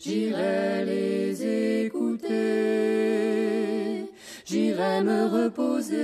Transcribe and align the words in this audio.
J'irai 0.00 0.84
les 0.84 1.84
écouter, 1.86 2.36
j'irai 4.44 5.02
me 5.02 5.26
reposer 5.26 5.96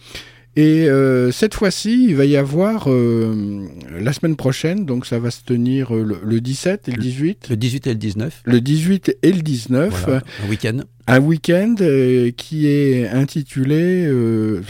Et 0.58 0.90
euh, 0.90 1.32
cette 1.32 1.54
fois-ci, 1.54 2.06
il 2.10 2.16
va 2.16 2.24
y 2.24 2.38
avoir 2.38 2.90
euh, 2.90 3.68
la 4.00 4.14
semaine 4.14 4.38
prochaine, 4.38 4.86
donc 4.86 5.06
ça 5.06 5.20
va 5.20 5.30
se 5.30 5.42
tenir 5.44 5.94
euh, 5.94 6.04
le, 6.04 6.20
le 6.24 6.40
17 6.40 6.88
et 6.88 6.92
le 6.92 7.02
18. 7.02 7.50
Le 7.50 7.58
18 7.58 7.88
et 7.88 7.90
le 7.90 7.96
19. 7.96 8.42
Le 8.46 8.62
18 8.62 9.18
et 9.22 9.34
le 9.34 9.42
19. 9.42 10.04
Voilà, 10.06 10.24
un 10.44 10.50
week-end. 10.50 10.78
Un 11.08 11.20
week-end 11.20 11.76
euh, 11.82 12.32
qui 12.32 12.68
est 12.68 13.08
intitulé, 13.10 14.10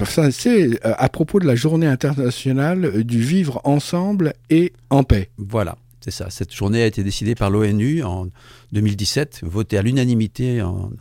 enfin, 0.01 0.31
c'est 0.31 0.79
à 0.83 1.07
propos 1.09 1.39
de 1.39 1.45
la 1.45 1.55
journée 1.55 1.87
internationale 1.87 3.03
du 3.03 3.21
vivre 3.21 3.61
ensemble 3.63 4.33
et 4.49 4.73
en 4.89 5.03
paix. 5.03 5.29
Voilà. 5.37 5.77
C'est 6.01 6.11
ça. 6.11 6.29
Cette 6.29 6.53
journée 6.53 6.83
a 6.83 6.85
été 6.85 7.03
décidée 7.03 7.33
par 7.33 7.49
l'ONU 7.49 8.03
en 8.03 8.27
2017, 8.73 9.41
votée 9.43 9.77
à 9.77 9.81
l'unanimité 9.81 10.61
en, 10.61 10.91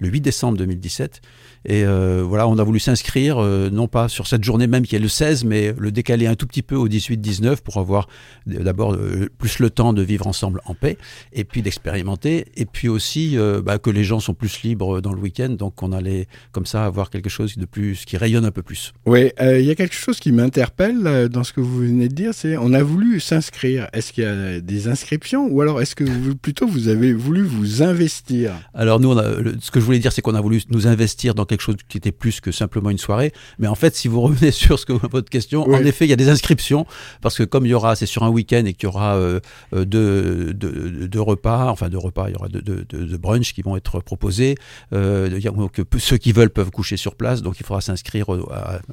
le 0.00 0.08
8 0.08 0.20
décembre 0.20 0.58
2017. 0.58 1.20
Et 1.64 1.84
euh, 1.84 2.22
voilà, 2.26 2.48
on 2.48 2.58
a 2.58 2.64
voulu 2.64 2.78
s'inscrire, 2.78 3.38
euh, 3.38 3.70
non 3.70 3.88
pas 3.88 4.08
sur 4.08 4.26
cette 4.26 4.44
journée 4.44 4.66
même 4.66 4.86
qui 4.86 4.96
est 4.96 5.00
le 5.00 5.08
16, 5.08 5.44
mais 5.44 5.74
le 5.76 5.90
décaler 5.90 6.26
un 6.26 6.34
tout 6.34 6.46
petit 6.46 6.62
peu 6.62 6.76
au 6.76 6.88
18-19 6.88 7.62
pour 7.62 7.78
avoir 7.78 8.08
d'abord 8.46 8.94
euh, 8.94 9.28
plus 9.38 9.58
le 9.58 9.70
temps 9.70 9.92
de 9.92 10.02
vivre 10.02 10.26
ensemble 10.26 10.60
en 10.66 10.74
paix, 10.74 10.98
et 11.32 11.44
puis 11.44 11.62
d'expérimenter, 11.62 12.46
et 12.56 12.64
puis 12.64 12.88
aussi 12.88 13.36
bah, 13.64 13.78
que 13.78 13.90
les 13.90 14.04
gens 14.04 14.20
sont 14.20 14.34
plus 14.34 14.62
libres 14.62 15.00
dans 15.00 15.12
le 15.12 15.20
week-end, 15.20 15.50
donc 15.50 15.82
on 15.82 15.92
allait 15.92 16.26
comme 16.52 16.66
ça 16.66 16.84
avoir 16.84 17.10
quelque 17.10 17.28
chose 17.28 17.56
de 17.56 17.64
plus 17.64 18.04
qui 18.04 18.16
rayonne 18.16 18.44
un 18.44 18.50
peu 18.50 18.62
plus. 18.62 18.92
Oui, 19.06 19.30
il 19.40 19.62
y 19.62 19.70
a 19.70 19.74
quelque 19.74 19.94
chose 19.94 20.20
qui 20.20 20.32
m'interpelle 20.32 21.28
dans 21.28 21.44
ce 21.44 21.52
que 21.52 21.60
vous 21.60 21.78
venez 21.78 22.08
de 22.08 22.14
dire, 22.14 22.34
c'est 22.34 22.56
on 22.56 22.72
a 22.72 22.82
voulu 22.82 23.20
s'inscrire. 23.20 23.88
Est-ce 23.92 24.12
qu'il 24.12 24.24
y 24.24 24.26
a 24.26 24.60
des 24.60 24.88
inscriptions, 24.88 25.46
ou 25.50 25.60
alors 25.60 25.80
est-ce 25.80 25.94
que 25.94 26.04
vous, 26.04 26.36
plutôt 26.36 26.66
vous 26.66 26.88
avez 26.88 27.12
voulu 27.12 27.42
vous 27.42 27.82
investir? 27.82 28.52
Alors 28.74 29.00
nous, 29.00 29.10
on 29.10 29.16
a, 29.16 29.34
le, 29.34 29.56
ce 29.60 29.70
que 29.70 29.80
je 29.80 29.84
voulais 29.84 29.98
dire, 29.98 30.12
c'est 30.12 30.22
qu'on 30.22 30.34
a 30.34 30.40
voulu 30.40 30.62
nous 30.70 30.86
investir 30.86 31.34
dans 31.34 31.44
quelque 31.48 31.62
chose 31.62 31.76
qui 31.88 31.98
était 31.98 32.12
plus 32.12 32.40
que 32.40 32.52
simplement 32.52 32.90
une 32.90 32.98
soirée. 32.98 33.32
Mais 33.58 33.66
en 33.66 33.74
fait, 33.74 33.94
si 33.94 34.08
vous 34.08 34.20
revenez 34.20 34.50
sur 34.52 34.78
ce 34.78 34.86
que 34.86 34.92
votre 34.92 35.30
question, 35.30 35.68
oui. 35.68 35.76
en 35.76 35.84
effet, 35.84 36.04
il 36.06 36.10
y 36.10 36.12
a 36.12 36.16
des 36.16 36.28
inscriptions 36.28 36.86
parce 37.20 37.36
que 37.36 37.42
comme 37.42 37.66
il 37.66 37.70
y 37.70 37.74
aura, 37.74 37.96
c'est 37.96 38.06
sur 38.06 38.22
un 38.22 38.28
week-end 38.28 38.64
et 38.66 38.74
qu'il 38.74 38.84
y 38.84 38.86
aura 38.86 39.16
euh, 39.16 39.40
deux, 39.72 40.54
deux, 40.54 41.08
deux, 41.08 41.20
repas, 41.20 41.66
enfin 41.70 41.88
deux 41.88 41.98
repas, 41.98 42.28
il 42.28 42.32
y 42.32 42.36
aura 42.36 42.48
deux, 42.48 42.62
deux, 42.62 42.84
deux 42.84 43.18
brunchs 43.18 43.52
qui 43.52 43.62
vont 43.62 43.76
être 43.76 44.00
proposés. 44.00 44.56
Euh, 44.92 45.28
donc 45.28 45.80
ceux 45.98 46.18
qui 46.18 46.32
veulent 46.32 46.50
peuvent 46.50 46.70
coucher 46.70 46.96
sur 46.96 47.14
place, 47.14 47.42
donc 47.42 47.58
il 47.60 47.66
faudra 47.66 47.80
s'inscrire 47.80 48.28
au, 48.28 48.48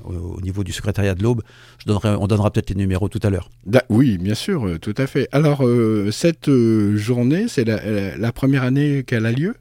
au, 0.06 0.42
niveau 0.42 0.64
du 0.64 0.72
secrétariat 0.72 1.16
de 1.16 1.24
l'Aube. 1.24 1.42
Je 1.80 1.86
donnerai, 1.86 2.10
on 2.10 2.28
donnera 2.28 2.52
peut-être 2.52 2.70
les 2.70 2.76
numéros 2.76 3.10
tout 3.10 3.20
à 3.24 3.30
l'heure. 3.30 3.50
Oui, 3.90 4.18
bien 4.18 4.36
sûr, 4.36 4.80
tout 4.82 4.96
à 4.98 5.08
fait. 5.08 5.28
Alors 5.32 5.66
euh, 5.66 6.10
cette 6.12 6.50
journée, 6.96 7.48
c'est 7.48 7.66
la, 7.66 8.18
la 8.18 8.32
première 8.32 8.64
année 8.64 9.04
qu'elle 9.04 9.26
a 9.26 9.32
lieu? 9.32 9.56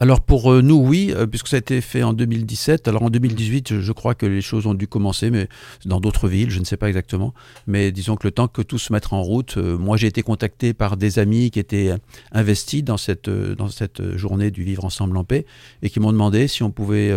Alors 0.00 0.20
pour 0.20 0.52
euh, 0.52 0.62
nous, 0.62 0.76
oui, 0.76 1.12
euh, 1.14 1.26
puisque 1.26 1.48
ça 1.48 1.56
a 1.56 1.58
été 1.58 1.80
fait 1.80 2.02
en 2.02 2.12
2017. 2.12 2.88
Alors 2.88 3.02
en 3.02 3.10
2018, 3.10 3.80
je 3.80 3.92
crois 3.92 4.14
que 4.14 4.26
les 4.26 4.40
choses 4.40 4.66
ont 4.66 4.74
dû 4.74 4.86
commencer, 4.86 5.30
mais 5.30 5.48
dans 5.84 6.00
d'autres 6.00 6.28
villes, 6.28 6.50
je 6.50 6.58
ne 6.58 6.64
sais 6.64 6.76
pas 6.76 6.88
exactement. 6.88 7.34
Mais 7.66 7.92
disons 7.92 8.16
que 8.16 8.26
le 8.26 8.30
temps 8.32 8.48
que 8.48 8.62
tout 8.62 8.78
se 8.78 8.92
mette 8.92 9.12
en 9.12 9.22
route, 9.22 9.56
euh, 9.56 9.78
moi 9.78 9.96
j'ai 9.96 10.06
été 10.06 10.22
contacté 10.22 10.74
par 10.74 10.96
des 10.96 11.18
amis 11.18 11.50
qui 11.50 11.58
étaient 11.58 11.94
investis 12.32 12.82
dans 12.82 12.96
cette, 12.96 13.30
dans 13.30 13.68
cette 13.68 14.16
journée 14.16 14.50
du 14.50 14.64
vivre 14.64 14.84
ensemble 14.84 15.16
en 15.16 15.24
paix 15.24 15.46
et 15.82 15.90
qui 15.90 16.00
m'ont 16.00 16.12
demandé 16.12 16.48
si 16.48 16.62
on 16.62 16.70
pouvait 16.70 17.12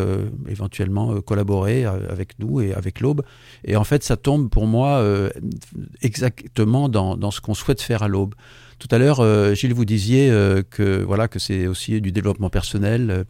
éventuellement 0.47 1.21
collaborer 1.21 1.85
avec 1.85 2.39
nous 2.39 2.61
et 2.61 2.73
avec 2.73 2.99
l'Aube. 2.99 3.21
Et 3.63 3.75
en 3.75 3.83
fait, 3.83 4.03
ça 4.03 4.17
tombe 4.17 4.49
pour 4.49 4.67
moi 4.67 5.03
exactement 6.01 6.89
dans, 6.89 7.17
dans 7.17 7.31
ce 7.31 7.41
qu'on 7.41 7.53
souhaite 7.53 7.81
faire 7.81 8.03
à 8.03 8.07
l'Aube. 8.07 8.35
Tout 8.87 8.93
à 8.93 8.99
l'heure, 8.99 9.19
euh, 9.19 9.55
Gilles, 9.55 9.73
vous 9.73 9.83
disiez 9.83 10.29
euh, 10.29 10.61
que 10.61 11.01
voilà 11.01 11.27
que 11.27 11.39
c'est 11.39 11.65
aussi 11.65 11.99
du 12.01 12.11
développement 12.11 12.51
personnel. 12.51 13.09
Euh, 13.09 13.23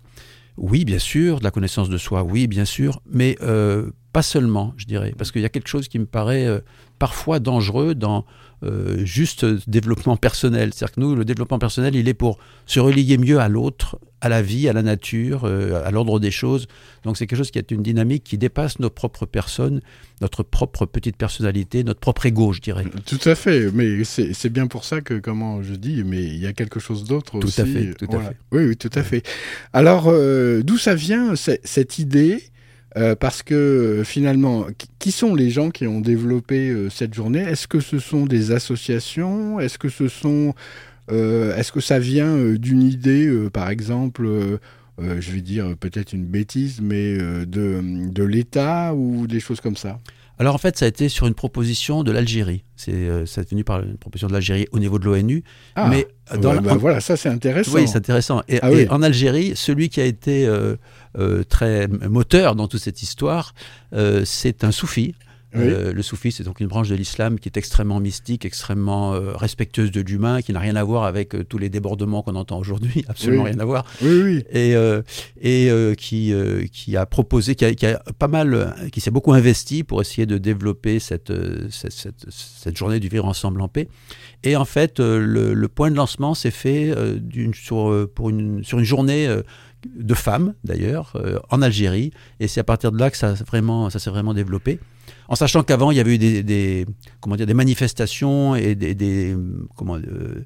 oui, 0.57 0.83
bien 0.83 0.99
sûr, 0.99 1.39
de 1.39 1.45
la 1.45 1.51
connaissance 1.51 1.87
de 1.87 1.97
soi, 1.97 2.23
oui, 2.23 2.47
bien 2.47 2.65
sûr, 2.65 2.99
mais 3.09 3.37
pas 4.11 4.21
seulement, 4.21 4.73
je 4.77 4.85
dirais, 4.85 5.13
parce 5.17 5.31
qu'il 5.31 5.41
y 5.41 5.45
a 5.45 5.49
quelque 5.49 5.67
chose 5.67 5.89
qui 5.89 5.99
me 5.99 6.05
paraît 6.05 6.47
parfois 6.97 7.39
dangereux 7.39 7.93
dans 7.93 8.25
euh, 8.63 9.05
juste 9.05 9.45
développement 9.67 10.17
personnel. 10.17 10.73
C'est-à-dire 10.73 10.95
que 10.95 11.01
nous, 11.01 11.15
le 11.15 11.25
développement 11.25 11.59
personnel, 11.59 11.95
il 11.95 12.07
est 12.07 12.13
pour 12.13 12.37
se 12.65 12.79
relier 12.79 13.17
mieux 13.17 13.39
à 13.39 13.49
l'autre, 13.49 13.99
à 14.21 14.29
la 14.29 14.41
vie, 14.41 14.67
à 14.69 14.73
la 14.73 14.81
nature, 14.81 15.43
euh, 15.43 15.85
à 15.85 15.91
l'ordre 15.91 16.19
des 16.19 16.31
choses. 16.31 16.67
Donc 17.03 17.17
c'est 17.17 17.27
quelque 17.27 17.37
chose 17.37 17.51
qui 17.51 17.59
est 17.59 17.69
une 17.71 17.83
dynamique 17.83 18.23
qui 18.23 18.37
dépasse 18.37 18.79
nos 18.79 18.89
propres 18.89 19.25
personnes, 19.25 19.81
notre 20.21 20.41
propre 20.41 20.85
petite 20.85 21.17
personnalité, 21.17 21.83
notre 21.83 21.99
propre 21.99 22.25
ego, 22.25 22.53
je 22.53 22.61
dirais. 22.61 22.85
Tout 23.05 23.19
à 23.25 23.35
fait, 23.35 23.69
mais 23.71 24.03
c'est 24.03 24.49
bien 24.49 24.67
pour 24.67 24.83
ça 24.85 25.01
que, 25.01 25.15
comment 25.15 25.61
je 25.61 25.75
dis, 25.75 26.03
mais 26.03 26.23
il 26.23 26.39
y 26.39 26.47
a 26.47 26.53
quelque 26.53 26.79
chose 26.79 27.03
d'autre 27.03 27.35
aussi. 27.35 27.55
Tout 27.55 27.61
à 27.61 27.65
fait, 27.65 27.93
tout 27.93 28.15
à 28.15 28.19
fait. 28.19 28.37
Oui, 28.51 28.65
oui, 28.65 28.77
tout 28.77 28.89
à 28.95 29.03
fait. 29.03 29.21
Alors, 29.73 30.05
euh, 30.07 30.63
d'où 30.63 30.77
ça 30.77 30.95
vient 30.95 31.35
cette 31.35 31.99
idée 31.99 32.41
euh, 32.97 33.15
parce 33.15 33.43
que 33.43 33.55
euh, 33.55 34.03
finalement, 34.03 34.67
qui 34.99 35.11
sont 35.11 35.35
les 35.35 35.49
gens 35.49 35.69
qui 35.69 35.85
ont 35.85 35.99
développé 35.99 36.69
euh, 36.69 36.89
cette 36.89 37.13
journée? 37.13 37.39
Est-ce 37.39 37.67
que 37.67 37.81
ce 37.81 37.99
sont 37.99 38.25
des 38.25 38.51
associations? 38.51 39.59
Est-ce 39.59 39.77
que 39.77 39.89
ce 39.89 40.07
sont, 40.07 40.53
est-ce 41.09 41.71
que 41.71 41.81
ça 41.81 41.99
vient 41.99 42.53
d'une 42.53 42.81
idée, 42.81 43.31
par 43.53 43.69
exemple, 43.69 44.27
je 44.97 45.31
vais 45.31 45.41
dire 45.41 45.75
peut-être 45.79 46.13
une 46.13 46.25
bêtise, 46.25 46.81
mais 46.81 47.17
de, 47.17 48.09
de 48.09 48.23
l'État 48.23 48.95
ou 48.95 49.27
des 49.27 49.39
choses 49.39 49.61
comme 49.61 49.77
ça? 49.77 49.99
Alors 50.37 50.55
en 50.55 50.57
fait, 50.57 50.77
ça 50.77 50.85
a 50.85 50.87
été 50.87 51.09
sur 51.09 51.27
une 51.27 51.33
proposition 51.33 52.03
de 52.03 52.11
l'Algérie. 52.11 52.63
C'est 52.75 53.25
ça 53.25 53.41
venu 53.49 53.63
par 53.63 53.81
une 53.81 53.97
proposition 53.97 54.27
de 54.27 54.33
l'Algérie 54.33 54.67
au 54.71 54.79
niveau 54.79 54.99
de 54.99 55.05
l'ONU. 55.05 55.43
Ah, 55.75 55.87
mais 55.87 56.07
dans 56.39 56.61
bah, 56.61 56.75
voilà, 56.75 56.99
ça 56.99 57.15
c'est 57.15 57.29
intéressant. 57.29 57.73
Oui, 57.73 57.87
c'est 57.87 57.97
intéressant. 57.97 58.41
Et, 58.47 58.59
ah 58.61 58.69
en 58.89 59.01
Algérie, 59.01 59.53
celui 59.55 59.89
qui 59.89 60.01
a 60.01 60.05
été 60.05 60.45
euh, 61.17 61.43
très 61.47 61.87
moteur 61.87 62.55
dans 62.55 62.67
toute 62.67 62.81
cette 62.81 63.01
histoire, 63.01 63.53
euh, 63.93 64.23
c'est 64.25 64.63
un 64.63 64.71
soufi. 64.71 65.15
Euh, 65.55 65.93
le 65.93 66.01
soufi, 66.01 66.31
c'est 66.31 66.43
donc 66.43 66.59
une 66.59 66.67
branche 66.67 66.89
de 66.89 66.95
l'islam 66.95 67.39
qui 67.39 67.49
est 67.49 67.57
extrêmement 67.57 67.99
mystique, 67.99 68.45
extrêmement 68.45 69.11
respectueuse 69.11 69.91
de 69.91 70.01
l'humain, 70.01 70.41
qui 70.41 70.53
n'a 70.53 70.59
rien 70.59 70.75
à 70.75 70.83
voir 70.83 71.03
avec 71.03 71.35
tous 71.47 71.57
les 71.57 71.69
débordements 71.69 72.21
qu'on 72.21 72.35
entend 72.35 72.59
aujourd'hui, 72.59 73.05
absolument 73.09 73.43
rien 73.43 73.59
à 73.59 73.65
voir. 73.65 73.85
Oui, 74.01 74.43
et, 74.51 74.75
et 75.41 75.95
qui, 75.97 76.33
qui 76.71 76.97
a 76.97 77.05
proposé, 77.05 77.55
qui 77.55 77.65
a, 77.65 77.73
qui 77.73 77.85
a 77.85 78.01
pas 78.17 78.27
mal, 78.27 78.75
qui 78.91 79.01
s'est 79.01 79.11
beaucoup 79.11 79.33
investi 79.33 79.83
pour 79.83 80.01
essayer 80.01 80.25
de 80.25 80.37
développer 80.37 80.99
cette, 80.99 81.33
cette, 81.69 82.25
cette, 82.29 82.77
journée 82.77 82.99
du 82.99 83.07
vivre 83.07 83.25
ensemble 83.25 83.61
en 83.61 83.67
paix. 83.67 83.87
Et 84.43 84.55
en 84.55 84.65
fait, 84.65 84.99
le, 84.99 85.53
le 85.53 85.67
point 85.67 85.89
de 85.89 85.95
lancement 85.95 86.33
s'est 86.33 86.51
fait 86.51 86.93
sur, 87.53 88.09
pour 88.13 88.29
une, 88.29 88.63
sur 88.63 88.79
une 88.79 88.85
journée 88.85 89.27
de 89.93 90.13
femmes 90.13 90.53
d'ailleurs 90.63 91.13
euh, 91.15 91.39
en 91.49 91.61
Algérie. 91.61 92.11
Et 92.39 92.47
c'est 92.47 92.59
à 92.59 92.63
partir 92.63 92.91
de 92.91 92.99
là 92.99 93.09
que 93.11 93.17
ça 93.17 93.33
vraiment 93.33 93.89
ça 93.89 93.99
s'est 93.99 94.09
vraiment 94.09 94.33
développé 94.33 94.79
en 95.27 95.35
sachant 95.35 95.63
qu'avant 95.63 95.91
il 95.91 95.97
y 95.97 95.99
avait 95.99 96.15
eu 96.15 96.17
des, 96.17 96.85
comment 97.19 97.35
dire 97.35 97.47
des 97.47 97.53
manifestations 97.53 98.55
et 98.55 98.75
des, 98.75 99.35
comment 99.75 99.97
euh, 99.97 100.45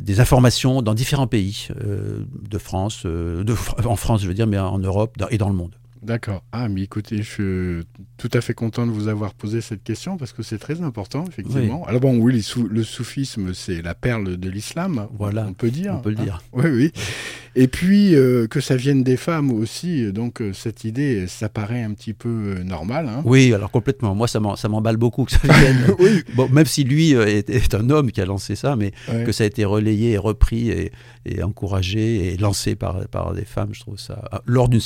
des 0.00 0.20
informations 0.20 0.82
dans 0.82 0.94
différents 0.94 1.26
pays 1.26 1.68
euh, 1.82 2.24
de 2.48 2.58
France 2.58 3.04
de, 3.04 3.54
en 3.84 3.96
France 3.96 4.22
je 4.22 4.28
veux 4.28 4.34
dire 4.34 4.46
mais 4.46 4.58
en 4.58 4.78
Europe 4.78 5.16
et 5.30 5.38
dans 5.38 5.48
le 5.48 5.54
monde 5.54 5.76
D'accord. 6.02 6.42
Ah, 6.50 6.68
mais 6.68 6.82
écoutez, 6.82 7.18
je 7.18 7.22
suis 7.22 7.86
tout 8.16 8.30
à 8.32 8.40
fait 8.40 8.54
content 8.54 8.86
de 8.88 8.90
vous 8.90 9.06
avoir 9.06 9.34
posé 9.34 9.60
cette 9.60 9.84
question 9.84 10.16
parce 10.16 10.32
que 10.32 10.42
c'est 10.42 10.58
très 10.58 10.82
important, 10.82 11.24
effectivement. 11.28 11.84
Alors 11.86 12.00
bon, 12.00 12.18
oui, 12.18 12.44
le 12.68 12.82
soufisme, 12.82 13.54
c'est 13.54 13.82
la 13.82 13.94
perle 13.94 14.36
de 14.36 14.50
l'islam, 14.50 15.06
voilà. 15.16 15.46
on 15.46 15.54
peut 15.54 15.70
dire. 15.70 15.94
On 15.94 16.00
peut 16.00 16.10
le 16.10 16.18
hein. 16.18 16.24
dire. 16.24 16.42
Oui, 16.52 16.66
oui. 16.66 16.92
Et 17.54 17.68
puis, 17.68 18.14
euh, 18.14 18.46
que 18.46 18.60
ça 18.60 18.76
vienne 18.76 19.02
des 19.02 19.18
femmes 19.18 19.50
aussi, 19.50 20.10
donc 20.12 20.40
euh, 20.40 20.52
cette 20.54 20.84
idée, 20.84 21.26
ça 21.26 21.50
paraît 21.50 21.82
un 21.82 21.92
petit 21.92 22.14
peu 22.14 22.28
euh, 22.28 22.64
normal. 22.64 23.08
Hein. 23.08 23.22
Oui, 23.26 23.52
alors 23.52 23.70
complètement. 23.70 24.14
Moi, 24.14 24.26
ça 24.26 24.40
m'emballe 24.40 24.96
beaucoup 24.96 25.24
que 25.24 25.32
ça 25.32 25.40
vienne. 25.42 25.94
oui. 25.98 26.22
bon, 26.34 26.48
même 26.48 26.64
si 26.64 26.84
lui 26.84 27.12
est, 27.12 27.74
un 27.74 27.90
homme 27.90 28.10
qui 28.10 28.20
a 28.20 28.26
lancé 28.26 28.56
ça, 28.56 28.76
mais 28.76 28.92
que 29.24 29.32
ça 29.32 29.44
a 29.44 29.46
été 29.46 29.64
relayé 29.64 30.12
et 30.12 30.18
repris 30.18 30.70
et, 30.70 30.92
et 31.24 31.42
encouragé 31.42 32.32
et 32.32 32.36
lancé 32.36 32.74
par, 32.74 33.06
par 33.08 33.34
des 33.34 33.44
femmes, 33.44 33.70
je 33.72 33.80
trouve 33.80 33.98
ça, 33.98 34.42
lors 34.46 34.68
d'une 34.68 34.80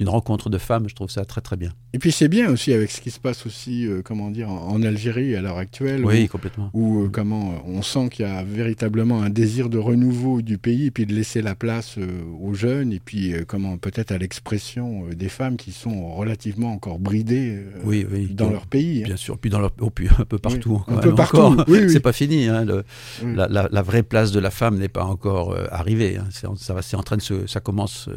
une 0.00 0.08
rencontre 0.08 0.50
de 0.50 0.58
femmes, 0.58 0.88
je 0.88 0.94
trouve 0.94 1.10
ça 1.10 1.24
très 1.24 1.40
très 1.40 1.56
bien. 1.56 1.72
Et 1.94 1.98
puis 1.98 2.10
c'est 2.10 2.28
bien 2.28 2.50
aussi 2.50 2.72
avec 2.72 2.90
ce 2.90 3.00
qui 3.00 3.10
se 3.10 3.20
passe 3.20 3.44
aussi, 3.44 3.86
euh, 3.86 4.00
comment 4.02 4.30
dire, 4.30 4.50
en, 4.50 4.82
Algérie 4.82 5.36
à 5.36 5.42
l'heure 5.42 5.58
actuelle. 5.58 6.04
Oui, 6.04 6.26
complètement. 6.26 6.70
Où 6.72 7.04
euh, 7.04 7.08
comment 7.08 7.62
on 7.66 7.82
sent 7.82 8.08
qu'il 8.08 8.26
y 8.26 8.28
a 8.28 8.42
véritablement 8.42 9.22
un 9.22 9.30
désir 9.30 9.68
de 9.68 9.78
renouveau 9.78 10.42
du 10.42 10.58
pays 10.58 10.86
et 10.86 10.90
puis 10.90 11.06
de 11.06 11.14
laisser 11.14 11.42
la 11.42 11.54
place 11.54 11.96
euh, 11.98 12.22
aux 12.40 12.54
jeunes 12.54 12.92
et 12.92 12.98
puis 12.98 13.34
comment 13.46 13.76
peut-être 13.76 14.10
à 14.10 14.18
l'expression 14.18 15.06
des 15.14 15.28
femmes 15.28 15.56
qui 15.56 15.70
sont 15.70 16.14
relativement 16.14 16.72
encore 16.72 16.98
bridées 16.98 17.62
oui, 17.84 18.06
oui, 18.10 18.28
dans 18.32 18.50
leur 18.50 18.66
pays. 18.66 19.02
Hein. 19.02 19.08
Bien 19.08 19.16
sûr, 19.16 19.38
puis 19.38 19.50
dans 19.50 19.60
leur, 19.60 19.72
oh, 19.80 19.90
puis 19.90 20.08
un 20.18 20.24
peu 20.24 20.38
partout. 20.38 20.82
un 20.88 20.96
peu 20.96 21.14
partout. 21.14 21.58
Oui, 21.68 21.90
c'est 21.90 22.00
pas 22.00 22.12
fini. 22.12 22.48
Hein, 22.48 22.64
le, 22.64 22.84
la, 23.22 23.48
la, 23.48 23.82
vraie 23.82 24.02
place 24.02 24.32
de 24.32 24.40
la 24.40 24.50
femme 24.50 24.78
n'est 24.78 24.88
pas 24.88 25.04
encore 25.04 25.21
arrivée. 25.70 26.16
Hein. 26.16 26.28
C'est 26.30 26.96
en 26.96 27.02
train 27.02 27.16
de 27.16 27.22
se, 27.22 27.46
ça 27.46 27.60
commence 27.60 28.08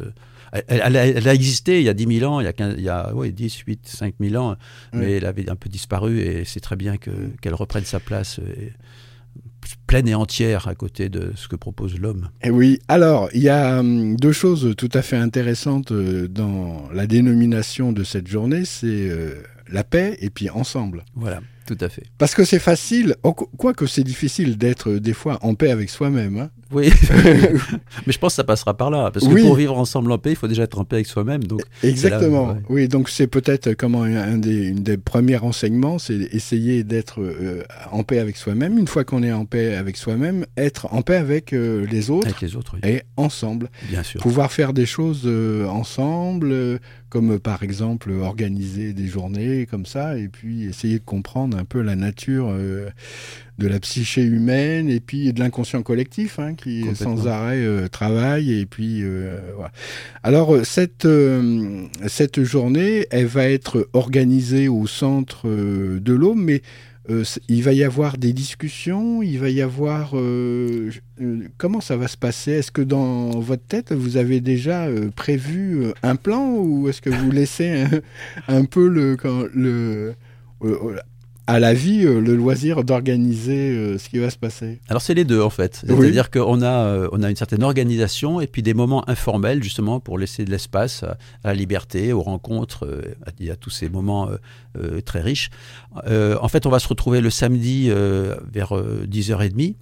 elle, 0.68 0.96
a, 0.96 1.34
existé 1.34 1.80
il 1.80 1.84
y 1.84 1.88
a 1.88 1.94
10 1.94 2.18
000 2.18 2.32
ans, 2.32 2.40
il 2.40 2.44
y 2.44 2.46
a, 2.46 2.52
15, 2.52 2.74
il 2.78 2.84
y 2.84 2.88
a 2.88 3.14
ouais, 3.14 3.30
10, 3.30 3.58
8, 3.66 3.86
5 3.86 4.14
000 4.20 4.42
ans, 4.42 4.56
mais 4.92 5.12
elle 5.12 5.26
avait 5.26 5.48
un 5.50 5.56
peu 5.56 5.68
disparu 5.68 6.20
et 6.20 6.44
c'est 6.44 6.60
très 6.60 6.76
bien 6.76 6.96
qu'elle 6.96 7.54
reprenne 7.54 7.84
sa 7.84 8.00
place. 8.00 8.38
Euh, 8.38 8.70
pleine 9.86 10.06
et 10.06 10.14
entière 10.14 10.68
à 10.68 10.74
côté 10.74 11.08
de 11.08 11.32
ce 11.34 11.48
que 11.48 11.56
propose 11.56 11.98
l'homme. 11.98 12.28
Et 12.42 12.48
eh 12.48 12.50
oui, 12.50 12.78
alors 12.88 13.28
il 13.34 13.42
y 13.42 13.48
a 13.48 13.80
hum, 13.80 14.16
deux 14.16 14.32
choses 14.32 14.74
tout 14.76 14.88
à 14.92 15.02
fait 15.02 15.16
intéressantes 15.16 15.92
euh, 15.92 16.28
dans 16.28 16.88
la 16.92 17.06
dénomination 17.06 17.92
de 17.92 18.04
cette 18.04 18.28
journée, 18.28 18.64
c'est 18.64 18.86
euh, 18.86 19.42
la 19.68 19.82
paix 19.82 20.16
et 20.20 20.30
puis 20.30 20.50
ensemble. 20.50 21.04
Voilà. 21.14 21.40
Tout 21.66 21.78
à 21.80 21.88
fait. 21.88 22.04
Parce 22.18 22.34
que 22.34 22.44
c'est 22.44 22.58
facile, 22.58 23.16
quoique 23.58 23.86
c'est 23.86 24.04
difficile 24.04 24.56
d'être 24.56 24.92
des 24.92 25.12
fois 25.12 25.38
en 25.42 25.54
paix 25.54 25.70
avec 25.70 25.90
soi-même. 25.90 26.38
Hein. 26.38 26.50
Oui, 26.72 26.90
mais 28.06 28.12
je 28.12 28.18
pense 28.18 28.32
que 28.32 28.36
ça 28.36 28.44
passera 28.44 28.76
par 28.76 28.90
là. 28.90 29.10
Parce 29.12 29.26
que 29.26 29.40
pour 29.40 29.54
vivre 29.54 29.76
ensemble 29.76 30.10
en 30.10 30.18
paix, 30.18 30.30
il 30.30 30.36
faut 30.36 30.48
déjà 30.48 30.64
être 30.64 30.78
en 30.78 30.84
paix 30.84 30.96
avec 30.96 31.06
soi-même. 31.06 31.44
Donc 31.44 31.62
Exactement. 31.82 32.56
Oui, 32.68 32.88
donc 32.88 33.08
c'est 33.08 33.26
peut-être 33.26 33.74
comment 33.74 34.02
un 34.02 34.38
des, 34.38 34.68
une 34.68 34.82
des 34.82 34.96
premiers 34.96 35.38
enseignements, 35.38 35.98
c'est 35.98 36.14
essayer 36.32 36.84
d'être 36.84 37.20
euh, 37.20 37.62
en 37.92 38.02
paix 38.02 38.18
avec 38.18 38.36
soi-même. 38.36 38.78
Une 38.78 38.88
fois 38.88 39.04
qu'on 39.04 39.22
est 39.22 39.32
en 39.32 39.44
paix 39.44 39.76
avec 39.76 39.96
soi-même, 39.96 40.44
être 40.56 40.92
en 40.92 41.02
paix 41.02 41.16
avec 41.16 41.52
euh, 41.52 41.86
les 41.90 42.10
autres. 42.10 42.26
Avec 42.26 42.40
les 42.40 42.56
autres, 42.56 42.76
Et 42.84 43.02
ensemble. 43.16 43.70
Bien 43.88 44.02
sûr. 44.02 44.20
Pouvoir 44.20 44.52
faire 44.52 44.72
des 44.72 44.86
choses 44.86 45.22
euh, 45.24 45.66
ensemble, 45.66 46.80
comme 47.16 47.38
par 47.38 47.62
exemple 47.62 48.10
organiser 48.10 48.92
des 48.92 49.06
journées 49.06 49.64
comme 49.64 49.86
ça, 49.86 50.18
et 50.18 50.28
puis 50.28 50.64
essayer 50.64 50.98
de 50.98 51.04
comprendre 51.04 51.56
un 51.56 51.64
peu 51.64 51.80
la 51.80 51.96
nature 51.96 52.50
euh, 52.50 52.90
de 53.56 53.66
la 53.66 53.80
psyché 53.80 54.20
humaine 54.22 54.90
et 54.90 55.00
puis 55.00 55.32
de 55.32 55.40
l'inconscient 55.40 55.82
collectif 55.82 56.38
hein, 56.38 56.52
qui 56.52 56.84
sans 56.94 57.26
arrêt 57.26 57.64
euh, 57.64 57.88
travaille 57.88 58.60
et 58.60 58.66
puis 58.66 59.00
euh, 59.02 59.38
voilà. 59.54 59.72
Alors 60.22 60.58
cette 60.66 61.08
cette 62.06 62.42
journée, 62.42 63.06
elle 63.10 63.24
va 63.24 63.48
être 63.48 63.88
organisée 63.94 64.68
au 64.68 64.86
centre 64.86 65.48
de 65.48 66.12
l'eau, 66.12 66.34
mais 66.34 66.60
il 67.48 67.62
va 67.62 67.72
y 67.72 67.84
avoir 67.84 68.18
des 68.18 68.32
discussions, 68.32 69.22
il 69.22 69.38
va 69.38 69.48
y 69.48 69.62
avoir 69.62 70.14
comment 71.56 71.80
ça 71.80 71.96
va 71.96 72.08
se 72.08 72.16
passer? 72.16 72.52
Est-ce 72.52 72.72
que 72.72 72.82
dans 72.82 73.38
votre 73.40 73.64
tête 73.64 73.92
vous 73.92 74.16
avez 74.16 74.40
déjà 74.40 74.88
prévu 75.14 75.92
un 76.02 76.16
plan 76.16 76.50
ou 76.56 76.88
est-ce 76.88 77.00
que 77.00 77.10
vous 77.10 77.30
laissez 77.30 77.84
un, 78.48 78.64
peu 78.70 78.88
le, 78.88 79.16
le 79.54 80.14
à 81.46 81.60
la 81.60 81.74
vie 81.74 82.04
euh, 82.04 82.20
le 82.20 82.34
loisir 82.34 82.84
d'organiser 82.84 83.70
euh, 83.70 83.98
ce 83.98 84.08
qui 84.08 84.18
va 84.18 84.30
se 84.30 84.36
passer 84.36 84.80
Alors 84.88 85.00
c'est 85.00 85.14
les 85.14 85.24
deux 85.24 85.40
en 85.40 85.50
fait. 85.50 85.82
C'est-à-dire 85.86 86.30
qu'on 86.30 86.60
a, 86.62 86.66
euh, 86.66 87.08
on 87.12 87.22
a 87.22 87.30
une 87.30 87.36
certaine 87.36 87.62
organisation 87.62 88.40
et 88.40 88.46
puis 88.46 88.62
des 88.62 88.74
moments 88.74 89.08
informels 89.08 89.62
justement 89.62 90.00
pour 90.00 90.18
laisser 90.18 90.44
de 90.44 90.50
l'espace 90.50 91.04
à, 91.04 91.16
la 91.44 91.54
liberté, 91.54 92.12
aux 92.12 92.22
rencontres, 92.22 92.86
il 93.38 93.46
y 93.46 93.50
a 93.50 93.56
tous 93.56 93.70
ces 93.70 93.88
moments 93.88 94.28
très 95.04 95.20
riches. 95.20 95.50
en 96.04 96.48
fait 96.48 96.66
on 96.66 96.70
va 96.70 96.78
se 96.78 96.88
retrouver 96.88 97.20
le 97.20 97.30
samedi 97.30 97.88
vers 97.88 98.72
10h30. 98.72 99.74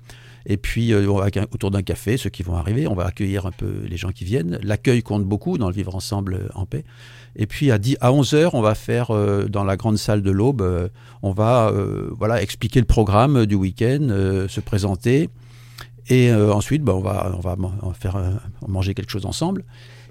Et 0.46 0.56
puis, 0.56 0.94
autour 0.94 1.70
d'un 1.70 1.82
café, 1.82 2.16
ceux 2.16 2.30
qui 2.30 2.42
vont 2.42 2.54
arriver, 2.54 2.86
on 2.86 2.94
va 2.94 3.06
accueillir 3.06 3.46
un 3.46 3.50
peu 3.50 3.82
les 3.88 3.96
gens 3.96 4.10
qui 4.10 4.24
viennent. 4.24 4.58
L'accueil 4.62 5.02
compte 5.02 5.24
beaucoup 5.24 5.56
dans 5.56 5.68
le 5.68 5.74
vivre 5.74 5.94
ensemble 5.94 6.50
en 6.54 6.66
paix. 6.66 6.84
Et 7.36 7.46
puis 7.46 7.70
à, 7.70 7.78
10, 7.78 7.96
à 8.00 8.10
11h, 8.10 8.50
on 8.52 8.60
va 8.60 8.74
faire 8.74 9.10
euh, 9.10 9.46
dans 9.46 9.64
la 9.64 9.76
grande 9.76 9.98
salle 9.98 10.22
de 10.22 10.30
l'Aube, 10.30 10.62
euh, 10.62 10.88
on 11.22 11.32
va 11.32 11.68
euh, 11.68 12.10
voilà, 12.16 12.42
expliquer 12.42 12.80
le 12.80 12.86
programme 12.86 13.46
du 13.46 13.54
week-end, 13.54 14.08
se 14.48 14.60
présenter. 14.60 15.28
Et 16.10 16.30
ensuite, 16.34 16.82
bah, 16.82 16.94
on, 16.94 17.00
va, 17.00 17.32
on 17.32 17.40
va 17.88 17.94
faire 17.94 18.18
manger 18.68 18.92
quelque 18.92 19.10
chose 19.10 19.24
ensemble. 19.24 19.64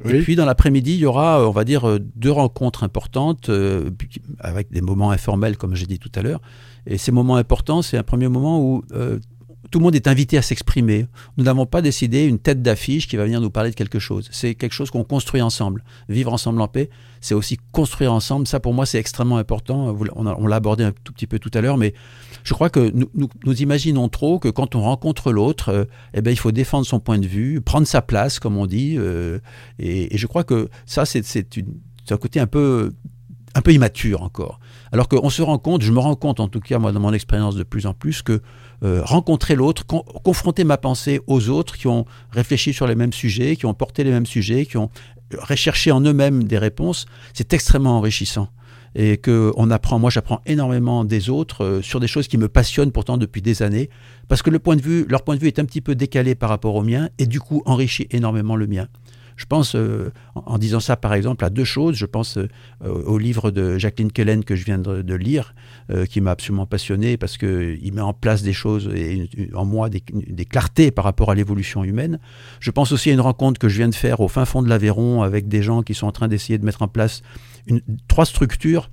Et 0.05 0.21
puis 0.21 0.35
dans 0.35 0.45
l'après-midi, 0.45 0.93
il 0.93 0.99
y 0.99 1.05
aura, 1.05 1.47
on 1.47 1.51
va 1.51 1.63
dire, 1.63 1.99
deux 2.15 2.31
rencontres 2.31 2.83
importantes 2.83 3.51
avec 4.39 4.71
des 4.71 4.81
moments 4.81 5.11
informels, 5.11 5.55
comme 5.55 5.75
j'ai 5.75 5.85
dit 5.85 5.99
tout 5.99 6.11
à 6.15 6.23
l'heure. 6.23 6.41
Et 6.87 6.97
ces 6.97 7.11
moments 7.11 7.35
importants, 7.35 7.83
c'est 7.83 7.95
un 7.95 8.03
premier 8.03 8.27
moment 8.27 8.59
où 8.59 8.83
tout 9.73 9.79
le 9.79 9.85
monde 9.85 9.95
est 9.95 10.07
invité 10.07 10.37
à 10.37 10.43
s'exprimer. 10.43 11.07
Nous 11.35 11.43
n'avons 11.43 11.65
pas 11.65 11.81
décidé 11.81 12.25
une 12.25 12.37
tête 12.37 12.61
d'affiche 12.61 13.07
qui 13.07 13.15
va 13.15 13.23
venir 13.23 13.41
nous 13.41 13.49
parler 13.49 13.71
de 13.71 13.75
quelque 13.75 13.97
chose. 13.97 14.29
C'est 14.31 14.53
quelque 14.53 14.73
chose 14.73 14.91
qu'on 14.91 15.03
construit 15.03 15.41
ensemble. 15.41 15.83
Vivre 16.09 16.31
ensemble 16.31 16.61
en 16.61 16.67
paix, 16.67 16.91
c'est 17.21 17.33
aussi 17.33 17.57
construire 17.71 18.13
ensemble. 18.13 18.45
Ça, 18.45 18.59
pour 18.59 18.75
moi, 18.75 18.85
c'est 18.85 18.99
extrêmement 18.99 19.37
important. 19.37 19.97
On 20.15 20.45
l'a 20.45 20.55
abordé 20.55 20.83
un 20.83 20.91
tout 21.03 21.11
petit 21.11 21.25
peu 21.25 21.39
tout 21.39 21.49
à 21.55 21.61
l'heure, 21.61 21.77
mais 21.77 21.95
je 22.43 22.53
crois 22.53 22.69
que 22.69 22.93
nous, 22.93 23.61
imaginons 23.63 24.09
trop 24.09 24.37
que 24.37 24.49
quand 24.49 24.75
on 24.75 24.81
rencontre 24.81 25.31
l'autre, 25.31 25.69
euh, 25.69 25.85
eh 26.13 26.21
ben, 26.21 26.29
il 26.29 26.37
faut 26.37 26.51
défendre 26.51 26.85
son 26.85 26.99
point 26.99 27.17
de 27.17 27.25
vue, 27.25 27.59
prendre 27.59 27.87
sa 27.87 28.03
place, 28.03 28.37
comme 28.37 28.57
on 28.57 28.67
dit. 28.67 28.95
Euh, 28.99 29.39
et, 29.79 30.13
et, 30.13 30.19
je 30.19 30.27
crois 30.27 30.43
que 30.43 30.69
ça, 30.85 31.05
c'est 31.05 31.23
un 32.11 32.17
côté 32.17 32.39
un 32.39 32.45
peu 32.45 32.91
un 33.55 33.61
peu 33.61 33.71
immature 33.71 34.21
encore. 34.21 34.59
Alors 34.91 35.07
qu'on 35.07 35.29
se 35.29 35.41
rend 35.41 35.57
compte, 35.57 35.81
je 35.81 35.91
me 35.91 35.99
rends 35.99 36.15
compte 36.15 36.39
en 36.39 36.47
tout 36.47 36.59
cas 36.59 36.79
moi 36.79 36.91
dans 36.91 36.99
mon 36.99 37.13
expérience 37.13 37.55
de 37.55 37.63
plus 37.63 37.85
en 37.85 37.93
plus 37.93 38.21
que 38.21 38.41
euh, 38.83 39.01
rencontrer 39.03 39.55
l'autre, 39.55 39.85
confronter 39.85 40.63
ma 40.63 40.77
pensée 40.77 41.21
aux 41.27 41.49
autres 41.49 41.77
qui 41.77 41.87
ont 41.87 42.05
réfléchi 42.31 42.73
sur 42.73 42.87
les 42.87 42.95
mêmes 42.95 43.13
sujets, 43.13 43.55
qui 43.55 43.65
ont 43.65 43.73
porté 43.73 44.03
les 44.03 44.11
mêmes 44.11 44.25
sujets, 44.25 44.65
qui 44.65 44.77
ont 44.77 44.89
recherché 45.37 45.91
en 45.91 46.01
eux-mêmes 46.01 46.43
des 46.43 46.57
réponses, 46.57 47.05
c'est 47.33 47.53
extrêmement 47.53 47.97
enrichissant. 47.97 48.49
Et 48.95 49.17
que 49.17 49.51
on 49.55 49.71
apprend, 49.71 49.97
moi 49.97 50.11
j'apprends 50.11 50.41
énormément 50.45 51.03
des 51.03 51.31
autres 51.31 51.63
euh, 51.63 51.81
sur 51.81 51.99
des 51.99 52.07
choses 52.07 52.27
qui 52.27 52.37
me 52.37 52.47
passionnent 52.47 52.91
pourtant 52.91 53.17
depuis 53.17 53.41
des 53.41 53.63
années, 53.63 53.89
parce 54.27 54.43
que 54.43 54.51
le 54.51 54.59
point 54.59 54.75
de 54.75 54.81
vue, 54.81 55.05
leur 55.09 55.23
point 55.23 55.35
de 55.35 55.39
vue 55.39 55.47
est 55.47 55.57
un 55.59 55.65
petit 55.65 55.81
peu 55.81 55.95
décalé 55.95 56.35
par 56.35 56.49
rapport 56.49 56.75
au 56.75 56.83
mien, 56.83 57.09
et 57.17 57.25
du 57.25 57.39
coup 57.39 57.63
enrichit 57.65 58.07
énormément 58.11 58.55
le 58.55 58.67
mien. 58.67 58.87
Je 59.35 59.45
pense, 59.45 59.75
euh, 59.75 60.11
en, 60.35 60.57
disant 60.57 60.79
ça 60.79 60.95
par 60.95 61.13
exemple, 61.13 61.43
à 61.45 61.49
deux 61.49 61.63
choses. 61.63 61.95
Je 61.95 62.05
pense 62.05 62.37
euh, 62.37 62.47
au 62.81 63.17
livre 63.17 63.51
de 63.51 63.77
Jacqueline 63.77 64.11
Kellen 64.11 64.43
que 64.43 64.55
je 64.55 64.65
viens 64.65 64.77
de, 64.77 65.15
lire, 65.15 65.55
euh, 65.91 66.05
qui 66.05 66.21
m'a 66.21 66.31
absolument 66.31 66.65
passionné 66.65 67.17
parce 67.17 67.37
qu'il 67.37 67.93
met 67.93 68.01
en 68.01 68.13
place 68.13 68.43
des 68.43 68.53
choses 68.53 68.89
en 69.53 69.65
moi 69.65 69.89
des, 69.89 70.01
clartés 70.45 70.91
par 70.91 71.05
rapport 71.05 71.31
à 71.31 71.35
l'évolution 71.35 71.83
humaine. 71.83 72.19
Je 72.59 72.71
pense 72.71 72.91
aussi 72.91 73.09
à 73.09 73.13
une 73.13 73.21
rencontre 73.21 73.59
que 73.59 73.69
je 73.69 73.77
viens 73.77 73.89
de 73.89 73.95
faire 73.95 74.19
au 74.19 74.27
fin 74.27 74.45
fond 74.45 74.61
de 74.61 74.69
l'Aveyron 74.69 75.21
avec 75.21 75.47
des 75.47 75.63
gens 75.63 75.83
qui 75.83 75.93
sont 75.93 76.07
en 76.07 76.11
train 76.11 76.27
d'essayer 76.27 76.57
de 76.57 76.65
mettre 76.65 76.81
en 76.81 76.87
place 76.87 77.21
trois 78.07 78.25
structures 78.25 78.89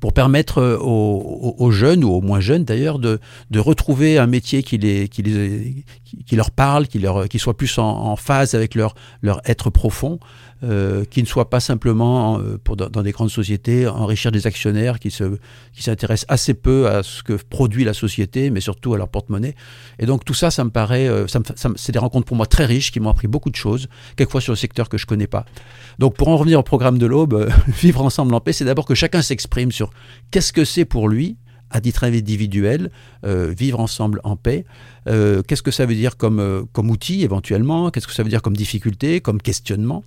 pour 0.00 0.12
permettre 0.12 0.58
euh, 0.58 0.78
aux, 0.78 1.70
jeunes, 1.70 2.04
ou 2.04 2.10
aux 2.10 2.20
moins 2.20 2.40
jeunes 2.40 2.64
d'ailleurs, 2.64 2.98
de, 2.98 3.20
de, 3.50 3.58
retrouver 3.58 4.18
un 4.18 4.26
métier 4.26 4.62
qui, 4.62 4.78
les, 4.78 5.08
qui, 5.08 5.22
les, 5.22 5.84
qui 6.26 6.36
leur 6.36 6.50
parle, 6.50 6.86
qui, 6.86 6.98
leur, 6.98 7.28
qui 7.28 7.38
soit 7.38 7.56
plus 7.56 7.78
en, 7.78 8.16
phase 8.16 8.54
avec 8.54 8.74
leur, 8.74 8.94
leur 9.22 9.40
être 9.44 9.70
profond. 9.70 10.18
Euh, 10.64 11.04
qui 11.04 11.20
ne 11.22 11.26
soit 11.26 11.50
pas 11.50 11.58
simplement 11.58 12.38
euh, 12.38 12.56
pour, 12.62 12.76
dans, 12.76 13.02
des 13.02 13.10
grandes 13.10 13.32
sociétés 13.32 13.88
enrichir 13.88 14.30
des 14.30 14.46
actionnaires 14.46 15.00
qui 15.00 15.10
se 15.10 15.24
qui 15.72 15.82
s'intéressent 15.82 16.24
assez 16.28 16.54
peu 16.54 16.86
à 16.86 17.02
ce 17.02 17.24
que 17.24 17.32
produit 17.32 17.82
la 17.82 17.94
société, 17.94 18.48
mais 18.50 18.60
surtout 18.60 18.94
à 18.94 18.96
leur 18.96 19.08
porte-monnaie. 19.08 19.56
Et 19.98 20.06
donc 20.06 20.24
tout 20.24 20.34
ça, 20.34 20.52
ça 20.52 20.62
me 20.62 20.70
paraît, 20.70 21.08
ça 21.26 21.40
c'est 21.74 21.90
des 21.90 21.98
rencontres 21.98 22.26
pour 22.26 22.36
moi 22.36 22.46
très 22.46 22.64
riches 22.64 22.92
qui 22.92 23.00
m'ont 23.00 23.10
appris 23.10 23.26
beaucoup 23.26 23.50
de 23.50 23.56
choses, 23.56 23.88
quelquefois 24.14 24.40
sur 24.40 24.52
le 24.52 24.56
secteur 24.56 24.88
que 24.88 24.98
je 24.98 25.06
connais 25.06 25.26
pas. 25.26 25.46
Donc 25.98 26.14
pour 26.14 26.28
en 26.28 26.36
revenir 26.36 26.60
au 26.60 26.62
programme 26.62 26.96
de 26.96 27.06
l'aube, 27.06 27.50
vivre 27.66 28.00
ensemble 28.00 28.32
en 28.32 28.40
paix, 28.40 28.52
c'est 28.52 28.64
d'abord 28.64 28.86
que 28.86 28.94
chacun 28.94 29.20
s'exprime 29.20 29.71
sur 29.72 29.90
qu'est-ce 30.30 30.52
que 30.52 30.64
c'est 30.64 30.84
pour 30.84 31.08
lui 31.08 31.36
à 31.74 31.80
titre 31.80 32.04
individuel, 32.04 32.90
vivre 33.24 33.80
ensemble 33.80 34.20
en 34.24 34.36
paix. 34.36 34.66
Qu'est-ce 35.06 35.62
que 35.62 35.70
ça 35.70 35.86
veut 35.86 35.94
dire 35.94 36.18
comme, 36.18 36.66
comme 36.72 36.90
outil 36.90 37.22
éventuellement? 37.22 37.90
Qu'est-ce 37.90 38.06
que 38.06 38.12
ça 38.12 38.22
veut 38.22 38.28
dire 38.28 38.42
comme 38.42 38.58
difficulté, 38.58 39.22
comme 39.22 39.40
questionnement? 39.40 40.04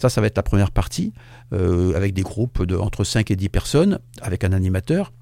Ça, 0.00 0.08
ça 0.08 0.22
va 0.22 0.28
être 0.28 0.36
la 0.36 0.42
première 0.42 0.70
partie, 0.70 1.12
euh, 1.52 1.94
avec 1.94 2.14
des 2.14 2.22
groupes 2.22 2.64
de 2.64 2.74
entre 2.74 3.04
5 3.04 3.30
et 3.30 3.36
10 3.36 3.50
personnes, 3.50 3.98
avec 4.22 4.44
un 4.44 4.52
animateur. 4.52 5.12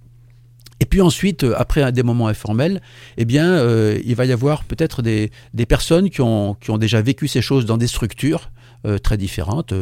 Et 0.78 0.84
puis 0.84 1.00
ensuite, 1.00 1.42
euh, 1.42 1.54
après 1.58 1.90
des 1.90 2.04
moments 2.04 2.28
informels, 2.28 2.80
eh 3.16 3.24
bien, 3.24 3.50
euh, 3.50 3.98
il 4.04 4.14
va 4.14 4.24
y 4.24 4.30
avoir 4.30 4.62
peut-être 4.62 5.02
des, 5.02 5.32
des, 5.52 5.66
personnes 5.66 6.10
qui 6.10 6.20
ont, 6.20 6.54
qui 6.54 6.70
ont 6.70 6.78
déjà 6.78 7.02
vécu 7.02 7.26
ces 7.26 7.42
choses 7.42 7.66
dans 7.66 7.76
des 7.76 7.88
structures 7.88 8.50
très 9.02 9.16
différentes. 9.16 9.74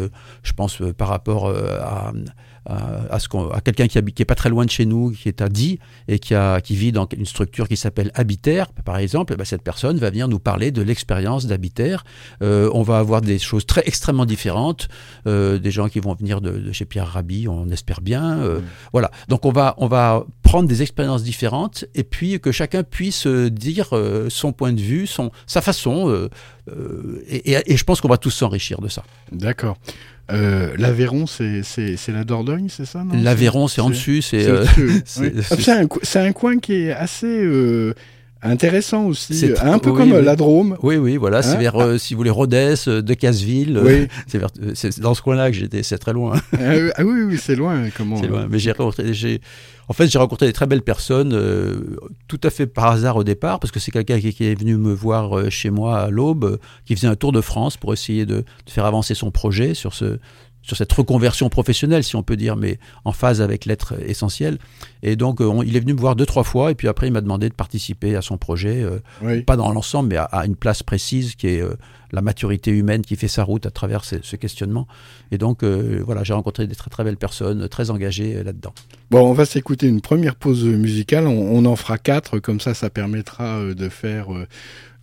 je 0.42 0.52
pense 0.54 0.80
par 0.96 1.08
rapport 1.08 1.50
à, 1.50 2.14
à, 2.66 3.60
quelqu'un 3.64 3.86
qui, 3.86 4.02
qui 4.02 4.22
est 4.22 4.26
pas 4.26 4.34
très 4.34 4.48
loin 4.48 4.64
de 4.64 4.70
chez 4.70 4.86
nous, 4.86 5.10
qui 5.10 5.28
est 5.28 5.40
à 5.40 5.48
Die 5.48 5.78
et 6.08 6.18
qui, 6.18 6.34
a, 6.34 6.60
qui 6.60 6.76
vit 6.76 6.92
dans 6.92 7.08
une 7.16 7.26
structure 7.26 7.68
qui 7.68 7.76
s'appelle 7.76 8.10
Habiter, 8.14 8.64
par 8.84 8.98
exemple, 8.98 9.36
ben, 9.36 9.44
cette 9.44 9.62
personne 9.62 9.98
va 9.98 10.10
venir 10.10 10.28
nous 10.28 10.38
parler 10.38 10.70
de 10.70 10.82
l'expérience 10.82 11.46
d'Habiter. 11.46 11.96
Euh, 12.42 12.70
on 12.72 12.82
va 12.82 12.98
avoir 12.98 13.20
des 13.20 13.38
choses 13.38 13.66
très 13.66 13.82
extrêmement 13.86 14.26
différentes, 14.26 14.88
euh, 15.26 15.58
des 15.58 15.70
gens 15.70 15.88
qui 15.88 16.00
vont 16.00 16.14
venir 16.14 16.40
de, 16.40 16.72
chez 16.72 16.84
Pierre 16.84 17.08
Rabhi, 17.08 17.48
on 17.48 17.68
espère 17.70 18.00
bien. 18.00 18.38
Euh, 18.38 18.60
voilà. 18.92 19.10
Donc 19.28 19.44
on 19.44 19.52
va, 19.52 19.74
on 19.78 19.86
va 19.86 20.26
prendre 20.42 20.68
des 20.68 20.82
expériences 20.82 21.22
différentes 21.22 21.84
et 21.94 22.04
puis 22.04 22.40
que 22.40 22.52
chacun 22.52 22.82
puisse 22.82 23.26
dire 23.26 23.90
son 24.28 24.52
point 24.52 24.72
de 24.72 24.80
vue, 24.80 25.06
son, 25.06 25.30
sa 25.46 25.60
façon. 25.60 26.28
Et, 27.28 27.52
et, 27.52 27.72
et 27.72 27.76
je 27.76 27.84
pense 27.84 28.00
qu'on 28.00 28.08
va 28.08 28.18
tous 28.18 28.30
s'enrichir 28.30 28.80
de 28.80 28.88
ça. 28.88 29.04
D'accord. 29.30 29.76
Euh, 30.32 30.74
L'Aveyron, 30.76 31.26
c'est 31.26 31.62
la 32.08 32.24
Dordogne, 32.24 32.68
c'est 32.68 32.84
ça 32.84 33.04
L'Aveyron, 33.12 33.68
c'est 33.68 33.80
en 33.80 33.90
dessus. 33.90 34.22
C'est 34.22 34.46
euh, 34.48 34.64
un, 35.68 36.20
un, 36.20 36.32
coin 36.32 36.58
qui 36.58 36.74
est 36.74 36.92
assez 36.92 37.26
euh, 37.26 37.94
intéressant 38.42 39.06
aussi, 39.06 39.52
un 39.60 39.78
peu 39.78 39.92
comme 39.92 40.18
la 40.18 40.36
Drôme. 40.36 40.76
Oui, 40.82 40.96
oui, 40.96 41.16
voilà, 41.16 41.42
c'est 41.42 41.56
hein 41.56 41.58
vers, 41.58 41.76
euh, 41.76 41.98
si 41.98 42.14
vous 42.14 42.18
voulez, 42.18 42.30
Rodez, 42.30 42.74
De 42.86 43.14
Casseville. 43.14 43.80
Oui. 43.82 44.08
c'est 44.74 45.00
dans 45.00 45.14
ce 45.14 45.22
coin-là 45.22 45.50
que 45.50 45.56
j'étais, 45.56 45.82
c'est 45.82 45.98
très 45.98 46.12
loin. 46.12 46.36
ah, 46.52 46.72
ah 46.96 47.04
oui, 47.04 47.22
oui, 47.22 47.38
c'est 47.40 47.56
loin. 47.56 47.88
Comment 47.96 48.20
C'est 48.20 48.28
loin, 48.28 48.46
mais 48.48 48.58
j'ai 48.58 48.72
en 49.88 49.92
fait, 49.92 50.08
j'ai 50.08 50.18
rencontré 50.18 50.46
des 50.46 50.52
très 50.52 50.66
belles 50.66 50.82
personnes, 50.82 51.32
euh, 51.32 51.96
tout 52.26 52.40
à 52.42 52.50
fait 52.50 52.66
par 52.66 52.86
hasard 52.86 53.16
au 53.16 53.24
départ, 53.24 53.60
parce 53.60 53.70
que 53.70 53.78
c'est 53.78 53.92
quelqu'un 53.92 54.18
qui, 54.18 54.44
est 54.44 54.58
venu 54.58 54.76
me 54.76 54.92
voir 54.92 55.38
euh, 55.38 55.50
chez 55.50 55.70
moi 55.70 56.00
à 56.00 56.10
l'aube, 56.10 56.44
euh, 56.44 56.56
qui 56.84 56.96
faisait 56.96 57.06
un 57.06 57.14
tour 57.14 57.30
de 57.30 57.40
France 57.40 57.76
pour 57.76 57.92
essayer 57.92 58.26
de, 58.26 58.44
faire 58.68 58.84
avancer 58.84 59.14
son 59.14 59.30
projet 59.30 59.74
sur 59.74 59.94
ce 59.94 60.18
sur 60.66 60.76
cette 60.76 60.92
reconversion 60.92 61.48
professionnelle, 61.48 62.04
si 62.04 62.16
on 62.16 62.22
peut 62.22 62.36
dire, 62.36 62.56
mais 62.56 62.78
en 63.04 63.12
phase 63.12 63.40
avec 63.40 63.64
l'être 63.64 63.94
essentiel. 64.06 64.58
Et 65.02 65.16
donc, 65.16 65.40
il 65.64 65.76
est 65.76 65.80
venu 65.80 65.94
me 65.94 66.00
voir 66.00 66.16
deux, 66.16 66.26
trois 66.26 66.44
fois, 66.44 66.72
et 66.72 66.74
puis 66.74 66.88
après, 66.88 67.06
il 67.06 67.12
m'a 67.12 67.20
demandé 67.20 67.48
de 67.48 67.54
participer 67.54 68.16
à 68.16 68.22
son 68.22 68.36
projet, 68.36 68.84
pas 69.46 69.56
dans 69.56 69.72
l'ensemble, 69.72 70.08
mais 70.08 70.16
à, 70.16 70.44
une 70.44 70.56
place 70.56 70.82
précise 70.82 71.36
qui 71.36 71.46
est 71.46 71.62
la 72.12 72.22
maturité 72.22 72.70
humaine 72.70 73.02
qui 73.02 73.16
fait 73.16 73.28
sa 73.28 73.44
route 73.44 73.66
à 73.66 73.70
travers 73.70 74.04
ce, 74.04 74.36
questionnement. 74.36 74.86
Et 75.32 75.38
donc, 75.38 75.62
euh, 75.62 76.02
voilà, 76.04 76.24
j'ai 76.24 76.34
rencontré 76.34 76.66
des 76.66 76.74
très 76.74 76.90
très 76.90 77.04
belles 77.04 77.16
personnes, 77.16 77.68
très 77.68 77.90
engagées 77.90 78.36
euh, 78.36 78.42
là-dedans. 78.42 78.74
Bon, 79.10 79.28
on 79.28 79.32
va 79.32 79.44
s'écouter 79.44 79.86
une 79.86 80.00
première 80.00 80.36
pause 80.36 80.64
musicale. 80.64 81.26
On, 81.26 81.64
en 81.64 81.76
fera 81.76 81.98
quatre, 81.98 82.38
comme 82.38 82.60
ça, 82.60 82.74
ça 82.74 82.90
permettra 82.90 83.58
euh, 83.58 83.74
de 83.74 83.88
faire 83.88 84.28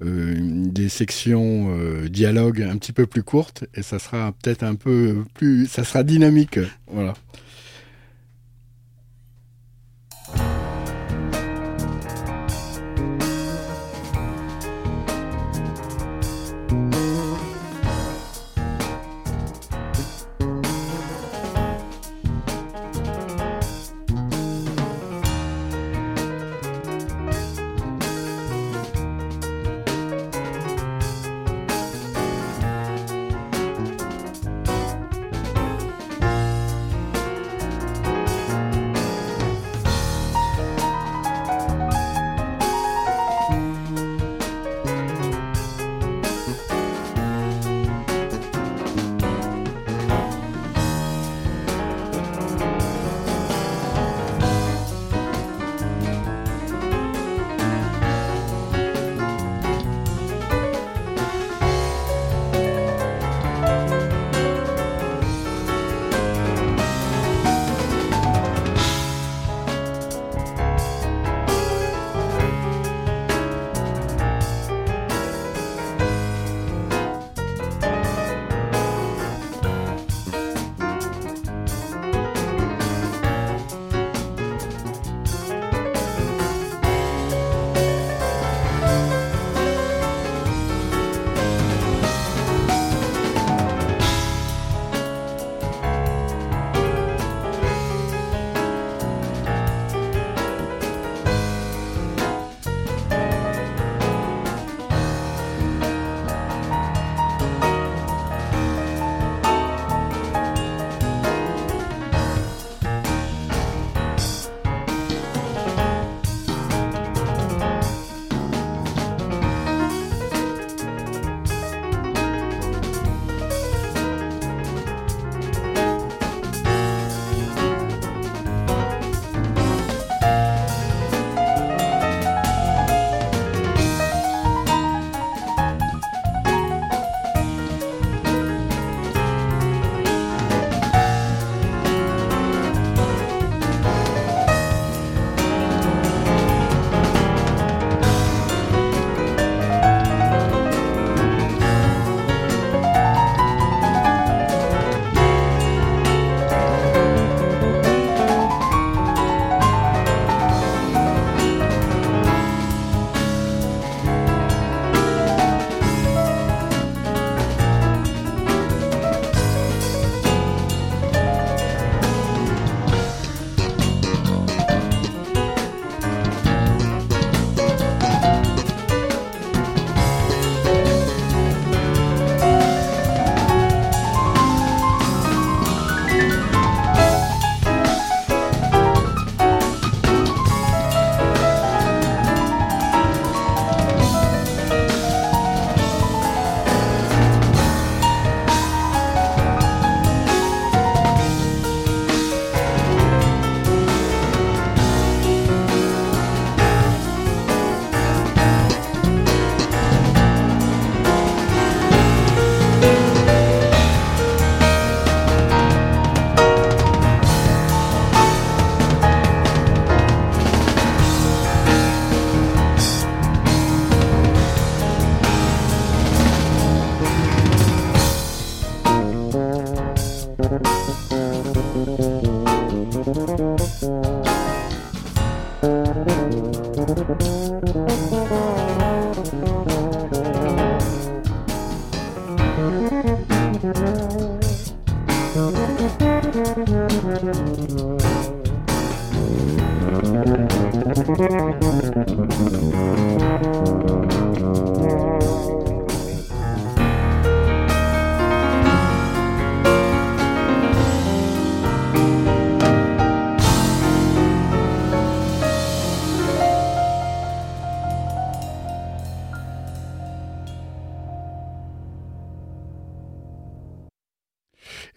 des 0.03 0.89
sections 0.89 1.75
dialogue 2.07 2.61
un 2.61 2.77
petit 2.77 2.91
peu 2.91 3.05
plus 3.05 3.23
courtes, 3.23 3.65
et 3.73 3.81
ça 3.81 3.99
sera 3.99 4.33
peut-être 4.41 4.63
un 4.63 4.75
peu 4.75 5.23
plus, 5.33 5.67
ça 5.67 5.83
sera 5.83 6.03
dynamique. 6.03 6.59
Voilà. 6.87 7.13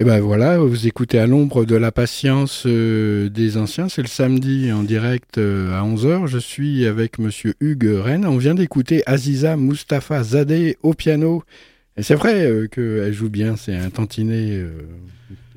Ben 0.06 0.20
voilà, 0.20 0.58
vous 0.58 0.86
écoutez 0.86 1.18
à 1.18 1.26
l'ombre 1.26 1.64
de 1.64 1.74
la 1.74 1.90
patience 1.90 2.62
euh, 2.64 3.28
des 3.28 3.56
anciens. 3.56 3.88
C'est 3.88 4.02
le 4.02 4.06
samedi 4.06 4.70
en 4.70 4.84
direct 4.84 5.36
euh, 5.36 5.76
à 5.76 5.82
11h. 5.82 6.28
Je 6.28 6.38
suis 6.38 6.86
avec 6.86 7.18
monsieur 7.18 7.54
Hugues 7.58 7.90
Rennes. 7.92 8.24
On 8.24 8.36
vient 8.36 8.54
d'écouter 8.54 9.02
Aziza 9.06 9.56
Mustafa 9.56 10.22
Zadeh 10.22 10.76
au 10.84 10.94
piano. 10.94 11.42
Et 11.96 12.04
c'est 12.04 12.14
vrai 12.14 12.46
euh, 12.46 12.68
qu'elle 12.68 13.12
joue 13.12 13.30
bien, 13.30 13.56
c'est 13.56 13.74
un 13.74 13.90
tantinet 13.90 14.64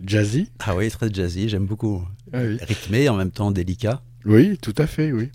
jazzy. 0.04 0.50
Ah 0.66 0.76
oui, 0.76 0.90
très 0.90 1.14
jazzy, 1.14 1.48
j'aime 1.48 1.68
beaucoup. 1.68 2.04
Ah 2.34 2.40
Rythmé, 2.40 3.08
en 3.08 3.18
même 3.18 3.30
temps 3.30 3.52
délicat. 3.52 4.02
Oui, 4.26 4.58
tout 4.60 4.74
à 4.80 4.88
fait, 4.88 5.12
oui. 5.12 5.30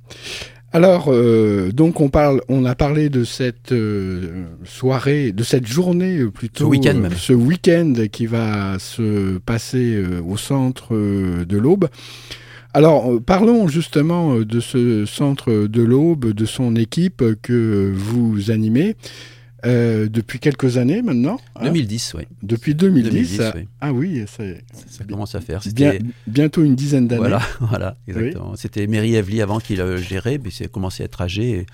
Alors, 0.74 1.04
euh, 1.06 1.70
donc 1.70 2.00
on 2.00 2.08
parle, 2.08 2.40
on 2.48 2.64
a 2.64 2.74
parlé 2.74 3.08
de 3.08 3.22
cette 3.22 3.70
euh, 3.70 4.42
soirée, 4.64 5.30
de 5.30 5.44
cette 5.44 5.68
journée 5.68 6.18
euh, 6.18 6.32
plutôt, 6.32 6.64
ce 6.64 6.68
week-end 6.68 6.94
même, 6.94 7.12
ce 7.12 7.32
week-end 7.32 7.92
qui 8.10 8.26
va 8.26 8.80
se 8.80 9.38
passer 9.38 10.02
au 10.28 10.36
centre 10.36 10.92
de 10.92 11.56
l'Aube. 11.56 11.86
Alors, 12.72 13.20
parlons 13.24 13.68
justement 13.68 14.40
de 14.40 14.58
ce 14.58 15.06
centre 15.06 15.68
de 15.68 15.82
l'Aube, 15.82 16.32
de 16.32 16.44
son 16.44 16.74
équipe 16.74 17.22
que 17.40 17.92
vous 17.94 18.50
animez. 18.50 18.96
Euh, 19.64 20.08
depuis 20.08 20.40
quelques 20.40 20.76
années 20.76 21.02
maintenant. 21.02 21.40
2010, 21.62 22.14
hein. 22.14 22.18
oui. 22.18 22.24
Depuis 22.42 22.74
2010. 22.74 23.40
Ah 23.80 23.92
oui, 23.92 24.24
ça, 24.26 24.44
ça, 24.88 25.04
commence 25.04 25.34
à 25.34 25.40
faire. 25.40 25.60
Bien, 25.74 25.94
bientôt 26.26 26.62
une 26.62 26.74
dizaine 26.74 27.08
d'années. 27.08 27.20
Voilà, 27.20 27.42
voilà, 27.60 27.96
exactement. 28.06 28.56
C'était 28.56 28.86
Mary 28.86 29.14
Evely 29.14 29.40
avant 29.40 29.60
qui 29.60 29.76
le 29.76 29.96
gérait, 29.96 30.38
mais 30.42 30.50
c'est 30.50 30.70
commencé 30.70 31.02
à 31.02 31.06
être 31.06 31.20
âgée. 31.22 31.50
Et 31.50 31.66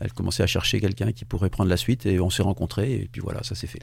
elle 0.00 0.12
commençait 0.12 0.42
à 0.42 0.46
chercher 0.46 0.80
quelqu'un 0.80 1.12
qui 1.12 1.24
pourrait 1.24 1.50
prendre 1.50 1.70
la 1.70 1.76
suite 1.76 2.06
et 2.06 2.18
on 2.18 2.30
s'est 2.30 2.42
rencontrés 2.42 2.92
et 2.92 3.08
puis 3.10 3.20
voilà, 3.20 3.42
ça 3.42 3.54
s'est 3.54 3.68
fait. 3.68 3.80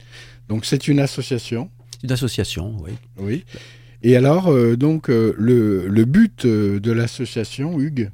Donc 0.48 0.66
c'est 0.66 0.86
une 0.86 1.00
association 1.00 1.70
Une 2.04 2.12
association, 2.12 2.76
oui. 2.80 2.92
Oui. 3.18 3.44
Et 4.02 4.16
alors, 4.16 4.48
euh, 4.48 4.76
donc, 4.76 5.10
euh, 5.10 5.34
le, 5.38 5.86
le, 5.88 6.04
but 6.06 6.46
de 6.46 6.92
l'association, 6.92 7.78
Hugues? 7.78 8.10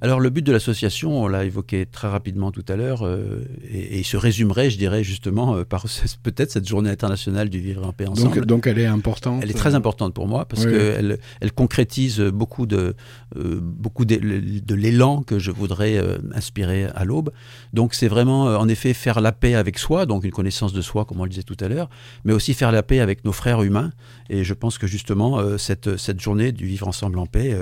Alors 0.00 0.20
le 0.20 0.30
but 0.30 0.42
de 0.42 0.52
l'association, 0.52 1.22
on 1.22 1.28
l'a 1.28 1.44
évoqué 1.44 1.86
très 1.86 2.08
rapidement 2.08 2.50
tout 2.50 2.64
à 2.68 2.76
l'heure, 2.76 3.06
euh, 3.06 3.44
et, 3.70 4.02
se 4.02 4.16
résumerait, 4.16 4.70
je 4.70 4.78
dirais 4.78 5.02
justement, 5.02 5.56
euh, 5.56 5.64
par 5.64 5.86
peut-être 6.22 6.50
cette 6.50 6.68
journée 6.68 6.90
internationale 6.90 7.48
du 7.48 7.60
vivre 7.60 7.86
en 7.86 7.92
paix 7.92 8.06
ensemble. 8.06 8.36
Donc, 8.36 8.46
donc, 8.46 8.66
elle 8.66 8.78
est 8.78 8.86
importante. 8.86 9.40
Elle 9.42 9.50
est 9.50 9.54
très 9.54 9.74
importante 9.74 10.14
pour 10.14 10.28
moi 10.28 10.44
parce 10.46 10.64
qu'elle 10.64 11.18
elle 11.40 11.52
concrétise 11.52 12.20
beaucoup 12.20 12.66
de 12.66 12.94
euh, 13.36 13.60
beaucoup 13.60 14.04
de, 14.04 14.16
de 14.16 14.74
l'élan 14.74 15.22
que 15.22 15.38
je 15.38 15.50
voudrais 15.50 16.00
inspirer 16.34 16.86
à 16.94 17.04
l'aube. 17.04 17.30
Donc 17.72 17.94
c'est 17.94 18.08
vraiment 18.08 18.44
en 18.44 18.68
effet 18.68 18.94
faire 18.94 19.20
la 19.20 19.32
paix 19.32 19.54
avec 19.54 19.78
soi, 19.78 20.06
donc 20.06 20.24
une 20.24 20.30
connaissance 20.30 20.72
de 20.72 20.80
soi 20.80 21.04
comme 21.04 21.20
on 21.20 21.24
le 21.24 21.30
disait 21.30 21.42
tout 21.42 21.56
à 21.60 21.68
l'heure, 21.68 21.88
mais 22.24 22.32
aussi 22.32 22.54
faire 22.54 22.72
la 22.72 22.82
paix 22.82 23.00
avec 23.00 23.24
nos 23.24 23.32
frères 23.32 23.62
humains. 23.62 23.92
Et 24.30 24.44
je 24.44 24.54
pense 24.54 24.78
que 24.78 24.86
justement 24.86 25.58
cette 25.58 25.96
cette 25.96 26.20
journée 26.20 26.52
du 26.52 26.66
vivre 26.66 26.88
ensemble 26.88 27.18
en 27.18 27.26
paix, 27.26 27.56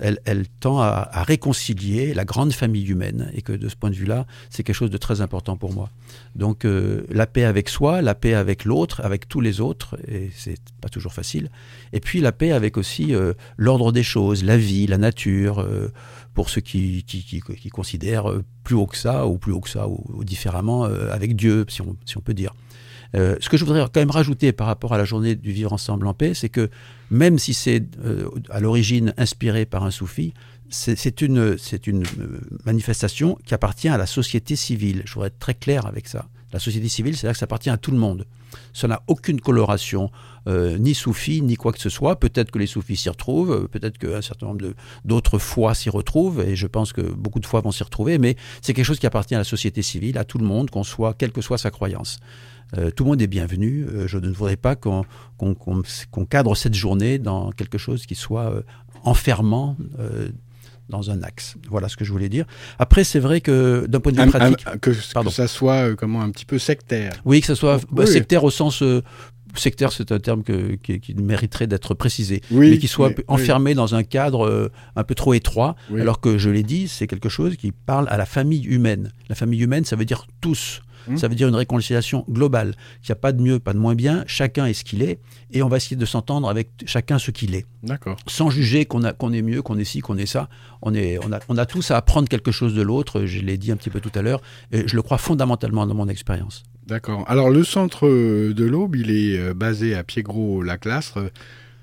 elle, 0.00 0.18
elle 0.24 0.46
tend 0.60 0.80
à, 0.80 1.08
à 1.10 1.22
réconcilier 1.22 1.71
la 2.14 2.24
grande 2.24 2.52
famille 2.52 2.86
humaine, 2.86 3.30
et 3.34 3.42
que 3.42 3.52
de 3.52 3.68
ce 3.68 3.76
point 3.76 3.90
de 3.90 3.94
vue-là, 3.94 4.26
c'est 4.50 4.62
quelque 4.62 4.76
chose 4.76 4.90
de 4.90 4.98
très 4.98 5.20
important 5.20 5.56
pour 5.56 5.72
moi. 5.72 5.90
Donc 6.34 6.64
euh, 6.64 7.02
la 7.10 7.26
paix 7.26 7.44
avec 7.44 7.68
soi, 7.68 8.02
la 8.02 8.14
paix 8.14 8.34
avec 8.34 8.64
l'autre, 8.64 9.00
avec 9.04 9.28
tous 9.28 9.40
les 9.40 9.60
autres, 9.60 9.98
et 10.08 10.30
c'est 10.34 10.58
pas 10.80 10.88
toujours 10.88 11.12
facile. 11.12 11.50
Et 11.92 12.00
puis 12.00 12.20
la 12.20 12.32
paix 12.32 12.52
avec 12.52 12.76
aussi 12.76 13.14
euh, 13.14 13.34
l'ordre 13.56 13.92
des 13.92 14.02
choses, 14.02 14.44
la 14.44 14.56
vie, 14.56 14.86
la 14.86 14.98
nature, 14.98 15.60
euh, 15.60 15.88
pour 16.34 16.48
ceux 16.48 16.62
qui, 16.62 17.04
qui, 17.04 17.68
considèrent 17.68 18.24
plus 18.64 18.74
haut 18.74 18.86
que 18.86 18.96
ça, 18.96 19.26
ou 19.26 19.36
plus 19.36 19.52
haut 19.52 19.60
que 19.60 19.68
ça, 19.68 19.86
ou, 19.86 20.24
différemment, 20.24 20.84
avec 20.84 21.36
Dieu, 21.36 21.66
si 21.68 21.82
on, 21.82 21.94
si 22.06 22.16
on 22.16 22.22
peut 22.22 22.32
dire. 22.32 22.54
ce 23.12 23.48
que 23.50 23.58
je 23.58 23.66
voudrais 23.66 23.82
quand 23.82 24.00
même 24.00 24.10
rajouter 24.10 24.50
par 24.52 24.66
rapport 24.66 24.94
à 24.94 24.96
la 24.96 25.04
journée 25.04 25.34
du 25.34 25.52
vivre 25.52 25.74
ensemble 25.74 26.06
en 26.06 26.14
paix, 26.14 26.32
c'est 26.32 26.48
que 26.48 26.70
même 27.10 27.38
si 27.38 27.52
c'est 27.52 27.82
à 28.48 28.60
l'origine 28.60 29.12
inspiré 29.18 29.66
par 29.66 29.84
un 29.84 29.90
soufi, 29.90 30.32
c'est 30.72 31.20
une, 31.20 31.56
une 31.86 32.04
euh, 32.04 32.40
manifestation 32.64 33.38
qui 33.44 33.54
appartient 33.54 33.88
à 33.88 33.98
la 33.98 34.06
société 34.06 34.56
civile. 34.56 35.02
Je 35.04 35.12
voudrais 35.12 35.28
être 35.28 35.38
très 35.38 35.54
clair 35.54 35.86
avec 35.86 36.08
ça. 36.08 36.26
La 36.52 36.58
société 36.58 36.88
civile, 36.88 37.16
c'est-à-dire 37.16 37.34
que 37.34 37.38
ça 37.38 37.44
appartient 37.44 37.70
à 37.70 37.76
tout 37.76 37.90
le 37.90 37.98
monde. 37.98 38.26
Ça 38.72 38.88
n'a 38.88 39.02
aucune 39.06 39.40
coloration, 39.40 40.10
euh, 40.46 40.78
ni 40.78 40.94
soufi, 40.94 41.42
ni 41.42 41.56
quoi 41.56 41.72
que 41.72 41.78
ce 41.78 41.90
soit. 41.90 42.18
Peut-être 42.18 42.50
que 42.50 42.58
les 42.58 42.66
soufis 42.66 42.96
s'y 42.96 43.10
retrouvent, 43.10 43.52
euh, 43.52 43.68
peut-être 43.68 43.98
qu'un 43.98 44.22
certain 44.22 44.46
nombre 44.46 44.72
d'autres 45.04 45.38
foi 45.38 45.74
s'y 45.74 45.90
retrouvent, 45.90 46.40
et 46.40 46.56
je 46.56 46.66
pense 46.66 46.92
que 46.92 47.02
beaucoup 47.02 47.40
de 47.40 47.46
foi 47.46 47.60
vont 47.60 47.72
s'y 47.72 47.84
retrouver, 47.84 48.18
mais 48.18 48.36
c'est 48.62 48.72
quelque 48.72 48.86
chose 48.86 48.98
qui 48.98 49.06
appartient 49.06 49.34
à 49.34 49.38
la 49.38 49.44
société 49.44 49.82
civile, 49.82 50.16
à 50.16 50.24
tout 50.24 50.38
le 50.38 50.46
monde, 50.46 50.70
qu'on 50.70 50.84
soit, 50.84 51.14
quelle 51.14 51.32
que 51.32 51.42
soit 51.42 51.58
sa 51.58 51.70
croyance. 51.70 52.18
tout 52.96 53.04
le 53.04 53.10
monde 53.10 53.22
est 53.22 53.26
bienvenu. 53.26 53.86
je 54.06 54.18
ne 54.18 54.30
voudrais 54.30 54.56
pas 54.56 54.74
qu'on 54.74 55.04
cadre 56.30 56.54
cette 56.54 56.74
journée 56.74 57.18
dans 57.18 57.52
quelque 57.52 57.78
chose 57.78 58.06
qui 58.06 58.14
soit 58.14 58.62
enfermant 59.04 59.76
dans 60.92 61.10
un 61.10 61.22
axe. 61.22 61.56
Voilà 61.68 61.88
ce 61.88 61.96
que 61.96 62.04
je 62.04 62.12
voulais 62.12 62.28
dire. 62.28 62.44
Après, 62.78 63.02
c'est 63.02 63.18
vrai 63.18 63.40
que 63.40 63.86
d'un 63.88 63.98
point 63.98 64.12
de 64.12 64.22
vue 64.22 64.28
pratique, 64.28 64.64
que, 64.80 64.92
ça 64.92 65.48
soit 65.48 65.88
euh, 65.88 65.94
comment 65.96 66.22
un 66.22 66.30
petit 66.30 66.44
peu 66.44 66.58
sectaire. 66.58 67.14
Oui, 67.24 67.40
que 67.40 67.46
ça 67.48 67.56
soit 67.56 67.80
bah, 67.90 68.06
sectaire 68.06 68.44
au 68.44 68.50
sens 68.50 68.82
euh, 68.82 69.02
sectaire, 69.54 69.92
c'est 69.92 70.12
un 70.12 70.18
terme 70.18 70.42
qui, 70.42 71.14
mériterait 71.16 71.66
d'être 71.66 71.94
précisé, 71.94 72.42
mais 72.50 72.78
qui 72.78 72.88
soit 72.88 73.12
enfermé 73.26 73.74
dans 73.74 73.94
un 73.94 74.02
cadre 74.02 74.46
euh, 74.46 74.70
un 74.96 75.04
peu 75.04 75.14
trop 75.14 75.34
étroit, 75.34 75.74
alors 75.98 76.20
que 76.20 76.38
je 76.38 76.50
l'ai 76.50 76.62
dit, 76.62 76.88
c'est 76.88 77.06
quelque 77.06 77.28
chose 77.28 77.56
qui 77.56 77.72
parle 77.72 78.06
à 78.08 78.16
la 78.16 78.26
famille 78.26 78.64
humaine. 78.64 79.12
La 79.28 79.34
famille 79.34 79.62
humaine, 79.62 79.84
ça 79.84 79.96
veut 79.96 80.04
dire 80.04 80.26
tous. 80.40 80.82
Mmh. 81.08 81.16
Ça 81.16 81.28
veut 81.28 81.34
dire 81.34 81.48
une 81.48 81.54
réconciliation 81.54 82.24
globale. 82.30 82.74
Il 83.02 83.06
n'y 83.08 83.12
a 83.12 83.16
pas 83.16 83.32
de 83.32 83.42
mieux, 83.42 83.58
pas 83.58 83.72
de 83.72 83.78
moins 83.78 83.94
bien. 83.94 84.24
Chacun 84.26 84.66
est 84.66 84.74
ce 84.74 84.84
qu'il 84.84 85.02
est. 85.02 85.18
Et 85.50 85.62
on 85.62 85.68
va 85.68 85.76
essayer 85.76 85.96
de 85.96 86.04
s'entendre 86.06 86.48
avec 86.48 86.70
chacun 86.86 87.18
ce 87.18 87.30
qu'il 87.30 87.54
est. 87.54 87.66
D'accord. 87.82 88.16
Sans 88.26 88.50
juger 88.50 88.84
qu'on 88.84 89.02
est 89.02 89.42
mieux, 89.42 89.62
qu'on 89.62 89.78
est 89.78 89.84
ci, 89.84 90.00
qu'on 90.00 90.16
est 90.16 90.26
ça. 90.26 90.48
On, 90.82 90.94
est, 90.94 91.18
on, 91.24 91.32
a, 91.32 91.40
on 91.48 91.58
a 91.58 91.66
tous 91.66 91.90
à 91.90 91.96
apprendre 91.96 92.28
quelque 92.28 92.52
chose 92.52 92.74
de 92.74 92.82
l'autre. 92.82 93.24
Je 93.26 93.40
l'ai 93.40 93.58
dit 93.58 93.72
un 93.72 93.76
petit 93.76 93.90
peu 93.90 94.00
tout 94.00 94.12
à 94.14 94.22
l'heure. 94.22 94.40
Et 94.70 94.86
je 94.86 94.96
le 94.96 95.02
crois 95.02 95.18
fondamentalement 95.18 95.86
dans 95.86 95.94
mon 95.94 96.08
expérience. 96.08 96.62
D'accord. 96.86 97.24
Alors, 97.28 97.50
le 97.50 97.62
centre 97.62 98.08
de 98.08 98.64
l'Aube, 98.64 98.96
il 98.96 99.10
est 99.10 99.38
euh, 99.38 99.54
basé 99.54 99.94
à 99.94 100.02
Piégros-Laclastre. 100.02 101.30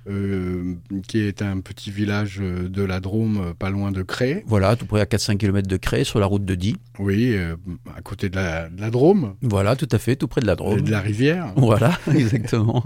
Euh, 0.10 0.76
qui 1.08 1.20
est 1.20 1.44
un 1.44 1.60
petit 1.60 1.92
village 1.92 2.40
de 2.40 2.84
la 2.84 3.00
Drôme, 3.00 3.50
euh, 3.50 3.54
pas 3.54 3.70
loin 3.70 3.92
de 3.92 4.02
Cré. 4.02 4.44
Voilà, 4.48 4.76
tout 4.76 4.88
près 4.88 5.02
à 5.02 5.06
4-5 5.06 5.38
km 5.38 5.68
de 5.68 5.78
Cré, 5.78 6.04
sur 6.04 6.20
la 6.20 6.26
route 6.26 6.44
de 6.44 6.56
Die. 6.56 6.78
Oui, 6.98 7.34
euh, 7.36 7.56
à 7.96 8.02
côté 8.02 8.30
de 8.30 8.36
la, 8.36 8.70
Drôme. 8.90 9.36
Voilà, 9.44 9.76
tout 9.76 9.88
à 9.92 10.00
fait, 10.00 10.16
tout 10.16 10.28
près 10.28 10.42
de 10.42 10.48
la 10.48 10.56
Drôme. 10.56 10.80
Et 10.80 10.82
de 10.82 10.90
la 10.90 11.00
rivière. 11.00 11.54
Voilà, 11.56 12.00
exactement. 12.16 12.84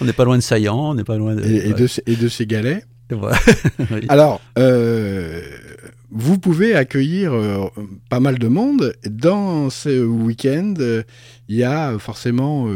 On 0.00 0.04
n'est 0.04 0.12
pas 0.12 0.24
loin 0.24 0.36
de 0.36 0.42
Saillant, 0.42 0.90
on 0.90 0.94
n'est 0.94 1.04
pas 1.04 1.16
loin 1.16 1.36
de... 1.36 1.42
Et, 1.42 1.72
de, 1.72 1.86
et 2.06 2.16
de. 2.16 2.28
Alors, 4.08 4.40
vous 6.10 6.38
pouvez 6.38 6.74
accueillir 6.74 7.32
pas 8.08 8.20
mal 8.20 8.38
de 8.38 8.48
monde. 8.48 8.94
Dans 9.08 9.70
ce 9.70 10.04
week-end, 10.04 10.74
il 11.48 11.56
y 11.56 11.64
a 11.64 11.98
forcément 11.98 12.68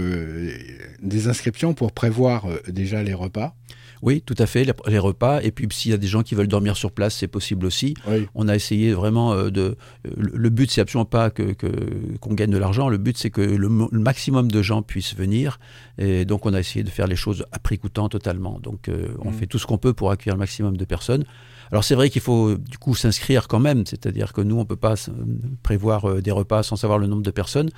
des 1.02 1.28
inscriptions 1.28 1.74
pour 1.74 1.92
prévoir 1.92 2.46
déjà 2.68 3.02
les 3.02 3.14
repas. 3.14 3.54
Oui, 4.04 4.20
tout 4.20 4.34
à 4.36 4.44
fait, 4.44 4.66
les, 4.86 4.98
repas. 4.98 5.40
Et 5.40 5.50
puis, 5.50 5.66
s'il 5.70 5.90
y 5.90 5.94
a 5.94 5.96
des 5.96 6.06
gens 6.06 6.22
qui 6.22 6.34
veulent 6.34 6.46
dormir 6.46 6.76
sur 6.76 6.92
place, 6.92 7.14
c'est 7.16 7.26
possible 7.26 7.64
aussi. 7.64 7.94
On 8.34 8.48
a 8.48 8.54
essayé 8.54 8.92
vraiment 8.92 9.32
euh, 9.32 9.48
de. 9.48 9.76
Le, 10.14 10.50
but, 10.50 10.70
c'est 10.70 10.82
absolument 10.82 11.06
pas 11.06 11.30
que 11.30 11.54
qu'on 12.20 12.34
gagne 12.34 12.50
de 12.50 12.58
l'argent. 12.58 12.90
Le 12.90 12.98
but, 12.98 13.16
c'est 13.16 13.30
que 13.30 13.40
le, 13.40 13.68
maximum 13.92 14.52
de 14.52 14.60
gens 14.60 14.82
puissent 14.82 15.16
venir. 15.16 15.58
Et 15.96 16.26
donc, 16.26 16.44
on 16.44 16.52
a 16.52 16.60
essayé 16.60 16.82
de 16.82 16.90
faire 16.90 17.06
les 17.06 17.16
choses 17.16 17.46
à 17.50 17.58
prix 17.58 17.78
coûtant 17.78 18.10
totalement. 18.10 18.60
Donc, 18.62 18.90
euh, 18.90 19.08
on 19.20 19.30
mmh. 19.30 19.32
fait 19.32 19.46
tout 19.46 19.58
ce 19.58 19.64
qu'on 19.64 19.78
peut 19.78 19.94
pour 19.94 20.10
accueillir 20.10 20.34
le 20.34 20.40
maximum 20.40 20.76
de 20.76 20.84
personnes. 20.84 21.24
Alors 21.74 21.82
c'est 21.82 21.96
vrai 21.96 22.08
qu'il 22.08 22.22
faut 22.22 22.54
du 22.54 22.78
coup 22.78 22.94
s'inscrire 22.94 23.48
quand 23.48 23.58
même, 23.58 23.84
c'est-à-dire 23.84 24.32
que 24.32 24.40
nous 24.40 24.56
on 24.60 24.64
peut 24.64 24.76
pas 24.76 24.94
prévoir 25.64 26.08
euh, 26.08 26.22
des 26.22 26.30
repas 26.30 26.62
sans 26.62 26.76
savoir 26.76 27.00
le 27.00 27.08
nombre 27.08 27.24
de 27.24 27.32
personnes. 27.32 27.68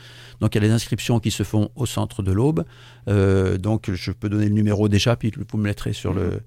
Donc 0.42 0.54
il 0.54 0.60
y 0.60 0.64
a 0.66 0.68
les 0.68 0.70
inscriptions 0.74 1.18
qui 1.18 1.30
se 1.30 1.44
font 1.44 1.70
au 1.76 1.86
centre 1.86 2.22
de 2.22 2.30
l'Aube. 2.30 2.66
Euh, 3.08 3.56
donc 3.56 3.90
je 3.90 4.12
peux 4.12 4.28
donner 4.28 4.48
le 4.48 4.54
numéro 4.54 4.90
déjà, 4.90 5.16
puis 5.16 5.32
vous 5.34 5.56
me 5.56 5.62
mettrez 5.62 5.94
sur 5.94 6.12
le 6.12 6.42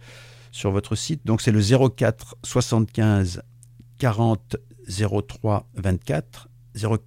sur 0.51 0.69
votre 0.69 0.93
site. 0.93 1.25
Donc 1.25 1.41
c'est 1.41 1.51
le 1.51 1.59
04 1.89 2.35
75 2.43 3.41
40 3.97 4.57
03 4.88 5.67
24, 5.73 6.49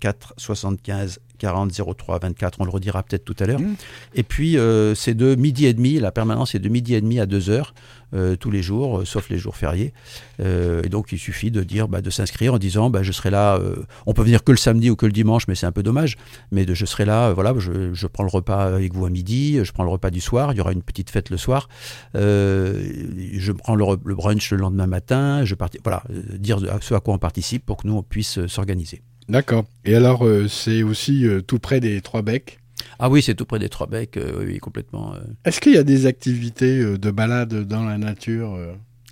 04 0.01 0.35
75 0.39 1.21
40 1.43 1.73
03 1.97 2.21
24, 2.21 2.61
on 2.61 2.65
le 2.65 2.71
redira 2.71 3.03
peut-être 3.03 3.25
tout 3.25 3.35
à 3.41 3.47
l'heure. 3.47 3.59
Mmh. 3.59 3.75
Et 4.15 4.23
puis 4.23 4.57
euh, 4.57 4.95
c'est 4.95 5.15
de 5.15 5.35
midi 5.35 5.67
et 5.67 5.75
demi, 5.75 5.99
la 5.99 6.13
permanence 6.13 6.55
est 6.55 6.61
de 6.61 6.69
midi 6.69 6.95
et 6.95 7.01
demi 7.01 7.19
à 7.19 7.27
2 7.27 7.51
heures 7.51 7.75
euh, 8.15 8.37
tous 8.37 8.53
les 8.53 8.63
jours, 8.63 9.01
euh, 9.01 9.05
sauf 9.05 9.29
les 9.29 9.39
jours 9.39 9.57
fériés. 9.57 9.93
Et 10.39 10.89
donc 10.89 11.13
il 11.13 11.19
suffit 11.19 11.51
de 11.51 11.63
dire, 11.63 11.87
bah, 11.87 12.01
de 12.01 12.11
s'inscrire 12.11 12.55
en 12.55 12.59
disant, 12.59 12.91
bah, 12.91 13.03
je 13.03 13.13
serai 13.13 13.31
là. 13.31 13.61
on 14.07 14.13
peut 14.13 14.23
venir 14.23 14.43
que 14.43 14.51
le 14.51 14.59
samedi 14.59 14.91
ou 14.91 14.97
que 14.97 15.07
le 15.07 15.13
dimanche, 15.13 15.47
mais 15.47 15.55
c'est 15.55 15.67
un 15.67 15.73
peu 15.73 15.85
dommage. 15.85 16.17
Mais 16.51 16.67
de, 16.67 16.75
je 16.75 16.85
serai 16.85 17.05
là, 17.05 17.33
voilà, 17.33 17.55
je, 17.59 17.95
je 17.95 18.07
prends 18.09 18.25
le 18.25 18.31
repas 18.31 18.65
avec 18.65 18.93
vous 18.93 19.07
à 19.07 19.11
midi, 19.11 19.61
je 19.63 19.73
prends 19.73 19.85
le 19.85 19.91
repas 19.91 20.11
du 20.11 20.21
soir. 20.21 20.53
Il 20.53 20.59
y 20.59 20.61
aura 20.61 20.73
une 20.73 20.83
petite 20.83 21.11
fête 21.11 21.31
le 21.31 21.37
soir. 21.37 21.69
Je 22.15 23.53
prends 23.53 23.77
le, 23.77 24.15
brunch 24.15 24.51
le 24.51 24.59
lendemain 24.59 24.89
matin. 24.89 25.45
Je 25.45 25.55
voilà, 25.85 26.03
dire 26.11 26.59
ce 26.81 26.95
à 26.95 27.01
quoi 27.01 27.15
on 27.15 27.19
participe 27.19 27.65
pour 27.65 27.77
que 27.77 27.87
nous 27.87 27.95
on 27.95 28.03
puisse 28.03 28.47
s'organiser. 28.47 29.03
D'accord. 29.33 29.65
Et 29.87 29.95
alors, 29.95 30.27
euh, 30.27 30.47
c'est 30.47 30.83
aussi 30.83 31.27
euh, 31.27 31.41
tout 31.41 31.59
près 31.59 31.81
des 31.81 32.03
Trois 32.03 32.21
Becs? 32.21 32.59
Ah 32.99 33.09
oui, 33.09 33.23
c'est 33.23 33.35
tout 33.35 33.47
près 33.47 33.59
des 33.59 33.71
Trois 33.71 33.87
Becs, 33.87 34.17
euh, 34.19 34.45
oui, 34.47 34.59
complètement. 34.59 35.15
Est-ce 35.47 35.59
qu'il 35.61 35.73
y 35.73 35.79
a 35.79 35.83
des 35.85 36.05
activités 36.07 36.85
de 36.99 37.11
balade 37.11 37.67
dans 37.67 37.85
la 37.85 37.97
nature 37.97 38.59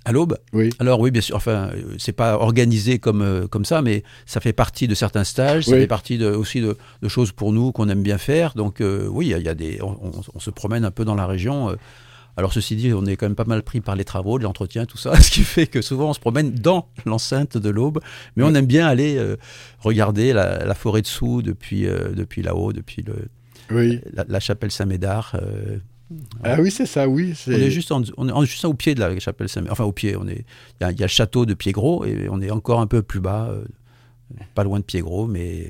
À 0.05 0.11
l'aube? 0.11 0.37
Oui. 0.53 0.69
Alors 0.79 0.99
oui, 0.99 1.09
bien 1.09 1.21
sûr. 1.21 1.35
Enfin, 1.35 1.71
c'est 1.97 2.11
pas 2.11 2.37
organisé 2.37 2.99
comme 2.99 3.47
comme 3.49 3.65
ça, 3.65 3.81
mais 3.81 4.03
ça 4.27 4.39
fait 4.39 4.53
partie 4.53 4.87
de 4.87 4.93
certains 4.95 5.23
stages. 5.23 5.65
Ça 5.65 5.71
Oui. 5.71 5.79
fait 5.79 5.87
partie 5.87 6.17
de, 6.19 6.27
aussi 6.27 6.61
de, 6.61 6.77
de 7.01 7.07
choses 7.07 7.31
pour 7.31 7.51
nous 7.51 7.71
qu'on 7.71 7.89
aime 7.89 8.03
bien 8.03 8.17
faire. 8.19 8.53
Donc 8.55 8.81
oui, 9.09 9.27
il 9.27 9.29
y 9.29 9.33
a, 9.33 9.37
il 9.39 9.45
y 9.45 9.49
a 9.49 9.55
des, 9.55 9.79
on, 9.81 9.97
on- 10.07 10.21
on 10.35 10.39
se 10.39 10.51
promène 10.51 10.85
un 10.85 10.91
peu 10.91 11.03
dans 11.03 11.15
la 11.15 11.25
région. 11.25 11.75
Alors 12.37 12.53
ceci 12.53 12.75
dit, 12.75 12.93
on 12.93 13.05
est 13.05 13.15
quand 13.17 13.25
même 13.25 13.35
pas 13.35 13.43
mal 13.45 13.61
pris 13.63 13.81
par 13.81 13.95
les 13.95 14.05
travaux, 14.05 14.37
de 14.39 14.43
l'entretien, 14.43 14.85
tout 14.85 14.97
ça, 14.97 15.15
ce 15.21 15.29
qui 15.31 15.41
fait 15.43 15.67
que 15.67 15.81
souvent 15.81 16.09
on 16.09 16.13
se 16.13 16.19
promène 16.19 16.51
dans 16.51 16.87
l'enceinte 17.05 17.57
de 17.57 17.69
l'Aube, 17.69 17.99
mais 18.35 18.43
on 18.43 18.53
aime 18.55 18.65
bien 18.65 18.87
aller 18.87 19.17
euh, 19.17 19.35
regarder 19.79 20.33
la, 20.33 20.65
la 20.65 20.73
forêt 20.73 21.01
dessous 21.01 21.41
depuis 21.41 21.87
euh, 21.87 22.11
depuis 22.13 22.41
là-haut, 22.41 22.71
depuis 22.73 23.03
le, 23.03 23.27
Oui. 23.69 23.99
la, 24.13 24.25
la 24.27 24.39
chapelle 24.39 24.71
Saint-Médard. 24.71 25.35
euh, 25.41 25.77
Ah 26.43 26.57
oui, 26.61 26.71
c'est 26.71 26.85
ça, 26.85 27.07
oui. 27.07 27.33
on 27.47 27.51
est 27.51 27.69
juste, 27.71 27.91
en, 27.91 28.01
on 28.17 28.27
est 28.29 28.31
en- 28.31 28.43
juste 28.45 28.65
au 28.65 28.73
pied 28.73 28.95
de 28.95 28.99
la 29.01 29.17
chapelle 29.19 29.49
Saint-Médard. 29.49 29.73
Enfin, 29.73 29.83
au 29.85 29.91
pied, 29.93 30.15
on 30.15 30.27
est. 30.27 30.45
Il 30.79 30.83
y, 30.83 30.85
a- 30.85 30.91
y 30.91 31.03
a 31.03 31.05
le 31.05 31.07
château 31.07 31.45
de 31.45 31.53
Pied-Gros 31.53 32.05
et 32.05 32.27
on 32.29 32.41
est 32.41 32.51
encore 32.51 32.79
un 32.81 32.87
peu 32.87 33.01
plus 33.01 33.19
bas, 33.19 33.53
pas 34.55 34.63
loin 34.63 34.79
de 34.79 34.85
Pied-Gros, 34.85 35.27
mais 35.27 35.69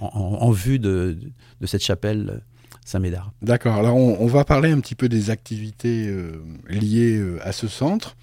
en, 0.00 0.06
en- 0.06 0.38
en 0.42 0.50
vue 0.50 0.78
de, 0.80 1.16
de 1.60 1.66
cette 1.66 1.82
chapelle 1.84 2.42
Saint-Médard. 2.84 3.32
D'accord. 3.42 3.76
Alors, 3.76 3.96
on, 3.96 4.26
va 4.26 4.44
parler 4.44 4.70
un 4.70 4.80
petit 4.80 4.94
peu 4.94 5.08
des 5.08 5.30
activités 5.30 6.06
euh, 6.08 6.42
liées 6.68 7.16
euh, 7.16 7.38
à 7.42 7.52
ce 7.52 7.68
centre. 7.68 8.16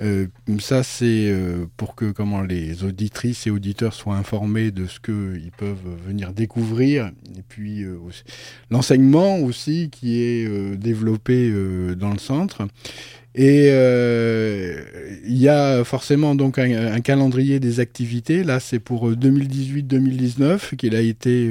Euh, 0.00 0.28
ça, 0.60 0.82
c'est 0.82 1.30
pour 1.76 1.94
que 1.94 2.10
comment 2.10 2.40
les 2.40 2.84
auditrices 2.84 3.46
et 3.46 3.50
auditeurs 3.50 3.92
soient 3.92 4.16
informés 4.16 4.70
de 4.70 4.86
ce 4.86 4.98
qu'ils 4.98 5.50
peuvent 5.58 5.76
venir 6.06 6.32
découvrir. 6.32 7.10
Et 7.36 7.42
puis, 7.46 7.84
l'enseignement 8.70 9.36
aussi 9.40 9.90
qui 9.90 10.22
est 10.22 10.48
développé 10.78 11.52
dans 11.96 12.12
le 12.12 12.18
centre. 12.18 12.66
Et 13.34 13.68
il 15.26 15.36
y 15.36 15.48
a 15.48 15.84
forcément 15.84 16.34
donc 16.34 16.58
un, 16.58 17.00
calendrier 17.00 17.60
des 17.60 17.80
activités. 17.80 18.42
Là, 18.42 18.60
c'est 18.60 18.78
pour 18.80 19.08
euh, 19.08 19.16
2018-2019 19.16 20.76
qu'il 20.76 20.94
a 20.94 21.00
été 21.00 21.50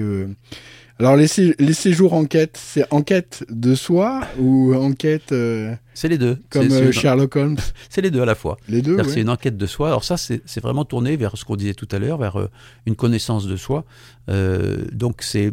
alors 1.00 1.16
les, 1.16 1.28
les 1.60 1.74
séjours 1.74 2.14
enquête, 2.14 2.60
c'est 2.62 2.86
enquête 2.92 3.46
de 3.50 3.74
soi 3.74 4.20
ou 4.38 4.76
enquête 4.76 5.32
euh, 5.32 5.74
C'est 5.94 6.08
les 6.08 6.18
deux. 6.18 6.38
comme 6.50 6.72
euh, 6.72 6.86
une- 6.88 6.92
Sherlock 6.94 7.36
Holmes 7.36 7.58
C'est 7.90 8.02
les 8.02 8.12
deux 8.12 8.22
à 8.22 8.26
la 8.26 8.36
fois. 8.36 8.58
Les 8.70 8.82
deux, 8.82 8.96
ouais. 8.96 9.04
C'est 9.14 9.22
une 9.22 9.30
enquête 9.30 9.58
de 9.58 9.66
soi. 9.66 9.88
Alors 9.88 10.04
ça, 10.04 10.16
c'est 10.18 10.42
vraiment 10.62 10.86
tourné 10.86 11.18
vers 11.18 11.38
ce 11.38 11.44
qu'on 11.46 11.56
disait 11.58 11.74
tout 11.74 11.88
à 11.92 12.00
l'heure, 12.00 12.18
vers 12.18 12.40
euh, 12.40 12.50
une 12.86 12.96
connaissance 12.96 13.46
de 13.48 13.56
soi. 13.58 13.84
Euh, 14.30 14.86
donc 14.92 15.22
c'est 15.24 15.52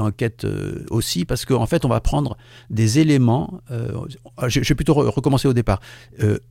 enquête 0.00 0.46
aussi 0.90 1.24
parce 1.24 1.44
qu'en 1.44 1.66
fait, 1.66 1.84
on 1.84 1.88
va 1.88 2.00
prendre 2.00 2.36
des 2.70 2.98
éléments. 3.00 3.60
je, 4.46 4.60
vais 4.60 4.74
plutôt 4.74 4.94
re- 4.94 5.08
recommencer 5.08 5.48
au 5.48 5.52
départ. 5.52 5.80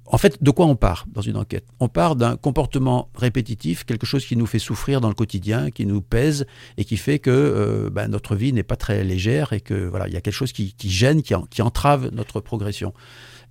En 0.05 0.17
fait, 0.17 0.43
de 0.43 0.51
quoi 0.51 0.65
on 0.65 0.75
part 0.75 1.05
dans 1.11 1.21
une 1.21 1.37
enquête? 1.37 1.65
On 1.79 1.87
part 1.87 2.15
d'un 2.15 2.35
comportement 2.35 3.09
répétitif, 3.15 3.85
quelque 3.85 4.05
chose 4.05 4.25
qui 4.25 4.35
nous 4.35 4.45
fait 4.45 4.59
souffrir 4.59 4.99
dans 5.01 5.07
le 5.07 5.15
quotidien, 5.15 5.71
qui 5.71 5.85
nous 5.85 6.01
pèse 6.01 6.45
et 6.77 6.83
qui 6.85 6.97
fait 6.97 7.19
que 7.19 7.89
ben, 7.91 8.09
notre 8.09 8.35
vie 8.35 8.51
n'est 8.53 8.63
pas 8.63 8.75
très 8.75 9.03
légère 9.03 9.53
et 9.53 9.61
que 9.61 9.73
voilà, 9.87 10.07
il 10.07 10.13
y 10.13 10.17
a 10.17 10.21
quelque 10.21 10.33
chose 10.33 10.51
qui, 10.51 10.73
qui 10.73 10.89
gêne, 10.89 11.21
qui, 11.23 11.33
en- 11.33 11.43
qui 11.43 11.61
entrave 11.61 12.09
notre 12.13 12.41
progression 12.41 12.93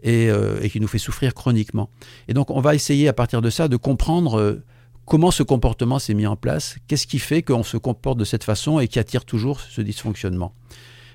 et, 0.02 0.30
euh, 0.30 0.60
et 0.62 0.70
qui 0.70 0.80
nous 0.80 0.88
fait 0.88 0.98
souffrir 0.98 1.34
chroniquement. 1.34 1.88
Et 2.28 2.34
donc, 2.34 2.50
on 2.50 2.60
va 2.60 2.74
essayer 2.74 3.08
à 3.08 3.12
partir 3.12 3.40
de 3.40 3.50
ça 3.50 3.68
de 3.68 3.76
comprendre 3.76 4.38
euh, 4.38 4.62
comment 5.06 5.30
ce 5.30 5.42
comportement 5.42 5.98
s'est 5.98 6.14
mis 6.14 6.26
en 6.26 6.36
place, 6.36 6.76
qu'est-ce 6.86 7.06
qui 7.06 7.18
fait 7.18 7.42
qu'on 7.42 7.62
se 7.62 7.76
comporte 7.76 8.18
de 8.18 8.24
cette 8.24 8.44
façon 8.44 8.80
et 8.80 8.88
qui 8.88 8.98
attire 8.98 9.24
toujours 9.24 9.60
ce 9.60 9.80
dysfonctionnement. 9.80 10.54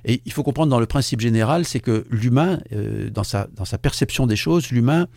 Et 0.05 0.21
il 0.25 0.31
faut 0.31 0.43
comprendre 0.43 0.69
dans 0.69 0.79
le 0.79 0.85
principe 0.85 1.19
général, 1.19 1.65
c'est 1.65 1.79
que 1.79 2.05
l'humain, 2.09 2.59
euh, 2.71 3.09
dans, 3.09 3.23
sa, 3.23 3.47
dans 3.53 3.65
sa 3.65 3.77
perception 3.77 4.25
des 4.25 4.35
choses, 4.35 4.71
l'humain, 4.71 5.07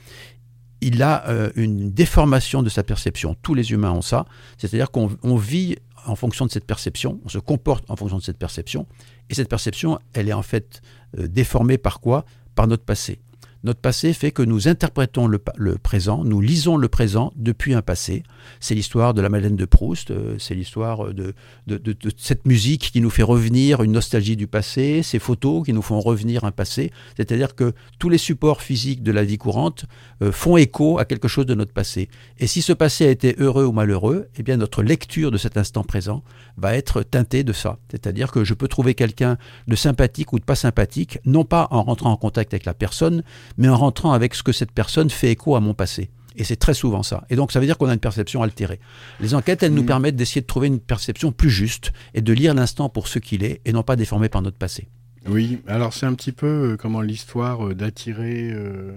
il 0.83 1.03
a 1.03 1.27
une 1.57 1.91
déformation 1.91 2.63
de 2.63 2.71
sa 2.71 2.83
perception. 2.83 3.37
Tous 3.43 3.53
les 3.53 3.71
humains 3.73 3.91
ont 3.91 4.01
ça. 4.01 4.25
C'est-à-dire 4.57 4.91
qu'on 4.91 5.11
on 5.23 5.37
vit 5.37 5.77
en 6.07 6.17
fonction 6.17 6.47
de 6.47 6.51
cette 6.51 6.65
perception, 6.65 7.21
on 7.23 7.29
se 7.29 7.37
comporte 7.37 7.85
en 7.91 7.97
fonction 7.97 8.17
de 8.17 8.23
cette 8.23 8.39
perception. 8.39 8.87
Et 9.29 9.35
cette 9.35 9.51
perception, 9.51 9.99
elle 10.15 10.31
est 10.31 10.33
en 10.33 10.41
fait 10.41 10.81
déformée 11.15 11.77
par 11.77 12.01
quoi? 12.01 12.25
Par 12.55 12.67
notre 12.67 12.85
passé. 12.85 13.21
Notre 13.63 13.81
passé 13.81 14.13
fait 14.15 14.31
que 14.31 14.43
nous 14.43 14.69
interprétons 14.69 15.27
le, 15.27 15.39
présent, 15.79 16.25
nous 16.25 16.41
lisons 16.41 16.77
le 16.79 16.89
présent 16.89 17.33
depuis 17.37 17.75
un 17.75 17.83
passé. 17.83 18.23
C'est 18.59 18.75
l'histoire 18.75 19.13
de 19.13 19.21
la 19.21 19.29
Madeleine 19.29 19.57
de 19.57 19.65
Proust, 19.67 20.11
euh, 20.11 20.37
c'est 20.39 20.55
l'histoire 20.55 21.13
de- 21.13 21.35
de 21.67 21.95
cette 22.17 22.47
musique 22.47 22.91
qui 22.93 23.01
nous 23.01 23.11
fait 23.11 23.23
revenir 23.23 23.83
une 23.83 23.93
nostalgie 23.93 24.37
du 24.37 24.47
passé, 24.47 25.03
ces 25.03 25.19
photos 25.19 25.65
qui 25.65 25.73
nous 25.75 25.83
font 25.83 26.01
revenir 26.01 26.45
un 26.45 26.53
passé. 26.53 26.91
C'est-à-dire 27.17 27.55
que 27.55 27.73
tous 27.99 28.09
les 28.09 28.19
supports 28.19 28.63
physiques 28.63 29.03
de 29.03 29.13
la 29.13 29.25
vie 29.25 29.37
courante 29.39 29.85
euh, 30.23 30.33
font 30.33 30.57
écho 30.57 30.99
à 30.99 31.05
quelque 31.05 31.29
chose 31.29 31.47
de 31.47 31.55
notre 31.55 31.73
passé. 31.73 32.09
Et 32.39 32.47
si 32.47 32.63
ce 32.63 32.73
passé 32.73 33.07
a 33.07 33.11
été 33.11 33.37
heureux 33.39 33.65
ou 33.67 33.73
malheureux, 33.73 34.29
eh 34.39 34.43
bien 34.43 34.57
notre 34.57 34.83
lecture 34.83 35.31
de 35.31 35.37
cet 35.39 35.57
instant 35.59 35.85
présent 35.85 36.23
va 36.57 36.75
être 36.77 37.03
teintée 37.03 37.45
de 37.45 37.53
ça. 37.53 37.79
C'est-à-dire 37.91 38.33
que 38.33 38.43
je 38.45 38.55
peux 38.55 38.69
trouver 38.69 38.95
quelqu'un 38.95 39.37
de 39.69 39.77
sympathique 39.77 40.33
ou 40.33 40.39
de 40.39 40.45
pas 40.45 40.55
sympathique, 40.55 41.19
non 41.27 41.45
pas 41.45 41.69
en 41.71 41.83
rentrant 41.83 42.11
en 42.13 42.17
contact 42.17 42.55
avec 42.55 42.65
la 42.65 42.75
personne, 42.75 43.23
mais 43.59 43.69
en 43.69 43.77
rentrant 43.77 44.13
avec 44.13 44.35
ce 44.35 44.43
que 44.43 44.53
cette 44.53 44.73
personne 44.73 45.11
fait 45.11 45.31
écho 45.31 45.57
à 45.57 45.61
mon 45.61 45.75
passé. 45.75 46.11
Et 46.37 46.45
c'est 46.45 46.57
très 46.57 46.75
souvent 46.75 47.03
ça. 47.03 47.25
Et 47.29 47.37
donc 47.37 47.51
ça 47.53 47.59
veut 47.61 47.67
dire 47.67 47.77
qu'on 47.77 47.89
a 47.89 47.93
une 47.93 47.99
perception 48.01 48.43
altérée. 48.43 48.79
Les 49.21 49.35
enquêtes, 49.35 49.63
elles 49.63 49.75
nous 49.75 49.83
Mhm. 49.83 49.87
permettent 49.87 50.17
d'essayer 50.17 50.41
de 50.41 50.47
trouver 50.47 50.69
une 50.69 50.79
perception 50.81 51.33
plus 51.33 51.51
juste 51.51 51.93
et 52.15 52.21
de 52.23 52.33
lire 52.33 52.55
l'instant 52.55 52.89
pour 52.89 53.09
ce 53.09 53.19
qu'il 53.19 53.43
est 53.45 53.61
et 53.65 53.73
non 53.73 53.83
pas 53.83 53.97
déformé 53.97 54.29
par 54.29 54.41
notre 54.41 54.57
passé. 54.57 54.89
Oui, 55.29 55.59
alors 55.67 55.93
c'est 55.93 56.07
un 56.07 56.15
petit 56.15 56.33
peu 56.33 56.47
euh, 56.73 56.77
comment 56.77 57.03
l'histoire 57.03 57.67
euh, 57.67 57.75
d'attirer 57.75 58.51
euh, 58.53 58.93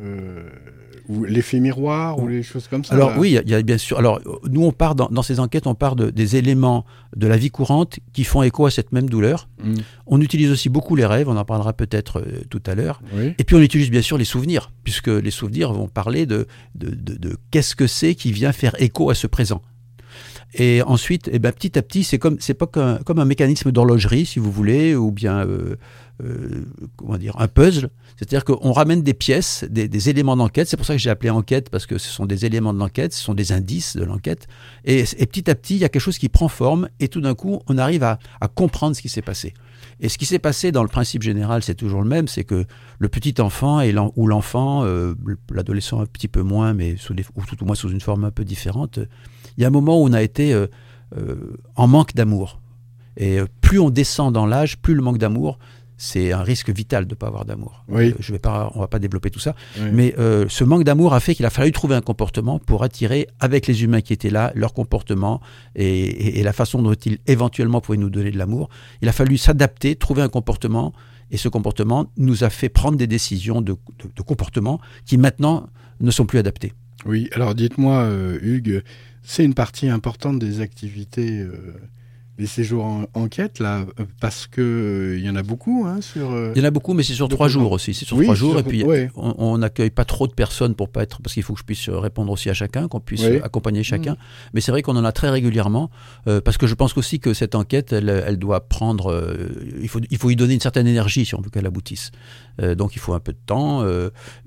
euh, 0.00 0.48
ou 1.08 1.24
l'effet 1.24 1.60
miroir 1.60 2.18
ou 2.18 2.28
les 2.28 2.42
choses 2.42 2.66
comme 2.66 2.84
ça. 2.84 2.94
Alors 2.94 3.10
là. 3.10 3.18
oui, 3.18 3.38
il 3.44 3.50
y 3.50 3.54
a- 3.54 3.62
bien 3.62 3.76
sûr. 3.78 3.98
Alors 3.98 4.20
nous, 4.50 4.64
on 4.64 4.72
part 4.72 4.94
dans, 4.94 5.08
dans 5.08 5.22
ces 5.22 5.38
enquêtes, 5.38 5.66
on 5.66 5.74
part 5.74 5.96
de, 5.96 6.10
des 6.10 6.36
éléments 6.36 6.84
de 7.14 7.26
la 7.26 7.36
vie 7.36 7.50
courante 7.50 7.98
qui 8.12 8.24
font 8.24 8.42
écho 8.42 8.64
à 8.66 8.70
cette 8.70 8.90
même 8.92 9.08
douleur. 9.10 9.48
Mm, 9.62 9.74
On 10.06 10.20
utilise 10.20 10.50
aussi 10.50 10.68
beaucoup 10.70 10.96
les 10.96 11.04
rêves, 11.06 11.28
on 11.28 11.36
en 11.36 11.44
parlera 11.44 11.72
peut-être 11.74 12.20
euh, 12.20 12.42
tout 12.48 12.62
à 12.66 12.74
l'heure. 12.74 13.02
oui. 13.16 13.34
Et 13.38 13.44
puis 13.44 13.54
on 13.56 13.60
utilise 13.60 13.90
bien 13.90 14.02
sûr 14.02 14.16
les 14.18 14.24
souvenirs, 14.24 14.72
puisque 14.82 15.08
les 15.08 15.30
souvenirs 15.30 15.72
vont 15.72 15.88
parler 15.88 16.24
de, 16.26 16.46
de, 16.74 16.88
de- 16.90 17.16
de 17.18 17.36
qu'est-ce 17.50 17.76
que 17.76 17.86
c'est 17.86 18.14
qui 18.14 18.32
vient 18.32 18.52
faire 18.52 18.74
écho 18.80 19.10
à 19.10 19.14
ce 19.14 19.26
présent. 19.26 19.60
Et 20.56 20.82
ensuite, 20.82 21.28
eh 21.32 21.40
ben, 21.40 21.50
petit 21.50 21.76
à 21.76 21.82
petit, 21.82 22.04
c'est 22.04 22.18
comme 22.18 22.36
c'est 22.38 22.54
pas 22.54 22.66
comme 22.66 23.18
un 23.18 23.24
mécanisme 23.24 23.72
d'horlogerie, 23.72 24.24
si 24.24 24.38
vous 24.38 24.52
voulez, 24.52 24.94
ou 24.94 25.10
bien 25.10 25.38
euh, 25.40 25.74
euh, 26.22 26.64
comment 26.96 27.18
dire 27.18 27.34
un 27.40 27.48
puzzle. 27.48 27.90
C'est-à-dire 28.16 28.44
qu'on 28.44 28.72
ramène 28.72 29.02
des 29.02 29.14
pièces, 29.14 29.64
des, 29.68 30.08
éléments 30.08 30.36
d'enquête. 30.36 30.68
C'est 30.68 30.76
pour 30.76 30.86
ça 30.86 30.94
que 30.94 31.00
j'ai 31.00 31.10
appelé 31.10 31.30
enquête 31.30 31.70
parce 31.70 31.86
que 31.86 31.98
ce 31.98 32.08
sont 32.08 32.24
des 32.24 32.46
éléments 32.46 32.72
de 32.72 32.78
l'enquête, 32.78 33.12
ce 33.12 33.20
sont 33.20 33.34
des 33.34 33.50
indices 33.50 33.96
de 33.96 34.04
l'enquête. 34.04 34.46
Et, 34.84 35.00
et 35.18 35.26
petit 35.26 35.50
à 35.50 35.56
petit, 35.56 35.74
il 35.74 35.80
y 35.80 35.84
a 35.84 35.88
quelque 35.88 36.02
chose 36.02 36.18
qui 36.18 36.28
prend 36.28 36.46
forme, 36.46 36.88
et 37.00 37.08
tout 37.08 37.20
d'un 37.20 37.34
coup, 37.34 37.60
on 37.66 37.78
arrive 37.78 38.04
à, 38.04 38.18
comprendre 38.54 38.94
ce 38.94 39.02
qui 39.02 39.08
s'est 39.08 39.22
passé. 39.22 39.54
Et 40.00 40.08
ce 40.08 40.16
qui 40.16 40.26
s'est 40.26 40.38
passé 40.38 40.70
dans 40.70 40.82
le 40.82 40.88
principe 40.88 41.22
général, 41.22 41.62
c'est 41.62 41.74
toujours 41.74 42.02
le 42.02 42.08
même, 42.08 42.28
c'est 42.28 42.44
que 42.44 42.64
le 42.98 43.08
petit 43.08 43.40
enfant 43.40 43.80
et 43.80 43.94
ou 44.14 44.26
l'enfant, 44.26 44.84
euh, 44.84 45.14
l'adolescent 45.52 46.00
un 46.00 46.06
petit 46.06 46.28
peu 46.28 46.42
moins, 46.42 46.74
mais 46.74 46.96
sous 46.96 47.12
ou 47.12 47.44
tout 47.44 47.60
au 47.62 47.66
moins 47.66 47.74
sous 47.74 47.90
une 47.90 48.00
forme 48.00 48.24
un 48.24 48.30
peu 48.30 48.44
différente, 48.44 49.00
il 49.56 49.62
y 49.62 49.64
a 49.64 49.68
un 49.68 49.72
moment 49.72 50.00
où 50.00 50.04
on 50.04 50.12
a 50.12 50.22
été 50.22 50.52
euh, 50.52 50.68
en 51.74 51.88
manque 51.88 52.14
d'amour. 52.14 52.60
Et 53.16 53.38
plus 53.60 53.78
on 53.78 53.90
descend 53.90 54.32
dans 54.32 54.46
l'âge, 54.46 54.78
plus 54.78 54.94
le 54.94 55.02
manque 55.02 55.18
d'amour, 55.18 55.58
c'est 56.04 56.32
un 56.32 56.42
risque 56.42 56.70
vital 56.70 57.06
de 57.06 57.10
ne 57.10 57.14
pas 57.16 57.28
avoir 57.28 57.44
d'amour. 57.44 57.84
Oui. 57.88 58.10
Euh, 58.10 58.14
je 58.20 58.32
vais 58.32 58.38
pas, 58.38 58.70
on 58.74 58.80
va 58.80 58.86
pas 58.88 58.98
développer 58.98 59.30
tout 59.30 59.38
ça, 59.40 59.54
oui. 59.78 59.88
mais 59.92 60.14
euh, 60.18 60.44
ce 60.48 60.62
manque 60.64 60.84
d'amour 60.84 61.14
a 61.14 61.20
fait 61.20 61.34
qu'il 61.34 61.46
a 61.46 61.50
fallu 61.50 61.72
trouver 61.72 61.94
un 61.94 62.00
comportement 62.00 62.58
pour 62.58 62.82
attirer 62.84 63.26
avec 63.40 63.66
les 63.66 63.82
humains 63.84 64.00
qui 64.02 64.12
étaient 64.12 64.30
là 64.30 64.52
leur 64.54 64.72
comportement 64.74 65.40
et, 65.74 65.86
et- 65.86 66.38
et 66.40 66.42
la 66.42 66.52
façon 66.52 66.82
dont 66.82 66.92
ils 66.94 67.18
éventuellement 67.26 67.80
pouvaient 67.80 67.98
nous 67.98 68.10
donner 68.10 68.30
de 68.30 68.38
l'amour. 68.38 68.68
Il 69.02 69.08
a 69.08 69.12
fallu 69.12 69.38
s'adapter, 69.38 69.96
trouver 69.96 70.22
un 70.22 70.28
comportement 70.28 70.92
et 71.30 71.36
ce 71.38 71.48
comportement 71.48 72.06
nous 72.16 72.44
a 72.44 72.50
fait 72.50 72.68
prendre 72.68 72.98
des 72.98 73.06
décisions 73.06 73.60
de, 73.62 73.72
de- 73.72 74.10
de 74.14 74.22
comportement 74.22 74.80
qui 75.06 75.16
maintenant 75.18 75.68
ne 76.00 76.10
sont 76.10 76.26
plus 76.26 76.38
adaptées. 76.38 76.72
Oui, 77.06 77.28
alors 77.32 77.54
dites-moi, 77.54 78.08
Hugues, 78.42 78.82
c'est 79.22 79.44
une 79.44 79.54
partie 79.54 79.88
importante 79.88 80.38
des 80.38 80.60
activités 80.60 81.44
les 82.36 82.46
séjours 82.46 82.84
en 82.84 83.04
enquête, 83.14 83.60
là, 83.60 83.86
parce 84.20 84.46
que 84.48 85.16
il 85.16 85.24
euh, 85.24 85.26
y 85.26 85.30
en 85.30 85.36
a 85.36 85.42
beaucoup 85.42 85.84
hein, 85.86 86.00
sur. 86.00 86.32
Euh, 86.32 86.52
il 86.54 86.60
y 86.60 86.64
en 86.64 86.68
a 86.68 86.70
beaucoup, 86.70 86.92
mais 86.92 87.04
c'est 87.04 87.14
sur 87.14 87.28
trois 87.28 87.46
jours 87.48 87.70
aussi. 87.70 87.94
C'est 87.94 88.04
sur 88.04 88.20
trois 88.20 88.34
jours, 88.34 88.58
et 88.58 88.62
puis 88.64 88.84
on 89.14 89.58
n'accueille 89.58 89.90
pas 89.90 90.04
trop 90.04 90.26
de 90.26 90.32
personnes 90.32 90.74
pour 90.74 90.88
pas 90.88 91.02
être, 91.02 91.22
parce 91.22 91.34
qu'il 91.34 91.42
faut 91.42 91.54
que 91.54 91.60
je 91.60 91.64
puisse 91.64 91.88
répondre 91.88 92.32
aussi 92.32 92.50
à 92.50 92.54
chacun, 92.54 92.88
qu'on 92.88 93.00
puisse 93.00 93.24
accompagner 93.42 93.82
chacun. 93.82 94.12
Mm. 94.12 94.18
Mais 94.54 94.60
c'est 94.60 94.72
vrai 94.72 94.82
qu'on 94.82 94.96
en 94.96 95.04
a 95.04 95.12
très 95.12 95.30
régulièrement, 95.30 95.90
euh, 96.26 96.40
parce 96.40 96.58
que 96.58 96.66
je 96.66 96.74
pense 96.74 96.96
aussi 96.96 97.20
que 97.20 97.34
cette 97.34 97.54
enquête, 97.54 97.92
elle, 97.92 98.08
elle 98.08 98.38
doit 98.38 98.68
prendre, 98.68 99.36
il 99.80 99.88
faut, 99.88 100.00
il 100.10 100.18
faut 100.18 100.30
y 100.30 100.36
donner 100.36 100.54
une 100.54 100.60
certaine 100.60 100.86
énergie 100.86 101.24
si 101.24 101.34
on 101.34 101.40
veut 101.40 101.50
qu'elle 101.50 101.66
aboutisse. 101.66 102.10
donc 102.76 102.96
il 102.96 102.98
faut 102.98 103.14
un 103.14 103.20
peu 103.20 103.32
de 103.32 103.38
temps, 103.46 103.82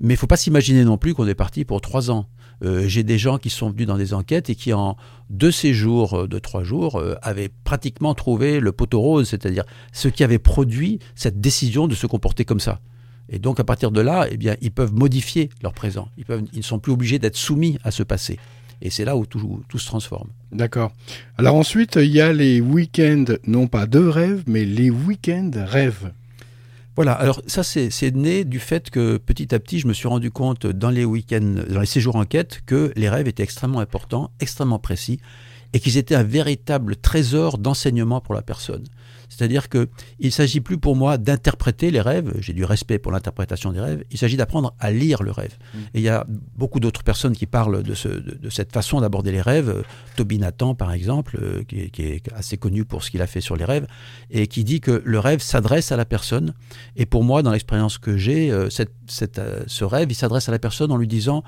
mais 0.00 0.14
il 0.14 0.16
faut 0.16 0.26
pas 0.26 0.36
s'imaginer 0.36 0.84
non 0.84 0.98
plus 0.98 1.14
qu'on 1.14 1.26
est 1.26 1.34
parti 1.34 1.64
pour 1.64 1.80
trois 1.80 2.10
ans. 2.10 2.26
Euh, 2.64 2.88
j'ai 2.88 3.02
des 3.02 3.18
gens 3.18 3.38
qui 3.38 3.50
sont 3.50 3.70
venus 3.70 3.86
dans 3.86 3.98
des 3.98 4.14
enquêtes 4.14 4.50
et 4.50 4.54
qui, 4.54 4.72
en 4.72 4.96
deux 5.30 5.50
séjours 5.50 6.14
euh, 6.14 6.26
de 6.26 6.38
trois 6.38 6.64
jours, 6.64 6.96
euh, 6.96 7.14
avaient 7.22 7.50
pratiquement 7.64 8.14
trouvé 8.14 8.60
le 8.60 8.72
poteau 8.72 9.00
rose, 9.00 9.28
c'est-à-dire 9.28 9.64
ce 9.92 10.08
qui 10.08 10.24
avait 10.24 10.38
produit 10.38 10.98
cette 11.14 11.40
décision 11.40 11.86
de 11.86 11.94
se 11.94 12.06
comporter 12.06 12.44
comme 12.44 12.60
ça. 12.60 12.80
Et 13.28 13.38
donc, 13.38 13.60
à 13.60 13.64
partir 13.64 13.90
de 13.90 14.00
là, 14.00 14.26
eh 14.30 14.36
bien, 14.36 14.56
ils 14.60 14.72
peuvent 14.72 14.94
modifier 14.94 15.50
leur 15.62 15.72
présent. 15.72 16.08
Ils, 16.16 16.24
ne 16.56 16.62
sont 16.62 16.78
plus 16.78 16.92
obligés 16.92 17.18
d'être 17.18 17.36
soumis 17.36 17.78
à 17.84 17.90
ce 17.90 18.02
passé. 18.02 18.38
Et 18.80 18.90
c'est 18.90 19.04
là 19.04 19.16
où 19.16 19.26
tout, 19.26 19.62
tout 19.68 19.78
se 19.78 19.86
transforme. 19.86 20.28
D'accord. 20.50 20.92
Alors 21.36 21.56
ensuite, 21.56 21.96
il 21.96 22.10
y 22.10 22.20
a 22.20 22.32
les 22.32 22.60
week-ends, 22.60 23.24
non 23.46 23.66
pas 23.66 23.86
de 23.86 23.98
rêve, 23.98 24.44
mais 24.46 24.64
les 24.64 24.88
week-ends 24.88 25.50
rêves. 25.54 26.12
Voilà, 26.98 27.12
alors 27.12 27.40
ça 27.46 27.62
c'est 27.62 28.10
né 28.16 28.44
du 28.44 28.58
fait 28.58 28.90
que 28.90 29.18
petit 29.18 29.54
à 29.54 29.60
petit 29.60 29.78
je 29.78 29.86
me 29.86 29.92
suis 29.92 30.08
rendu 30.08 30.32
compte 30.32 30.66
dans 30.66 30.90
les 30.90 31.04
week-ends, 31.04 31.62
dans 31.70 31.78
les 31.78 31.86
séjours 31.86 32.16
enquête, 32.16 32.62
que 32.66 32.92
les 32.96 33.08
rêves 33.08 33.28
étaient 33.28 33.44
extrêmement 33.44 33.78
importants, 33.78 34.32
extrêmement 34.40 34.80
précis, 34.80 35.20
et 35.72 35.78
qu'ils 35.78 35.96
étaient 35.96 36.16
un 36.16 36.24
véritable 36.24 36.96
trésor 36.96 37.58
d'enseignement 37.58 38.20
pour 38.20 38.34
la 38.34 38.42
personne. 38.42 38.82
C'est-à-dire 39.28 39.68
qu'il 39.68 39.88
ne 40.22 40.30
s'agit 40.30 40.60
plus 40.60 40.78
pour 40.78 40.96
moi 40.96 41.18
d'interpréter 41.18 41.90
les 41.90 42.00
rêves, 42.00 42.34
j'ai 42.40 42.52
du 42.52 42.64
respect 42.64 42.98
pour 42.98 43.12
l'interprétation 43.12 43.72
des 43.72 43.80
rêves, 43.80 44.04
il 44.10 44.18
s'agit 44.18 44.36
d'apprendre 44.36 44.74
à 44.78 44.90
lire 44.90 45.22
le 45.22 45.30
rêve. 45.30 45.56
Mm. 45.74 45.78
Et 45.94 45.98
il 45.98 46.02
y 46.02 46.08
a 46.08 46.26
beaucoup 46.56 46.80
d'autres 46.80 47.02
personnes 47.02 47.34
qui 47.34 47.46
parlent 47.46 47.82
de, 47.82 47.94
ce, 47.94 48.08
de, 48.08 48.50
cette 48.50 48.72
façon 48.72 49.00
d'aborder 49.00 49.32
les 49.32 49.40
rêves. 49.40 49.84
Toby 50.16 50.38
Nathan, 50.38 50.74
par 50.74 50.92
exemple, 50.92 51.38
euh, 51.42 51.62
qui, 51.64 52.02
est 52.02 52.32
assez 52.32 52.56
connu 52.56 52.84
pour 52.84 53.02
ce 53.04 53.10
qu'il 53.10 53.22
a 53.22 53.26
fait 53.26 53.40
sur 53.40 53.56
les 53.56 53.64
rêves, 53.64 53.86
et 54.30 54.46
qui 54.46 54.64
dit 54.64 54.80
que 54.80 55.02
le 55.04 55.18
rêve 55.18 55.40
s'adresse 55.40 55.92
à 55.92 55.96
la 55.96 56.04
personne. 56.04 56.54
Et 56.96 57.06
pour 57.06 57.24
moi, 57.24 57.42
dans 57.42 57.52
l'expérience 57.52 57.98
que 57.98 58.16
j'ai, 58.16 58.50
euh, 58.50 58.68
euh, 59.38 59.62
ce 59.66 59.84
rêve, 59.84 60.10
il 60.10 60.14
s'adresse 60.14 60.48
à 60.48 60.52
la 60.52 60.58
personne 60.58 60.90
en 60.90 60.96
lui 60.96 61.08
disant 61.08 61.42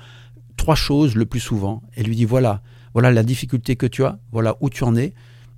trois 0.57 0.75
choses 0.75 1.15
le 1.15 1.25
plus 1.25 1.39
souvent. 1.39 1.81
Et 1.95 2.03
lui 2.03 2.15
dit, 2.15 2.25
voilà, 2.25 2.61
voilà 2.93 3.11
la 3.11 3.23
difficulté 3.23 3.75
que 3.75 3.85
tu 3.85 4.03
as, 4.03 4.19
voilà 4.31 4.57
où 4.61 4.69
tu 4.69 4.83
en 4.83 4.95
es, 4.95 5.13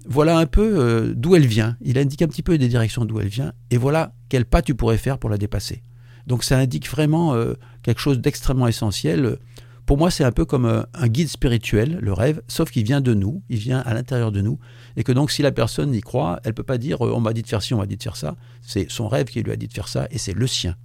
voilà 0.06 0.38
un 0.38 0.46
peu 0.46 0.80
euh, 0.80 1.14
d'où 1.16 1.36
elle 1.36 1.46
vient. 1.46 1.78
Il 1.82 1.98
indique 1.98 2.22
un 2.22 2.28
petit 2.28 2.44
peu 2.44 2.58
des 2.58 2.68
directions 2.68 3.06
d'où 3.06 3.20
elle 3.20 3.28
vient, 3.28 3.54
et 3.72 3.78
voilà 3.78 4.14
quel 4.30 4.46
pas 4.46 4.62
tu 4.62 4.76
pourrais 4.76 4.98
faire 4.98 5.18
pour 5.18 5.30
la 5.30 5.38
dépasser. 5.38 5.82
Donc 6.28 6.44
ça 6.44 6.58
indique 6.58 6.90
vraiment 6.90 7.34
euh, 7.34 7.54
quelque 7.82 8.00
chose 8.00 8.20
d'extrêmement 8.20 8.68
essentiel. 8.68 9.38
Pour 9.86 9.98
moi, 9.98 10.10
c'est 10.10 10.24
un 10.24 10.32
peu 10.32 10.46
comme 10.46 10.66
euh, 10.66 10.84
un 10.94 11.08
guide 11.08 11.28
spirituel, 11.28 12.00
le 12.02 12.14
rêve, 12.14 12.42
sauf 12.48 12.72
qu'il 12.72 12.84
vient 12.84 13.02
de 13.02 13.14
nous, 13.14 13.44
il 13.50 13.58
vient 13.58 13.80
à 13.80 13.94
l'intérieur 13.94 14.32
de 14.32 14.42
nous, 14.42 14.60
et 14.96 15.04
que 15.04 15.12
donc 15.12 15.32
si 15.32 15.42
la 15.42 15.52
personne 15.52 15.94
y 15.94 16.02
croit, 16.02 16.40
elle 16.44 16.54
peut 16.54 16.64
pas 16.64 16.78
dire 16.78 17.02
on 17.02 17.20
m'a 17.20 17.34
dit 17.34 17.42
de 17.42 17.48
faire 17.48 17.62
ci, 17.62 17.74
on 17.74 17.80
m'a 17.80 17.86
dit 17.86 17.98
de 17.98 18.04
faire 18.04 18.16
ça. 18.16 18.36
C'est 18.62 18.90
son 18.90 19.08
rêve 19.08 19.26
qui 19.26 19.42
lui 19.44 19.52
a 19.52 19.56
dit 19.56 19.68
de 19.68 19.74
faire 19.74 19.88
ça, 19.88 20.08
et 20.12 20.18
c'est 20.18 20.34
le 20.34 20.48
sien. 20.48 20.76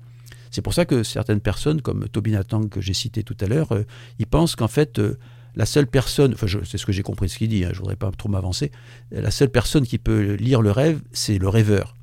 C'est 0.51 0.63
pour 0.63 0.73
ça 0.73 0.87
que 0.87 1.03
certaines 1.03 1.41
personnes, 1.41 1.83
comme 1.83 2.09
Toby 2.09 2.33
Nathan 2.33 2.69
que 2.69 2.81
j'ai 2.81 2.95
cité 2.95 3.23
tout 3.23 3.37
à 3.41 3.47
l'heure, 3.47 3.69
ils 4.19 4.27
pensent 4.27 4.57
qu'en 4.57 4.67
fait 4.67 4.99
la 5.55 5.67
seule 5.67 5.87
personne, 5.87 6.35
enfin 6.35 6.47
c'est 6.65 6.79
ce 6.79 6.87
que 6.87 6.93
j'ai 6.93 7.03
compris 7.03 7.29
ce 7.29 7.39
qu'il 7.39 7.49
dit, 7.49 7.65
hein, 7.65 7.71
je 7.73 7.79
voudrais 7.79 7.97
pas 7.97 8.11
trop 8.11 8.29
m'avancer, 8.29 8.71
la 9.11 9.31
seule 9.31 9.51
personne 9.51 9.87
qui 9.87 9.99
peut 9.99 10.35
lire 10.35 10.63
le 10.63 10.71
rêve, 10.71 11.01
c'est 11.13 11.39
le 11.39 11.49
rêveur. 11.49 11.95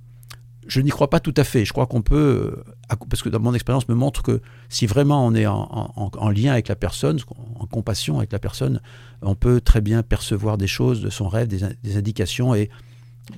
Je 0.68 0.82
n'y 0.82 0.90
crois 0.90 1.12
pas 1.12 1.20
tout 1.20 1.34
à 1.38 1.44
fait. 1.44 1.64
Je 1.64 1.72
crois 1.72 1.86
qu'on 1.86 2.02
peut, 2.02 2.66
euh, 2.90 2.96
parce 3.08 3.22
que 3.22 3.30
dans 3.30 3.40
mon 3.40 3.54
expérience 3.54 3.88
me 3.88 3.94
montre 3.94 4.24
que 4.24 4.42
si 4.68 4.88
vraiment 4.88 5.24
on 5.24 5.36
est 5.36 5.46
en, 5.46 6.30
lien 6.32 6.54
avec 6.54 6.70
la 6.70 6.76
personne, 6.76 7.20
en 7.60 7.68
compassion 7.68 8.18
avec 8.18 8.32
la 8.32 8.40
personne, 8.40 8.82
on 9.22 9.36
peut 9.36 9.62
très 9.62 9.80
bien 9.80 10.02
percevoir 10.02 10.58
des 10.58 10.66
choses 10.66 11.02
de 11.02 11.12
son 11.12 11.30
rêve, 11.30 11.48
des 11.48 11.98
indications 11.98 12.56
et 12.56 12.72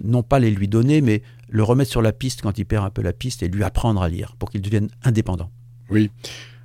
non 0.03 0.23
pas 0.23 0.39
les 0.39 0.51
lui 0.51 0.67
donner, 0.67 1.01
mais 1.01 1.21
le 1.49 1.63
remettre 1.63 1.91
sur 1.91 2.01
la 2.01 2.11
piste 2.11 2.41
quand 2.41 2.57
il 2.57 2.65
perd 2.65 2.85
un 2.85 2.89
peu 2.89 3.01
la 3.01 3.13
piste 3.13 3.43
et 3.43 3.47
lui 3.47 3.63
apprendre 3.63 4.01
à 4.01 4.09
lire 4.09 4.35
pour 4.37 4.49
qu'il 4.49 4.61
devienne 4.61 4.89
indépendant. 5.03 5.49
Oui. 5.89 6.11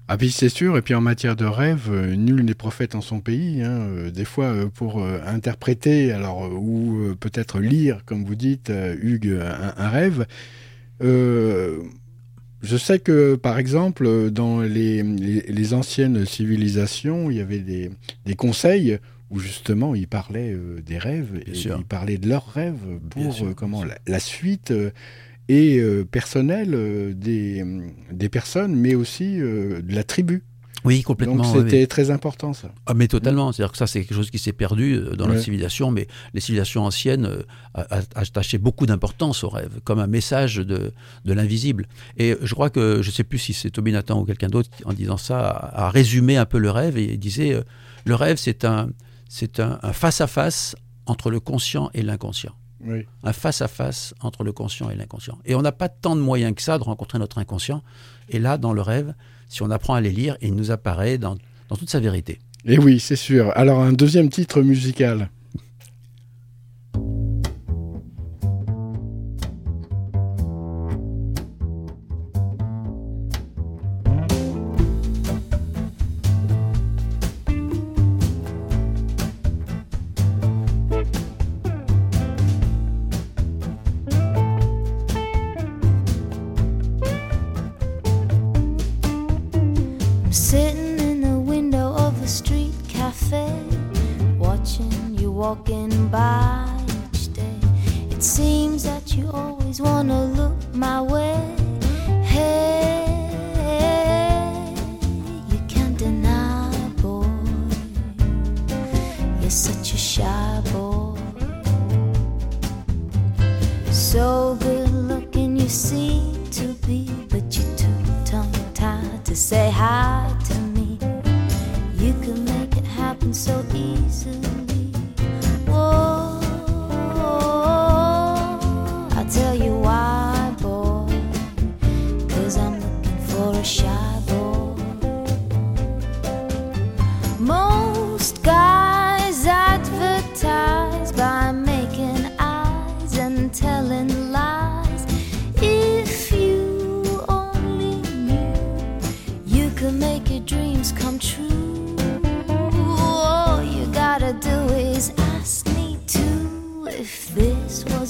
Ah 0.09 0.17
puis 0.17 0.31
c'est 0.31 0.49
sûr, 0.49 0.77
et 0.77 0.83
puis 0.83 0.95
en 0.95 1.01
matière 1.01 1.37
de 1.37 1.45
rêve, 1.45 1.88
euh, 1.91 2.17
nul 2.17 2.45
n'est 2.45 2.55
prophète 2.55 2.95
en 2.95 3.01
son 3.01 3.21
pays. 3.21 3.62
Hein. 3.62 3.87
Euh, 3.88 4.11
des 4.11 4.25
fois, 4.25 4.47
euh, 4.47 4.67
pour 4.67 5.03
interpréter, 5.03 6.12
alors 6.12 6.53
ou 6.53 7.15
peut-être 7.19 7.61
lire, 7.61 8.05
comme 8.05 8.25
vous 8.25 8.35
dites, 8.35 8.73
Hugues, 9.01 9.38
un, 9.41 9.88
rêve. 9.88 10.27
je 11.01 12.77
sais 12.77 12.99
que, 12.99 13.37
par 13.37 13.59
exemple, 13.59 14.31
dans 14.31 14.61
les, 14.61 15.03
les, 15.03 15.75
anciennes 15.75 16.27
civilisations, 16.27 17.31
il 17.31 17.37
y 17.37 17.41
avait 17.41 17.59
des, 17.59 17.91
des 18.27 18.35
conseils 18.35 18.99
où 19.31 19.38
justement 19.38 19.95
ils 19.95 20.09
parlaient 20.09 20.57
des 20.85 20.99
rêves, 20.99 21.41
et 21.47 21.53
ils 21.53 21.85
parlaient 21.85 22.19
de 22.19 22.29
leurs 22.29 22.47
rêves 22.53 22.99
pour 23.11 23.55
comment 23.55 23.85
la, 23.85 23.97
la, 24.07 24.21
suite 24.21 24.73
et 25.48 25.78
euh, 25.78 26.05
personnel 26.05 26.70
euh, 26.74 27.12
des, 27.14 27.64
des 28.11 28.28
personnes, 28.28 28.74
mais 28.74 28.94
aussi 28.94 29.40
euh, 29.40 29.83
de 29.83 29.94
la 29.94 30.05
tribu. 30.05 30.44
Oui, 30.85 31.02
complètement. 31.02 31.37
Donc 31.37 31.46
c'était 31.62 31.87
très 31.87 32.11
important 32.11 32.52
ça. 32.52 32.72
Ah, 32.87 32.94
mais 32.94 33.07
totalement. 33.07 33.52
C'est-à-dire 33.52 33.70
que 33.70 33.78
ça, 33.78 33.87
c'est 33.87 34.00
quelque 34.00 34.16
chose 34.16 34.33
qui 34.33 34.40
s'est 34.40 34.52
perdu 34.52 34.98
dans 35.16 35.28
la 35.28 35.38
civilisation, 35.40 35.92
mais 35.92 36.09
les 36.35 36.40
civilisations 36.40 36.85
anciennes 36.85 37.44
attachaient 38.16 38.59
beaucoup 38.59 38.85
d'importance 38.87 39.44
au 39.44 39.48
rêve, 39.48 39.78
comme 39.85 40.00
un 40.00 40.09
message 40.09 40.57
de, 40.57 40.92
de 41.24 41.33
l'invisible. 41.33 41.87
Et 42.16 42.37
je 42.42 42.52
crois 42.55 42.68
que, 42.68 43.00
je 43.00 43.11
ne 43.11 43.12
sais 43.12 43.22
plus 43.22 43.38
si 43.38 43.52
c'est 43.52 43.70
Toby 43.70 43.92
Nathan 43.92 44.20
ou 44.20 44.24
quelqu'un 44.24 44.48
d'autre, 44.48 44.70
en 44.85 44.92
disant 44.92 45.18
ça, 45.18 45.50
a, 45.50 45.88
résumé 45.88 46.37
un 46.37 46.46
peu 46.46 46.59
le 46.59 46.72
rêve 46.72 46.98
et 46.98 47.16
disait 47.16 47.62
le 48.05 48.14
rêve, 48.16 48.38
c'est 48.38 48.64
un 48.64 48.88
face-à-face 49.92 50.72
-face 50.72 50.76
entre 51.07 51.31
le 51.31 51.38
conscient 51.38 51.90
et 51.94 52.02
l'inconscient 52.02 52.57
un 53.23 53.33
face-à-face 53.33 54.14
entre 54.21 54.45
le 54.45 54.53
conscient 54.53 54.90
et 54.90 54.95
l'inconscient. 54.95 55.38
Et 55.45 55.55
on 55.55 55.62
n'a 55.62 55.73
pas 55.73 55.88
tant 55.88 56.16
de 56.16 56.21
moyens 56.21 56.55
que 56.55 56.62
ça 56.62 56.79
de 56.79 56.85
rencontrer 56.85 57.18
notre 57.18 57.38
inconscient. 57.38 57.83
Et 58.29 58.38
là, 58.38 58.59
dans 58.59 58.73
le 58.73 58.83
rêve, 58.83 59.14
si 59.49 59.62
on 59.62 59.71
apprend 59.71 59.95
à 59.95 60.01
les 60.01 60.11
lire, 60.11 60.37
il 60.40 60.55
nous 60.55 60.71
apparaît 60.71 61.18
dans, 61.18 61.37
dans 61.68 61.77
toute 61.77 61.90
sa 61.90 62.01
vérité. 62.01 62.38
Et 62.64 62.79
oui, 62.79 63.01
c'est 63.01 63.16
sûr. 63.16 63.53
Alors, 63.57 63.81
un 63.81 63.92
deuxième 63.92 64.29
titre 64.29 64.62
musical. 64.62 65.29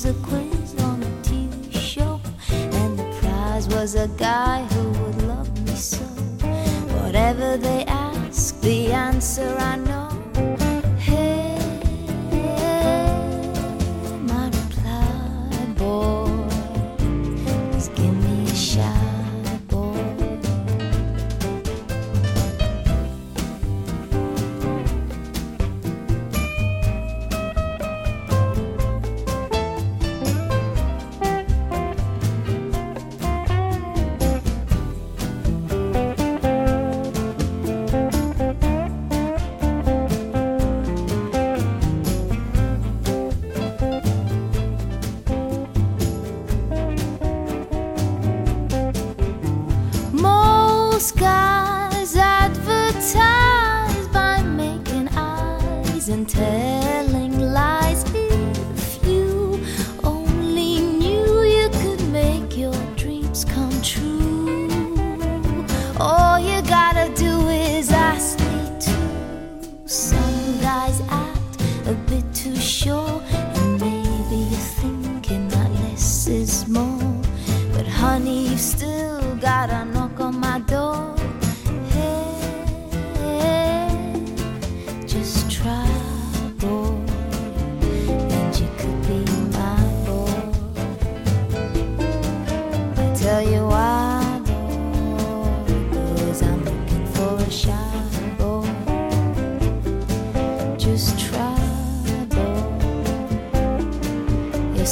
Was 0.04 0.16
a 0.16 0.20
quiz 0.22 0.74
on 0.82 1.00
a 1.00 1.06
TV 1.22 1.72
show, 1.74 2.20
and 2.50 2.98
the 2.98 3.04
prize 3.20 3.68
was 3.68 3.94
a 3.94 4.08
guy 4.18 4.64
who 4.72 4.88
would 5.00 5.22
love 5.22 5.48
me 5.64 5.74
so. 5.76 6.04
Whatever 7.02 7.56
they 7.56 7.84
ask, 7.84 8.60
the 8.62 8.90
answer 8.92 9.54
I 9.58 9.76
know. 9.76 10.01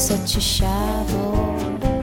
Such 0.01 0.63
a. 0.63 2.01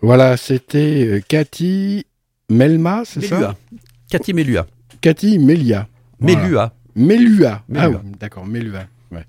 Voilà, 0.00 0.36
c'était 0.36 1.06
euh, 1.06 1.20
Cathy 1.26 2.06
Melma, 2.50 3.02
c'est 3.04 3.20
ça? 3.22 3.56
Cathy 4.10 4.32
Mélua. 4.32 4.66
Cathy 5.00 5.38
Melia. 5.38 5.88
Voilà. 6.20 6.42
Mélua. 6.42 6.72
Mélua. 6.94 7.64
Ah 7.76 7.90
oui, 7.90 7.96
d'accord. 8.18 8.44
Ouais. 8.46 9.24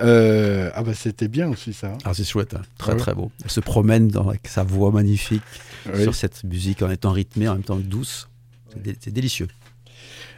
Euh, 0.00 0.70
ah 0.74 0.82
bah 0.82 0.94
c'était 0.94 1.28
bien 1.28 1.48
aussi 1.50 1.72
ça. 1.74 1.96
Ah, 2.04 2.14
c'est 2.14 2.24
chouette, 2.24 2.54
hein. 2.54 2.62
très 2.78 2.92
Ouais. 2.92 2.98
très 2.98 3.14
beau. 3.14 3.30
Elle 3.44 3.50
se 3.50 3.60
promène 3.60 4.08
dans, 4.08 4.28
avec 4.28 4.48
sa 4.48 4.62
voix 4.64 4.90
magnifique 4.90 5.42
Oui. 5.92 6.02
sur 6.02 6.14
cette 6.14 6.44
musique 6.44 6.82
en 6.82 6.90
étant 6.90 7.12
rythmée, 7.12 7.46
en 7.48 7.54
même 7.54 7.62
temps 7.62 7.76
douce. 7.76 8.28
C'est 8.72 8.82
dé- 8.82 8.96
C'est 9.00 9.10
délicieux. 9.12 9.48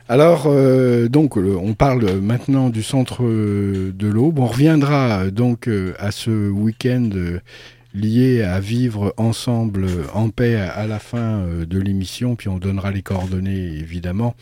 Alors, 0.09 0.45
euh, 0.47 1.09
donc, 1.09 1.37
le- 1.37 1.57
on 1.57 1.75
parle 1.75 2.19
maintenant 2.21 2.69
du 2.69 2.83
centre 2.83 3.25
euh, 3.25 3.93
de 3.95 4.07
l'Aube. 4.07 4.39
On 4.39 4.47
reviendra 4.47 5.25
euh, 5.25 5.31
donc 5.31 5.69
à 5.99 6.11
ce 6.11 6.51
week-end 6.51 7.09
lié 7.95 8.43
à 8.43 8.61
vivre 8.61 9.15
ensemble 9.17 9.87
en 10.13 10.29
paix 10.29 10.57
à, 10.57 10.71
à 10.73 10.87
la 10.87 10.99
fin 10.99 11.45
de 11.67 11.79
l'émission. 11.79 12.37
Puis 12.37 12.49
on 12.49 12.59
donnera 12.59 12.91
les 12.91 13.03
coordonnées, 13.03 13.77
évidemment, 13.79 14.35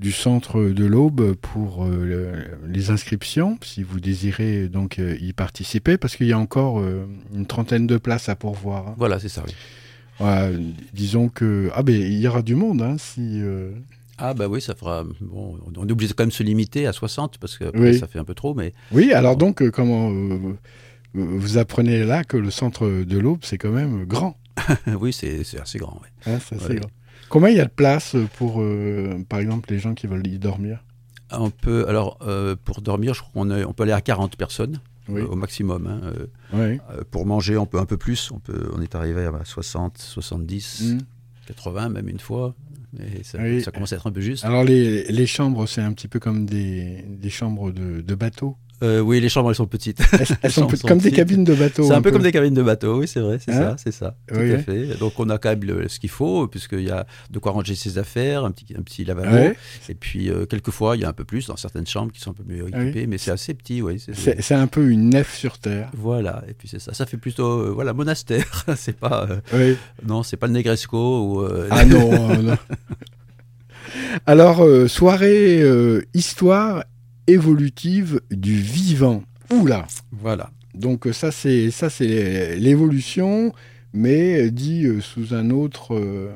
du 0.00 0.10
centre 0.12 0.62
de 0.62 0.84
l'Aube 0.86 1.34
pour 1.34 1.84
le- 1.84 2.32
les 2.66 2.90
inscriptions, 2.90 3.58
si 3.62 3.82
vous 3.82 4.00
désirez 4.00 4.68
donc 4.68 4.98
y 4.98 5.32
participer, 5.34 5.98
parce 5.98 6.16
qu'il 6.16 6.28
y 6.28 6.32
a 6.32 6.38
encore 6.38 6.82
une 7.34 7.46
trentaine 7.46 7.86
de 7.88 7.96
places 7.98 8.28
à 8.28 8.36
pourvoir. 8.36 8.88
hein. 8.88 8.94
Voilà, 8.96 9.18
c'est 9.18 9.28
ça. 9.28 9.42
oui. 9.46 9.52
Voilà, 10.20 10.50
disons 10.94 11.28
que 11.28 11.70
ah 11.74 11.82
ben 11.84 11.94
il 11.94 12.18
y 12.18 12.26
aura 12.26 12.42
du 12.42 12.54
monde 12.56 12.82
hein, 12.82 12.96
si 12.98 13.40
Ah 14.18 14.34
bah 14.34 14.48
oui, 14.48 14.60
ça 14.60 14.74
fera. 14.74 15.04
Bon, 15.20 15.58
on 15.76 15.86
est 15.86 15.92
obligé 15.92 16.10
de 16.12 16.16
quand 16.16 16.24
même 16.24 16.30
se 16.32 16.42
limiter 16.42 16.86
à 16.86 16.92
60 16.92 17.38
parce 17.38 17.56
que 17.56 17.64
après, 17.64 17.80
Oui. 17.92 17.98
ça 17.98 18.06
fait 18.08 18.18
un 18.18 18.24
peu 18.24 18.34
trop, 18.34 18.54
mais 18.54 18.74
Oui, 18.92 19.12
alors 19.12 19.36
donc, 19.36 19.62
euh, 19.62 19.70
comment 19.70 20.10
euh, 20.10 20.54
vous 21.14 21.58
apprenez 21.58 22.04
là 22.04 22.24
que 22.24 22.36
le 22.36 22.50
centre 22.50 22.86
de 23.04 23.18
l'Aube, 23.18 23.40
c'est 23.42 23.58
quand 23.58 23.70
même 23.70 24.04
grand. 24.04 24.36
oui, 25.00 25.12
c'est 25.12 25.40
assez 25.60 25.78
grand. 25.78 26.00
ouais. 26.02 26.32
Hein, 26.32 26.38
c'est 26.46 26.56
assez 26.56 26.68
Ouais. 26.70 26.76
grand. 26.76 26.90
Combien 27.28 27.50
il 27.50 27.56
y 27.56 27.60
a 27.60 27.64
de 27.66 27.70
place 27.70 28.16
pour, 28.38 28.60
euh, 28.62 29.22
par 29.28 29.38
exemple, 29.38 29.70
les 29.70 29.78
gens 29.78 29.94
qui 29.94 30.06
veulent 30.06 30.26
y 30.26 30.38
dormir? 30.38 30.82
On 31.30 31.50
peut, 31.50 31.86
alors, 31.88 32.18
euh, 32.26 32.56
pour 32.64 32.80
dormir, 32.80 33.12
je 33.14 33.20
crois 33.20 33.44
qu'on 33.44 33.50
on 33.50 33.72
peut 33.74 33.82
aller 33.82 33.92
à 33.92 34.00
40 34.00 34.36
personnes 34.36 34.80
Oui. 35.08 35.20
euh, 35.20 35.26
au 35.26 35.36
maximum. 35.36 35.86
hein, 35.86 36.00
euh, 36.04 36.26
Oui. 36.54 36.80
euh, 36.90 37.02
pour 37.10 37.26
manger, 37.26 37.56
on 37.58 37.66
peut 37.66 37.78
un 37.78 37.84
peu 37.84 37.98
plus. 37.98 38.30
On, 38.32 38.38
peut, 38.40 38.70
on 38.74 38.80
est 38.80 38.94
arrivé 38.94 39.26
à 39.26 39.44
60, 39.44 39.98
70, 39.98 40.94
Mm. 40.94 40.98
80 41.46 41.88
même 41.90 42.08
une 42.08 42.18
fois. 42.18 42.54
Et 42.98 43.22
ça, 43.22 43.38
Oui. 43.40 43.60
ça 43.62 43.70
commence 43.70 43.92
à 43.92 43.96
être 43.96 44.06
un 44.06 44.12
peu 44.12 44.20
juste. 44.20 44.44
Alors, 44.44 44.64
les, 44.64 45.04
les 45.04 45.26
chambres, 45.26 45.66
c'est 45.66 45.82
un 45.82 45.92
petit 45.92 46.08
peu 46.08 46.18
comme 46.18 46.46
des, 46.46 47.04
des 47.06 47.30
chambres 47.30 47.70
de, 47.70 48.00
de 48.00 48.14
bateau. 48.14 48.56
Euh, 48.82 49.00
oui, 49.00 49.20
les 49.20 49.28
chambres, 49.28 49.48
elles 49.50 49.56
sont 49.56 49.66
petites. 49.66 50.00
Elles, 50.12 50.26
elles 50.42 50.52
sont 50.52 50.68
comme 50.86 50.98
des 50.98 51.10
cabines 51.10 51.42
de 51.44 51.54
bateau. 51.54 51.84
C'est 51.84 51.94
un 51.94 52.02
peu 52.02 52.12
comme 52.12 52.22
des 52.22 52.30
cabines 52.32 52.54
de 52.54 52.62
bateau, 52.62 53.00
oui, 53.00 53.08
c'est 53.08 53.18
vrai, 53.20 53.38
c'est 53.44 53.52
Hein 53.52 53.76
ça, 53.76 53.76
c'est 53.78 53.92
ça, 53.92 54.14
tout 54.28 54.34
à 54.36 54.58
fait. 54.58 54.98
Donc 54.98 55.18
on 55.18 55.28
a 55.30 55.38
quand 55.38 55.48
même 55.50 55.64
le- 55.64 55.88
ce 55.88 55.98
qu'il 55.98 56.10
faut, 56.10 56.46
puisqu'il 56.46 56.82
y 56.86 56.90
a 56.90 57.06
de 57.30 57.38
quoi 57.40 57.52
ranger 57.52 57.74
ses 57.74 57.98
affaires, 57.98 58.44
un 58.44 58.50
petit, 58.52 58.66
un 58.78 58.82
petit 58.82 59.04
lavabo, 59.04 59.54
et 59.88 59.94
puis 59.94 60.30
euh, 60.30 60.46
quelquefois 60.46 60.96
il 60.96 61.02
y 61.02 61.04
a 61.04 61.08
un 61.08 61.12
peu 61.12 61.24
plus 61.24 61.46
dans 61.48 61.56
certaines 61.56 61.86
chambres 61.86 62.12
qui 62.12 62.20
sont 62.20 62.30
un 62.30 62.34
peu 62.34 62.44
mieux 62.46 62.62
oui. 62.64 62.70
équipées, 62.72 63.06
mais 63.08 63.18
c'est 63.18 63.30
assez 63.32 63.52
petit, 63.54 63.82
oui. 63.82 64.00
c'est- 64.12 64.54
un 64.54 64.66
peu 64.66 64.88
une 64.90 65.10
nef 65.10 65.34
sur 65.36 65.58
terre. 65.58 65.90
Voilà, 65.96 66.42
et 66.48 66.52
puis 66.54 66.68
c'est 66.68 66.78
ça, 66.80 66.92
ça 66.94 67.04
fait 67.06 67.16
plutôt, 67.16 67.60
euh, 67.60 67.70
voilà, 67.74 67.92
monastère, 67.92 68.64
c'est 68.76 68.96
pas, 68.96 69.26
non, 70.06 70.22
c'est 70.22 70.36
pas 70.36 70.46
le 70.46 70.52
Negresco 70.52 70.98
ou... 71.24 71.44
Ah 71.70 71.84
non, 71.84 72.42
non. 72.42 72.56
Alors, 74.26 74.64
soirée 74.88 75.62
histoire 76.14 76.84
évolutive 77.28 78.20
du 78.30 78.54
vivant. 78.56 79.22
Oula 79.50 79.86
voilà. 80.12 80.50
Donc 80.74 81.06
euh, 81.06 81.12
ça 81.12 81.30
c'est 81.30 81.70
ça 81.70 81.88
c'est 81.90 82.56
l'évolution, 82.56 83.52
mais 83.92 84.46
euh, 84.46 84.50
dit 84.50 84.84
euh, 84.86 85.00
sous 85.00 85.34
un 85.34 85.50
autre, 85.50 85.94
euh, 85.94 86.30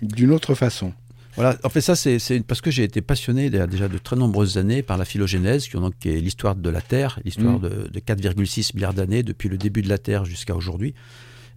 d'une 0.00 0.30
autre 0.30 0.54
façon. 0.54 0.92
Voilà, 1.34 1.56
en 1.64 1.70
fait, 1.70 1.80
ça, 1.80 1.96
c'est 1.96 2.18
parce 2.46 2.60
que 2.60 2.70
j'ai 2.70 2.84
été 2.84 3.00
passionné 3.00 3.48
déjà 3.48 3.66
déjà 3.66 3.88
de 3.88 3.96
très 3.96 4.16
nombreuses 4.16 4.58
années 4.58 4.82
par 4.82 4.98
la 4.98 5.06
phylogénèse, 5.06 5.66
qui, 5.66 5.76
donc, 5.78 5.94
qui 5.98 6.10
est 6.10 6.20
l'histoire 6.20 6.54
de 6.54 6.68
la 6.68 6.82
Terre, 6.82 7.20
l'histoire 7.24 7.58
Mm. 7.58 7.62
de, 7.62 7.88
de 7.90 8.00
4,6 8.00 8.74
milliards 8.74 8.92
d'années, 8.92 9.22
depuis 9.22 9.48
le 9.48 9.56
début 9.56 9.80
de 9.80 9.88
la 9.88 9.96
Terre 9.96 10.26
jusqu'à 10.26 10.54
aujourd'hui. 10.54 10.94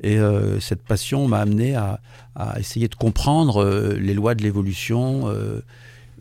Et 0.01 0.17
euh, 0.17 0.61
cette 0.61 0.81
passion 0.81 1.27
m'a 1.27 1.39
amené 1.39 1.75
à, 1.75 1.99
à 2.35 2.57
essayer 2.59 2.87
de 2.87 2.95
comprendre 2.95 3.63
euh, 3.63 3.97
les 3.99 4.13
lois 4.13 4.33
de 4.33 4.43
l'évolution, 4.43 5.25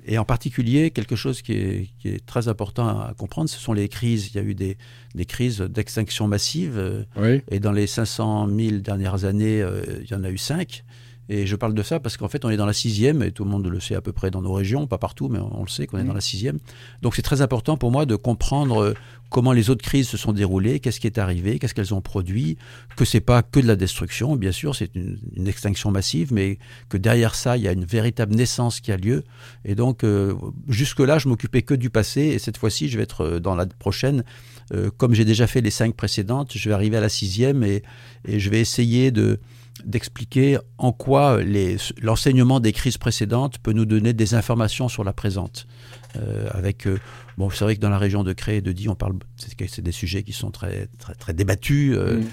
et 0.06 0.18
en 0.18 0.24
particulier, 0.24 0.90
quelque 0.90 1.16
chose 1.16 1.40
qui 1.42 1.52
est, 1.52 1.88
qui 1.98 2.08
est 2.08 2.24
très 2.26 2.48
important 2.48 2.86
à 2.88 3.14
comprendre, 3.16 3.48
ce 3.48 3.58
sont 3.58 3.72
les 3.72 3.88
crises. 3.88 4.28
Il 4.28 4.36
y 4.36 4.38
a 4.38 4.42
eu 4.42 4.54
des, 4.54 4.76
des 5.14 5.24
crises 5.24 5.60
d'extinction 5.60 6.28
massive, 6.28 6.74
euh, 6.78 7.04
Oui. 7.16 7.42
et 7.50 7.58
dans 7.60 7.72
les 7.72 7.86
500 7.86 8.46
000 8.48 8.76
dernières 8.78 9.24
années, 9.24 9.62
euh, 9.62 9.82
il 10.02 10.10
y 10.10 10.14
en 10.14 10.22
a 10.24 10.30
eu 10.30 10.38
cinq. 10.38 10.83
Et 11.28 11.46
je 11.46 11.56
parle 11.56 11.74
de 11.74 11.82
ça 11.82 12.00
parce 12.00 12.16
qu'en 12.16 12.28
fait, 12.28 12.44
on 12.44 12.50
est 12.50 12.56
dans 12.56 12.66
la 12.66 12.72
sixième, 12.72 13.22
et 13.22 13.32
tout 13.32 13.44
le 13.44 13.50
monde 13.50 13.66
le 13.66 13.80
sait 13.80 13.94
à 13.94 14.00
peu 14.00 14.12
près 14.12 14.30
dans 14.30 14.42
nos 14.42 14.52
régions, 14.52 14.86
pas 14.86 14.98
partout, 14.98 15.28
mais 15.28 15.38
on 15.38 15.62
le 15.62 15.68
sait 15.68 15.86
qu'on 15.86 15.98
est 15.98 16.04
dans 16.04 16.12
la 16.12 16.20
sixième. 16.20 16.58
Donc 17.02 17.14
c'est 17.14 17.22
très 17.22 17.40
important 17.40 17.76
pour 17.76 17.90
moi 17.90 18.04
de 18.06 18.16
comprendre 18.16 18.82
euh, 18.82 18.94
comment 19.30 19.52
les 19.52 19.68
autres 19.70 19.82
crises 19.82 20.08
se 20.08 20.16
sont 20.16 20.32
déroulées, 20.32 20.80
qu'est-ce 20.80 21.00
qui 21.00 21.06
est 21.06 21.18
arrivé, 21.18 21.58
qu'est-ce 21.58 21.74
qu'elles 21.74 21.94
ont 21.94 22.00
produit, 22.00 22.56
que 22.96 23.04
c'est 23.04 23.20
pas 23.20 23.42
que 23.42 23.58
de 23.58 23.66
la 23.66 23.74
destruction, 23.74 24.36
bien 24.36 24.52
sûr, 24.52 24.76
c'est 24.76 24.94
une, 24.94 25.18
une 25.34 25.48
extinction 25.48 25.90
massive, 25.90 26.32
mais 26.32 26.58
que 26.88 26.96
derrière 26.96 27.34
ça, 27.34 27.56
il 27.56 27.64
y 27.64 27.68
a 27.68 27.72
une 27.72 27.84
véritable 27.84 28.34
naissance 28.34 28.80
qui 28.80 28.92
a 28.92 28.96
lieu. 28.96 29.24
Et 29.64 29.74
donc, 29.74 30.04
euh, 30.04 30.34
jusque-là, 30.68 31.18
je 31.18 31.28
m'occupais 31.28 31.62
que 31.62 31.74
du 31.74 31.90
passé, 31.90 32.20
et 32.20 32.38
cette 32.38 32.58
fois-ci, 32.58 32.88
je 32.88 32.96
vais 32.96 33.02
être 33.02 33.22
euh, 33.22 33.40
dans 33.40 33.56
la 33.56 33.66
prochaine, 33.66 34.24
euh, 34.72 34.90
comme 34.96 35.14
j'ai 35.14 35.24
déjà 35.24 35.46
fait 35.46 35.62
les 35.62 35.70
cinq 35.70 35.94
précédentes, 35.96 36.52
je 36.54 36.68
vais 36.68 36.74
arriver 36.74 36.98
à 36.98 37.00
la 37.00 37.08
sixième, 37.08 37.64
et, 37.64 37.82
et 38.28 38.38
je 38.38 38.50
vais 38.50 38.60
essayer 38.60 39.10
de 39.10 39.40
d'expliquer 39.84 40.58
en 40.78 40.92
quoi 40.92 41.42
les- 41.42 41.76
l'enseignement 42.00 42.60
des 42.60 42.72
crises 42.72 42.98
précédentes 42.98 43.58
peut 43.58 43.72
nous 43.72 43.86
donner 43.86 44.12
des 44.12 44.34
informations 44.34 44.88
sur 44.88 45.02
la 45.04 45.12
présente. 45.12 45.66
Euh, 46.16 46.48
avec, 46.52 46.86
euh, 46.86 46.98
bon, 47.38 47.50
c'est 47.50 47.64
vrai 47.64 47.74
que 47.74 47.80
dans 47.80 47.90
la 47.90 47.98
région 47.98 48.22
de 48.22 48.32
Cré 48.32 48.58
et 48.58 48.60
de 48.60 48.70
Die, 48.72 48.88
on 48.88 48.94
parle, 48.94 49.14
c'est 49.36 49.80
des 49.82 49.92
sujets 49.92 50.22
qui 50.22 50.32
sont 50.32 50.50
très, 50.52 50.88
très, 50.98 51.14
très 51.14 51.32
débattus. 51.34 51.94
euh, 51.96 52.18
Mm. 52.20 52.24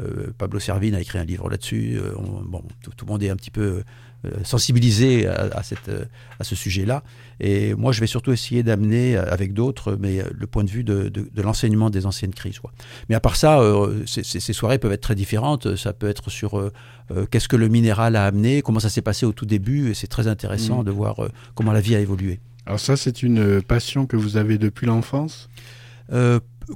euh, 0.00 0.32
Pablo 0.38 0.58
Servine 0.58 0.94
a 0.94 1.00
écrit 1.00 1.18
un 1.18 1.24
livre 1.24 1.48
là-dessus. 1.50 1.98
euh, 2.00 2.12
on- 2.16 2.42
bon, 2.42 2.62
tout, 2.82 2.90
tout 2.96 3.04
le 3.04 3.12
monde 3.12 3.22
est 3.22 3.30
un 3.30 3.36
petit 3.36 3.50
peu 3.50 3.82
euh, 4.26 4.44
sensibilisé 4.44 5.26
à, 5.26 5.48
à 5.54 5.62
cette, 5.62 5.88
euh, 5.88 6.04
à 6.40 6.44
ce 6.44 6.54
sujet-là. 6.54 7.02
Et 7.40 7.74
moi, 7.74 7.92
je 7.92 8.00
vais 8.00 8.06
surtout 8.06 8.32
essayer 8.32 8.62
d'amener 8.62 9.16
euh, 9.16 9.24
avec 9.30 9.52
d'autres, 9.52 9.96
mais 10.00 10.22
le 10.34 10.46
point 10.46 10.64
de 10.64 10.70
vue 10.70 10.84
de, 10.84 11.08
de- 11.08 11.28
de 11.32 11.42
l'enseignement 11.42 11.90
des 11.90 12.06
anciennes 12.06 12.32
crises. 12.34 12.58
quoi. 12.58 12.72
Mais 13.08 13.14
à 13.14 13.20
part 13.20 13.36
ça, 13.36 13.60
euh, 13.60 14.02
ces, 14.06 14.52
soirées 14.52 14.78
peuvent 14.78 14.92
être 14.92 15.02
très 15.02 15.14
différentes. 15.14 15.76
Ça 15.76 15.92
peut 15.92 16.08
être 16.08 16.30
sur 16.30 16.58
euh, 16.58 16.72
euh, 17.10 17.26
qu'est-ce 17.30 17.48
que 17.48 17.56
le 17.56 17.68
minéral 17.68 18.16
a 18.16 18.24
amené, 18.26 18.62
comment 18.62 18.80
ça 18.80 18.88
s'est 18.90 19.02
passé 19.02 19.26
au 19.26 19.32
tout 19.32 19.46
début. 19.46 19.90
Et 19.90 19.94
c'est 19.94 20.06
très 20.08 20.26
intéressant 20.28 20.82
Mm. 20.82 20.84
de 20.84 20.90
voir 20.90 21.16
comment 21.54 21.72
la 21.72 21.80
vie 21.80 21.94
a 21.94 22.00
évolué. 22.00 22.40
Alors 22.66 22.80
ça, 22.80 22.96
c'est 22.96 23.22
une 23.22 23.62
passion 23.62 24.06
que 24.06 24.16
vous 24.16 24.36
avez 24.36 24.58
depuis 24.58 24.86
l'enfance? 24.86 25.48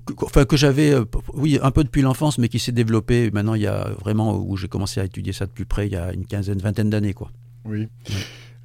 Que- 0.06 0.24
enfin 0.24 0.44
que 0.44 0.56
j'avais 0.56 0.92
euh, 0.92 1.04
oui 1.34 1.58
un 1.62 1.70
peu 1.70 1.82
depuis 1.84 2.02
l'enfance 2.02 2.38
mais 2.38 2.48
qui 2.48 2.58
s'est 2.58 2.72
développé 2.72 3.30
maintenant 3.32 3.54
il 3.54 3.62
y 3.62 3.66
a 3.66 3.90
vraiment 4.00 4.36
où 4.38 4.56
j'ai 4.56 4.68
commencé 4.68 5.00
à 5.00 5.04
étudier 5.04 5.32
ça 5.32 5.46
de 5.46 5.50
plus 5.50 5.64
près 5.66 5.86
il 5.86 5.92
y 5.92 5.96
a 5.96 6.12
une 6.12 6.26
quinzaine 6.26 6.58
vingtaine 6.58 6.90
d'années 6.90 7.12
quoi 7.14 7.30
Oui. 7.64 7.88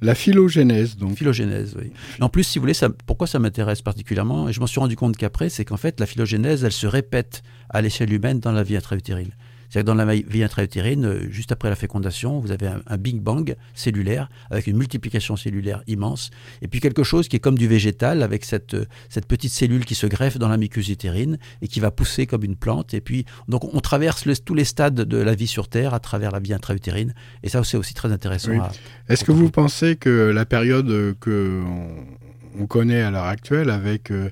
La 0.02 0.14
phylogénèse, 0.14 0.96
donc. 0.96 1.16
phylogénèse 1.16 1.74
oui 1.78 1.90
en 2.20 2.28
plus 2.28 2.44
si 2.44 2.58
vous 2.58 2.62
voulez 2.64 2.74
ça, 2.74 2.90
pourquoi 3.06 3.26
ça 3.26 3.38
m'intéresse 3.38 3.80
particulièrement 3.82 4.48
et 4.48 4.52
je 4.52 4.60
m'en 4.60 4.66
suis 4.66 4.78
rendu 4.80 4.94
compte 4.94 5.16
qu'après 5.16 5.48
c'est 5.48 5.64
qu'en 5.64 5.76
fait 5.78 5.98
la 6.00 6.06
phylogénèse 6.06 6.64
elle 6.64 6.72
se 6.72 6.86
répète 6.86 7.42
à 7.70 7.80
l'échelle 7.82 8.12
humaine 8.12 8.38
dans 8.40 8.52
la 8.52 8.62
vie 8.62 8.76
intra-utérine 8.76 9.30
c'est-à-dire 9.68 9.92
que 9.92 9.98
dans 9.98 10.04
la 10.04 10.14
vie 10.14 10.42
intra-utérine, 10.42 11.04
euh, 11.04 11.30
juste 11.30 11.52
après 11.52 11.68
la 11.68 11.76
fécondation, 11.76 12.38
vous 12.40 12.50
avez 12.52 12.66
un, 12.66 12.80
un 12.86 12.96
Big 12.96 13.20
Bang 13.20 13.56
cellulaire 13.74 14.28
avec 14.50 14.66
une 14.66 14.76
multiplication 14.76 15.36
cellulaire 15.36 15.82
immense, 15.86 16.30
et 16.62 16.68
puis 16.68 16.80
quelque 16.80 17.02
chose 17.04 17.28
qui 17.28 17.36
est 17.36 17.40
comme 17.40 17.58
du 17.58 17.68
végétal 17.68 18.22
avec 18.22 18.44
cette, 18.44 18.74
euh, 18.74 18.84
cette 19.08 19.26
petite 19.26 19.52
cellule 19.52 19.84
qui 19.84 19.94
se 19.94 20.06
greffe 20.06 20.38
dans 20.38 20.48
la 20.48 20.56
muqueuse 20.56 20.88
utérine 20.88 21.38
et 21.62 21.68
qui 21.68 21.80
va 21.80 21.90
pousser 21.90 22.26
comme 22.26 22.44
une 22.44 22.56
plante. 22.56 22.94
Et 22.94 23.00
puis, 23.00 23.24
donc, 23.48 23.72
on 23.74 23.80
traverse 23.80 24.24
le- 24.26 24.36
tous 24.36 24.54
les 24.54 24.64
stades 24.64 24.94
de 24.94 25.16
la 25.18 25.34
vie 25.34 25.46
sur 25.46 25.68
Terre 25.68 25.94
à 25.94 26.00
travers 26.00 26.30
la 26.30 26.38
vie 26.40 26.52
intra-utérine, 26.54 27.14
et 27.42 27.48
ça, 27.48 27.62
c'est 27.64 27.76
aussi 27.76 27.94
très 27.94 28.12
intéressant. 28.12 28.52
Oui. 28.52 28.58
Est-ce 29.08 29.24
que 29.24 29.32
vous 29.32 29.50
pensez 29.50 29.96
que 29.96 30.30
la 30.34 30.44
période 30.46 31.16
que 31.20 31.62
on, 31.66 32.62
on 32.62 32.66
connaît 32.66 33.02
à 33.02 33.10
l'heure 33.10 33.24
actuelle 33.24 33.70
avec 33.70 34.10
euh, 34.10 34.30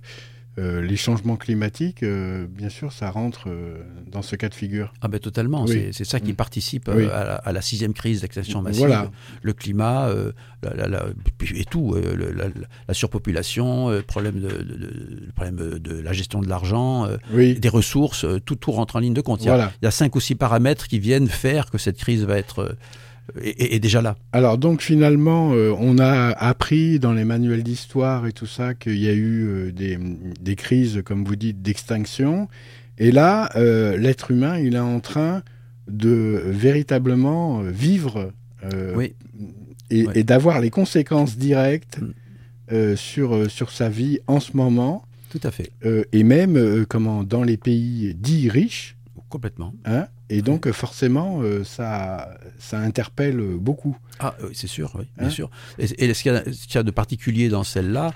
euh, 0.59 0.81
les 0.83 0.97
changements 0.97 1.37
climatiques, 1.37 2.03
euh, 2.05 2.47
bien 2.49 2.69
sûr, 2.69 2.93
ça 2.93 3.11
rentre 3.11 3.49
euh, 3.49 3.83
dans 4.11 4.23
ce 4.23 4.37
cas 4.37 4.49
de 4.49 4.55
figure 4.55 4.93
Ah 5.03 5.09
ben 5.09 5.19
totalement, 5.19 5.65
Oui. 5.65 5.89
c'est- 5.93 6.05
ça 6.05 6.21
qui 6.21 6.33
Mm. 6.33 6.37
participe 6.37 6.91
Oui. 6.95 7.05
à, 7.07 7.25
la, 7.25 7.35
à 7.35 7.53
la 7.53 7.61
sixième 7.61 7.93
crise 7.93 8.21
d'extinction 8.21 8.63
massive. 8.63 8.81
Voilà. 8.87 9.11
Le 9.43 9.53
climat, 9.53 10.09
la- 10.63 10.75
la- 10.75 10.89
la- 10.89 11.07
et 11.57 11.65
tout, 11.65 11.97
la, 11.97 12.45
la 12.89 12.95
surpopulation, 12.95 14.03
problème 14.07 14.41
de, 14.41 14.49
de- 14.49 14.55
de- 14.63 15.25
le 15.27 15.33
problème 15.35 15.79
de 15.79 15.99
la 16.01 16.13
gestion 16.13 16.41
de 16.41 16.49
l'argent, 16.49 17.09
Oui, 17.33 17.55
des 17.59 17.69
ressources, 17.69 18.25
tout, 18.45 18.57
tout 18.57 18.71
rentre 18.73 18.97
en 18.97 19.01
ligne 19.01 19.15
de 19.15 19.21
compte. 19.21 19.43
Il 19.43 19.47
y, 19.47 19.49
a, 19.51 19.55
voilà. 19.57 19.73
il 19.83 19.85
y 19.85 19.89
a 19.89 19.91
cinq 19.91 20.15
ou 20.17 20.21
six 20.21 20.35
paramètres 20.35 20.87
qui 20.89 20.99
viennent 20.99 21.29
faire 21.29 21.71
que 21.71 21.79
cette 21.79 21.99
crise 21.99 22.25
va 22.25 22.39
être 22.39 22.77
est, 23.41 23.75
est 23.75 23.79
déjà 23.81 24.03
là. 24.03 24.17
Alors 24.33 24.59
donc 24.59 24.83
finalement, 24.83 25.53
euh, 25.55 25.73
on 25.79 25.99
a 25.99 26.29
appris 26.31 26.99
dans 26.99 27.13
les 27.13 27.25
manuels 27.25 27.63
d'histoire 27.63 28.27
et 28.27 28.33
tout 28.33 28.47
ça 28.47 28.75
qu'il 28.75 28.99
y 28.99 29.09
a 29.09 29.13
eu 29.13 29.45
euh, 29.47 29.73
des, 29.73 29.99
des 30.41 30.57
crises, 30.57 31.03
comme 31.05 31.25
vous 31.25 31.37
dites, 31.37 31.63
d'extinction. 31.63 32.49
Et 32.99 33.11
là, 33.13 33.51
euh, 33.57 33.97
l'être 33.97 34.31
humain, 34.31 34.59
il 34.59 34.75
est 34.75 34.79
en 34.79 35.01
train 35.01 35.43
de 35.89 36.43
véritablement 36.47 37.61
vivre 37.63 38.33
Oui. 38.97 39.15
et, 39.91 40.25
d'avoir 40.25 40.61
les 40.61 40.71
conséquences 40.71 41.37
directes 41.37 41.99
Mm. 42.73 42.97
sur, 42.97 43.51
sur 43.51 43.71
sa 43.71 43.91
vie 43.91 44.21
en 44.27 44.41
ce 44.41 44.57
moment. 44.57 45.05
Tout 45.29 45.41
à 45.43 45.51
fait, 45.51 45.71
et 46.13 46.23
même 46.25 46.87
comment, 46.89 47.23
dans 47.23 47.43
les 47.43 47.59
pays 47.59 48.15
dits 48.15 48.49
riches. 48.49 48.97
complètement. 49.29 49.75
Hein, 49.85 50.07
et 50.31 50.43
donc, 50.43 50.67
euh, 50.67 50.73
forcément, 50.73 51.41
euh, 51.43 51.65
ça, 51.65 52.39
ça 52.59 52.79
interpelle 52.79 53.41
euh, 53.41 53.57
beaucoup. 53.59 53.97
Ah, 54.21 54.35
oui, 54.43 54.51
c'est 54.55 54.67
sûr, 54.69 54.93
oui, 54.99 55.05
bien 55.19 55.27
Hein 55.27 55.31
sûr. 55.31 55.51
Et, 55.79 55.85
et 56.05 56.15
ce 56.15 56.23
qu'il 56.23 56.33
y, 56.33 56.37
a- 56.37 56.81
y 56.81 56.85
de 56.85 56.91
particulier 56.91 57.49
dans 57.49 57.65
celle-là, 57.65 58.13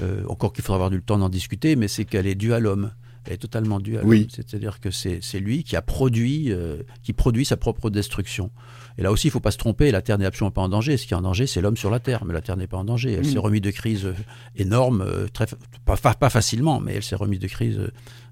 euh, 0.00 0.22
encore 0.28 0.52
qu'il 0.52 0.62
faudra 0.64 0.76
avoir 0.76 0.90
du 0.90 1.02
temps 1.02 1.18
d'en 1.18 1.28
discuter, 1.28 1.76
mais 1.76 1.88
c'est 1.88 2.04
qu'elle 2.04 2.26
est 2.26 2.34
due 2.34 2.54
à 2.54 2.60
l'homme. 2.60 2.92
Elle 3.26 3.34
est 3.34 3.38
totalement 3.38 3.80
due 3.80 3.98
à 3.98 4.04
Oui. 4.04 4.20
l'homme. 4.20 4.28
C'est-à-dire 4.34 4.80
que 4.80 4.90
c'est 4.90 5.20
lui 5.40 5.62
qui 5.62 5.76
a 5.76 5.82
produit, 5.82 6.50
euh, 6.52 6.82
qui 7.02 7.12
produit 7.12 7.44
sa 7.44 7.58
propre 7.58 7.90
destruction. 7.90 8.50
Et 8.96 9.02
là 9.02 9.12
aussi, 9.12 9.26
il 9.26 9.30
ne 9.30 9.32
faut 9.32 9.40
pas 9.40 9.50
se 9.50 9.58
tromper, 9.58 9.90
la 9.90 10.00
Terre 10.00 10.16
n'est 10.18 10.24
absolument 10.24 10.50
pas 10.52 10.62
en 10.62 10.68
danger. 10.70 10.96
Ce 10.96 11.06
qui 11.06 11.12
est 11.12 11.16
en 11.16 11.20
danger, 11.22 11.46
c'est 11.46 11.60
l'homme 11.60 11.76
sur 11.76 11.90
la 11.90 12.00
Terre, 12.00 12.24
mais 12.24 12.32
la 12.32 12.40
Terre 12.40 12.56
n'est 12.56 12.66
pas 12.66 12.78
en 12.78 12.84
danger. 12.84 13.12
Elle 13.12 13.20
Mm. 13.26 13.32
s'est 13.32 13.38
remise 13.38 13.60
de 13.60 13.70
crise 13.70 14.08
énorme, 14.56 15.04
très, 15.34 15.46
pas, 15.84 15.96
pas 16.14 16.30
facilement, 16.30 16.80
mais 16.80 16.94
elle 16.94 17.02
s'est 17.02 17.16
remise 17.16 17.38
de 17.40 17.48
crise 17.48 17.80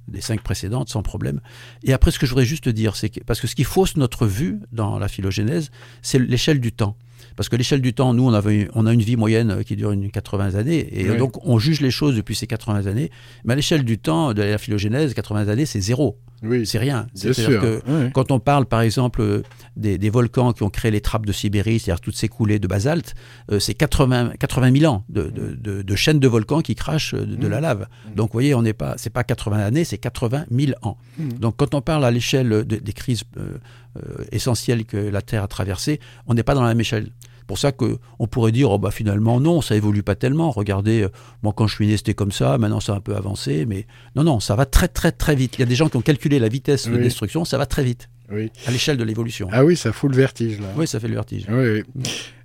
des 0.09 0.21
cinq 0.21 0.41
précédentes 0.43 0.89
sans 0.89 1.03
problème. 1.03 1.41
Et 1.85 1.93
après, 1.93 2.11
ce 2.11 2.19
que 2.19 2.27
je 2.27 2.31
voudrais 2.31 2.45
juste 2.47 2.69
dire, 2.69 2.97
c'est 2.97 3.09
que, 3.11 3.21
parce 3.25 3.41
que 3.41 3.47
ce 3.47 3.55
qui 3.55 3.65
fausse 3.65 3.97
notre 3.97 4.27
vue 4.27 4.61
dans 4.73 4.99
la 4.99 5.09
phylogénèse, 5.09 5.71
c'est 6.03 6.19
l'échelle 6.19 6.61
du 6.61 6.73
temps. 6.73 6.97
Parce 7.37 7.49
que 7.49 7.57
l'échelle 7.57 7.81
du 7.83 7.95
temps, 7.95 8.15
nous, 8.15 8.25
on, 8.25 8.33
avait, 8.33 8.69
on 8.75 8.87
a 8.87 8.93
une 8.93 9.03
vie 9.03 9.17
moyenne 9.17 9.51
euh, 9.51 9.63
qui 9.63 9.77
dure 9.77 9.93
une 9.93 10.11
80 10.11 10.55
années, 10.57 10.89
et 11.01 11.11
Oui. 11.11 11.17
donc 11.17 11.45
on 11.47 11.59
juge 11.59 11.81
les 11.81 11.91
choses 11.91 12.17
depuis 12.17 12.35
ces 12.35 12.47
80 12.47 12.87
années. 12.87 13.11
Mais 13.45 13.53
à 13.53 13.57
l'échelle 13.57 13.85
du 13.85 13.99
temps 13.99 14.35
de 14.35 14.43
la 14.43 14.59
phylogénèse, 14.59 15.15
80 15.15 15.49
années, 15.49 15.67
c'est 15.67 15.81
zéro, 15.81 16.19
Oui, 16.43 16.67
c'est 16.67 16.79
rien. 16.79 17.07
C'est-à-dire 17.15 17.61
que 17.61 18.11
quand 18.13 18.31
on 18.31 18.39
parle, 18.41 18.67
par 18.67 18.81
exemple, 18.81 19.21
euh, 19.23 19.43
des, 19.77 19.99
des 19.99 20.11
volcans 20.11 20.53
qui 20.53 20.63
ont 20.63 20.71
créé 20.71 20.91
les 20.91 21.01
trappes 21.01 21.27
de 21.27 21.33
Sibérie, 21.33 21.79
c'est-à-dire 21.81 22.01
toutes 22.01 22.17
ces 22.17 22.29
coulées 22.29 22.59
de 22.59 22.67
basalte, 22.69 23.15
euh, 23.51 23.59
c'est 23.59 23.75
80, 23.75 24.33
80 24.39 24.73
000 24.79 24.93
ans 24.93 25.05
de, 25.09 25.25
de- 25.25 25.55
de- 25.55 25.83
de 25.83 25.97
chaînes 25.97 26.21
de 26.21 26.29
volcans 26.29 26.61
qui 26.61 26.75
crachent 26.75 27.15
euh, 27.15 27.27
de, 27.27 27.47
la 27.49 27.61
lave. 27.61 27.87
Donc, 28.15 28.29
vous 28.29 28.35
voyez, 28.35 28.55
on 28.55 28.63
n'est 28.63 28.73
pas, 28.73 28.95
c'est 28.99 29.11
pas 29.11 29.25
80 29.25 29.59
années, 29.59 29.85
c'est 29.85 29.99
80 29.99 30.45
000 30.51 30.73
ans. 30.83 30.97
Mhm. 31.19 31.33
Donc, 31.35 31.57
quand 31.57 31.75
on 31.75 31.81
parle 31.81 32.05
à 32.05 32.11
l'échelle 32.11 32.49
de- 32.49 32.63
des 32.63 32.93
crises 32.93 33.25
euh, 33.37 33.59
euh, 33.97 34.25
essentielles 34.33 34.85
que 34.85 34.97
la 34.97 35.23
Terre 35.23 35.43
a 35.43 35.49
traversées, 35.49 35.99
on 36.27 36.35
n'est 36.35 36.43
pas 36.45 36.55
dans 36.55 36.63
la 36.63 36.69
même 36.69 36.81
échelle. 36.81 37.09
C'est 37.49 37.55
pour 37.55 37.59
ça 37.59 37.73
qu'on 37.73 38.27
pourrait 38.27 38.53
dire, 38.53 38.71
oh 38.71 38.77
bah 38.79 38.91
finalement 38.91 39.41
non, 39.41 39.63
ça 39.63 39.75
évolue 39.75 40.03
pas 40.03 40.15
tellement. 40.15 40.51
Regardez, 40.51 41.05
euh, 41.05 41.09
moi 41.43 41.55
quand 41.57 41.67
je 41.67 41.75
suis 41.77 41.87
né 41.87 41.97
c'était 41.97 42.13
comme 42.13 42.31
ça, 42.31 42.59
maintenant 42.59 42.79
ça 42.79 42.93
a 42.93 42.97
un 42.97 43.01
peu 43.01 43.17
avancé, 43.17 43.65
mais 43.65 43.87
non, 44.17 44.23
non, 44.23 44.39
ça 44.39 44.55
va 44.55 44.67
très 44.67 44.87
très 44.87 45.13
très 45.13 45.35
vite. 45.35 45.55
Il 45.57 45.61
y 45.61 45.63
a 45.63 45.67
des 45.67 45.75
gens 45.75 45.89
qui 45.89 45.97
ont 45.97 46.03
calculé 46.03 46.39
la 46.41 46.49
vitesse 46.51 46.87
de 46.89 46.99
destruction, 46.99 47.47
ça 47.47 47.57
va 47.57 47.65
très 47.65 47.83
vite 47.85 48.11
Oui. 48.31 48.51
à 48.67 48.71
l'échelle 48.71 48.99
de 48.99 49.05
l'évolution. 49.05 49.49
Ah 49.51 49.65
oui, 49.65 49.77
ça 49.77 49.93
fout 49.95 50.11
le 50.11 50.17
vertige, 50.19 50.61
là. 50.61 50.67
Oui, 50.77 50.87
ça 50.87 51.01
fait 51.01 51.09
le 51.09 51.15
vertige. 51.15 51.47
Oui, 51.49 51.83
oui. 51.97 52.03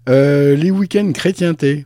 Euh, 0.08 0.56
les 0.56 0.72
week-ends 0.72 1.12
chrétienté. 1.12 1.86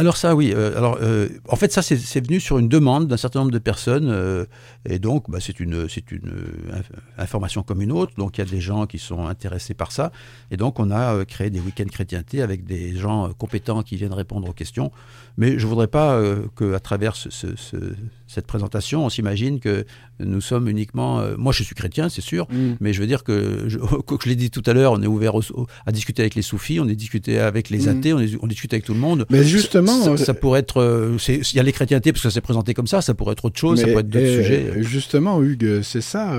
Alors 0.00 0.16
ça, 0.16 0.34
oui. 0.34 0.52
euh, 0.54 0.76
alors, 0.78 0.96
euh, 1.02 1.28
en 1.48 1.56
fait, 1.56 1.70
ça, 1.72 1.82
c'est- 1.82 2.20
venu 2.26 2.40
sur 2.40 2.58
une 2.58 2.68
demande 2.68 3.06
d'un 3.06 3.18
certain 3.18 3.40
nombre 3.40 3.50
de 3.52 3.58
personnes, 3.58 4.08
euh, 4.08 4.46
et 4.88 4.98
donc, 4.98 5.30
bah, 5.30 5.38
c'est 5.40 5.60
une, 5.60 5.74
une 6.10 6.30
inf- 6.72 6.98
information 7.18 7.62
comme 7.62 7.82
une 7.82 7.92
autre. 7.92 8.12
Donc, 8.16 8.38
il 8.38 8.40
y 8.40 8.44
a 8.48 8.50
des 8.50 8.60
gens 8.62 8.86
qui 8.86 8.98
sont 8.98 9.26
intéressés 9.26 9.74
par 9.74 9.92
ça, 9.92 10.10
et 10.50 10.56
donc, 10.56 10.78
on 10.80 10.90
a 10.90 11.24
créé 11.26 11.50
des 11.50 11.60
week-ends 11.60 11.84
chrétienté 11.90 12.40
avec 12.40 12.64
des 12.64 12.96
gens 12.96 13.30
compétents 13.36 13.82
qui 13.82 13.96
viennent 13.96 14.14
répondre 14.14 14.48
aux 14.48 14.54
questions. 14.54 14.90
Mais 15.38 15.58
je 15.58 15.66
voudrais 15.66 15.86
pas 15.86 16.14
euh, 16.14 16.42
que, 16.56 16.74
à 16.74 16.80
travers 16.80 17.16
ce- 17.16 17.30
ce- 17.30 17.56
ce- 17.56 17.76
cette 18.26 18.46
présentation, 18.46 19.04
on 19.04 19.08
s'imagine 19.08 19.58
que 19.60 19.84
nous 20.20 20.40
sommes 20.40 20.68
uniquement. 20.68 21.20
euh, 21.20 21.34
moi, 21.38 21.52
je 21.52 21.62
suis 21.62 21.74
chrétien, 21.74 22.08
c'est 22.08 22.20
sûr. 22.20 22.46
Mm. 22.50 22.72
Mais 22.80 22.92
je 22.92 23.00
veux 23.00 23.06
dire 23.06 23.24
que, 23.24 23.64
je, 23.68 23.78
comme 24.06 24.18
je 24.22 24.28
l'ai 24.28 24.36
dit 24.36 24.50
tout 24.50 24.62
à 24.66 24.72
l'heure, 24.72 24.92
on 24.92 25.02
est 25.02 25.06
ouvert 25.06 25.34
au- 25.34 25.42
au- 25.54 25.66
à 25.86 25.92
discuter 25.92 26.22
avec 26.22 26.34
les 26.34 26.42
soufis, 26.42 26.78
on 26.80 26.88
est 26.88 26.94
discuté 26.94 27.38
avec 27.40 27.70
les 27.70 27.86
Mm. 27.86 27.88
athées, 27.88 28.12
on, 28.12 28.20
est- 28.20 28.36
on 28.42 28.46
discute 28.46 28.72
avec 28.72 28.84
tout 28.84 28.94
le 28.94 29.00
monde. 29.00 29.26
Mais 29.30 29.44
justement, 29.44 30.00
ça, 30.02 30.10
euh, 30.10 30.16
ça 30.16 30.34
pourrait 30.34 30.60
être, 30.60 30.80
euh, 30.80 31.16
c'est- 31.18 31.40
il 31.52 31.56
y 31.56 31.60
a 31.60 31.62
les 31.62 31.72
chrétientés 31.72 32.12
parce 32.12 32.22
que 32.22 32.28
ça 32.28 32.34
s'est 32.34 32.40
présenté 32.40 32.74
comme 32.74 32.86
ça, 32.86 33.00
ça 33.02 33.14
pourrait 33.14 33.32
être 33.32 33.44
autre 33.46 33.58
chose, 33.58 33.80
ça 33.80 33.86
pourrait 33.86 34.00
être 34.02 34.08
d'autres 34.10 34.26
sujets. 34.42 34.82
Justement, 34.82 35.42
Hugues, 35.42 35.80
c'est 35.82 36.00
ça, 36.02 36.38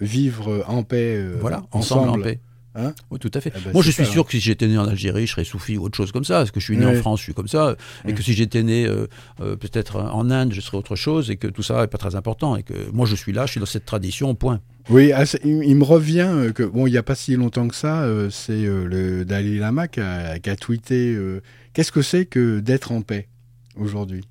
vivre 0.00 0.64
en 0.68 0.82
paix, 0.82 1.24
voilà, 1.40 1.62
ensemble, 1.72 2.08
en 2.10 2.20
paix. 2.20 2.38
Hein 2.74 2.94
oui, 3.10 3.18
tout 3.18 3.30
à 3.34 3.40
fait. 3.40 3.52
Ah 3.54 3.58
bah, 3.64 3.70
Moi, 3.74 3.82
je 3.82 3.90
suis 3.90 4.06
sûr 4.06 4.24
que 4.24 4.32
si 4.32 4.40
j'étais 4.40 4.66
né 4.66 4.78
en 4.78 4.86
Algérie, 4.86 5.26
je 5.26 5.32
serais 5.32 5.44
soufi 5.44 5.76
ou 5.76 5.84
autre 5.84 5.96
chose 5.96 6.10
comme 6.10 6.24
ça. 6.24 6.38
Parce 6.38 6.50
que 6.50 6.60
je 6.60 6.64
suis 6.64 6.76
né 6.76 6.86
en 6.86 6.94
France, 6.94 7.20
je 7.20 7.24
suis 7.24 7.34
comme 7.34 7.48
ça. 7.48 7.76
Et 8.06 8.14
que 8.14 8.22
si 8.22 8.32
j'étais 8.32 8.62
né 8.62 8.86
euh, 8.86 9.06
euh, 9.40 9.56
peut-être 9.56 9.96
en 9.96 10.30
Inde, 10.30 10.52
je 10.52 10.60
serais 10.60 10.78
autre 10.78 10.96
chose. 10.96 11.30
Et 11.30 11.36
que 11.36 11.48
tout 11.48 11.62
ça 11.62 11.82
n'est 11.82 11.86
pas 11.86 11.98
très 11.98 12.14
important. 12.14 12.56
Et 12.56 12.62
que 12.62 12.90
moi, 12.92 13.06
je 13.06 13.14
suis 13.14 13.32
là, 13.32 13.44
je 13.46 13.52
suis 13.52 13.60
dans 13.60 13.66
cette 13.66 13.84
tradition, 13.84 14.34
point. 14.34 14.60
Oui, 14.88 15.12
ah, 15.12 15.24
il, 15.44 15.76
me 15.76 15.84
revient 15.84 16.28
euh, 16.28 16.52
que, 16.52 16.62
bon, 16.62 16.86
il 16.86 16.92
n'y 16.92 16.96
a 16.96 17.02
pas 17.02 17.14
si 17.14 17.36
longtemps 17.36 17.68
que 17.68 17.74
ça, 17.74 18.06
c'est 18.30 18.64
le 18.64 19.24
Dalai 19.24 19.58
Lama 19.58 19.86
qui 19.86 20.00
a, 20.00 20.38
qui 20.38 20.50
a 20.50 20.56
tweeté 20.56 21.14
euh, 21.14 21.40
Qu'est-ce 21.74 21.92
que 21.92 22.02
c'est 22.02 22.26
que 22.26 22.60
d'être 22.60 22.92
en 22.92 23.02
paix 23.02 23.28
aujourd'hui? 23.76 24.24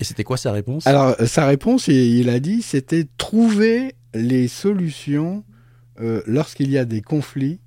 Et 0.00 0.04
c'était 0.04 0.24
quoi 0.24 0.36
sa 0.36 0.50
réponse? 0.52 0.86
Alors, 0.86 1.14
sa 1.26 1.46
réponse, 1.46 1.88
il, 1.88 1.94
il 1.94 2.28
a 2.30 2.40
dit 2.40 2.62
c'était 2.62 3.06
trouver 3.18 3.94
les 4.14 4.48
solutions 4.48 5.44
lorsqu'il 6.26 6.68
y 6.68 6.78
a 6.78 6.84
des 6.84 7.00
conflits 7.00 7.60